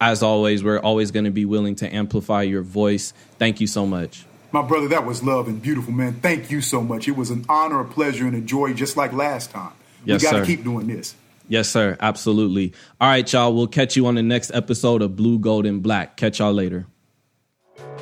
as 0.00 0.22
always, 0.22 0.64
we're 0.64 0.80
always 0.80 1.10
going 1.10 1.24
to 1.24 1.30
be 1.30 1.44
willing 1.44 1.76
to 1.76 1.94
amplify 1.94 2.42
your 2.42 2.62
voice. 2.62 3.12
Thank 3.38 3.60
you 3.60 3.66
so 3.66 3.86
much. 3.86 4.24
My 4.52 4.62
brother, 4.62 4.88
that 4.88 5.06
was 5.06 5.22
love 5.22 5.48
and 5.48 5.62
beautiful, 5.62 5.92
man. 5.94 6.14
Thank 6.14 6.50
you 6.50 6.60
so 6.60 6.82
much. 6.82 7.08
It 7.08 7.16
was 7.16 7.30
an 7.30 7.46
honor, 7.48 7.80
a 7.80 7.84
pleasure, 7.86 8.26
and 8.26 8.36
a 8.36 8.40
joy, 8.40 8.74
just 8.74 8.98
like 8.98 9.12
last 9.12 9.50
time. 9.50 9.72
Yes, 10.04 10.22
we 10.22 10.30
got 10.30 10.40
to 10.40 10.44
keep 10.44 10.62
doing 10.62 10.88
this. 10.88 11.14
Yes, 11.52 11.68
sir. 11.68 11.98
Absolutely. 12.00 12.72
All 12.98 13.10
right, 13.10 13.30
y'all. 13.30 13.52
We'll 13.54 13.66
catch 13.66 13.94
you 13.94 14.06
on 14.06 14.14
the 14.14 14.22
next 14.22 14.52
episode 14.54 15.02
of 15.02 15.16
Blue, 15.16 15.38
Gold, 15.38 15.66
and 15.66 15.82
Black. 15.82 16.16
Catch 16.16 16.38
y'all 16.38 16.54
later. 16.54 16.86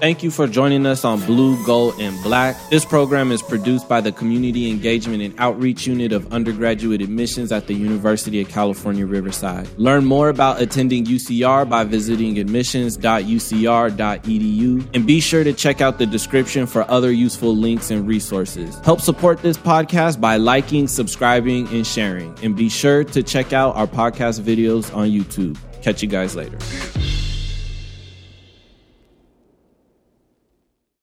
Thank 0.01 0.23
you 0.23 0.31
for 0.31 0.47
joining 0.47 0.87
us 0.87 1.05
on 1.05 1.21
Blue, 1.27 1.63
Gold, 1.67 2.01
and 2.01 2.17
Black. 2.23 2.57
This 2.71 2.87
program 2.87 3.31
is 3.31 3.43
produced 3.43 3.87
by 3.87 4.01
the 4.01 4.11
Community 4.11 4.71
Engagement 4.71 5.23
and 5.23 5.39
Outreach 5.39 5.87
Unit 5.87 6.13
of 6.13 6.33
Undergraduate 6.33 7.03
Admissions 7.03 7.53
at 7.53 7.67
the 7.67 7.75
University 7.75 8.41
of 8.41 8.49
California, 8.49 9.05
Riverside. 9.05 9.69
Learn 9.77 10.07
more 10.07 10.31
about 10.31 10.59
attending 10.59 11.05
UCR 11.05 11.69
by 11.69 11.85
visiting 11.85 12.39
admissions.ucr.edu 12.39 14.89
and 14.95 15.07
be 15.07 15.21
sure 15.21 15.45
to 15.45 15.53
check 15.53 15.83
out 15.83 15.99
the 15.99 16.07
description 16.07 16.67
for 16.67 16.91
other 16.91 17.13
useful 17.13 17.55
links 17.55 17.91
and 17.91 18.09
resources. 18.09 18.79
Help 18.79 19.03
support 19.03 19.43
this 19.43 19.59
podcast 19.59 20.19
by 20.19 20.39
liking, 20.39 20.89
subscribing, 20.89 21.69
and 21.69 21.87
sharing. 21.87 22.35
And 22.43 22.57
be 22.57 22.71
sure 22.71 23.05
to 23.05 23.23
check 23.23 23.53
out 23.53 23.77
our 23.77 23.87
podcast 23.87 24.41
videos 24.41 24.97
on 24.97 25.11
YouTube. 25.11 25.59
Catch 25.83 26.01
you 26.01 26.09
guys 26.09 26.35
later. 26.35 26.57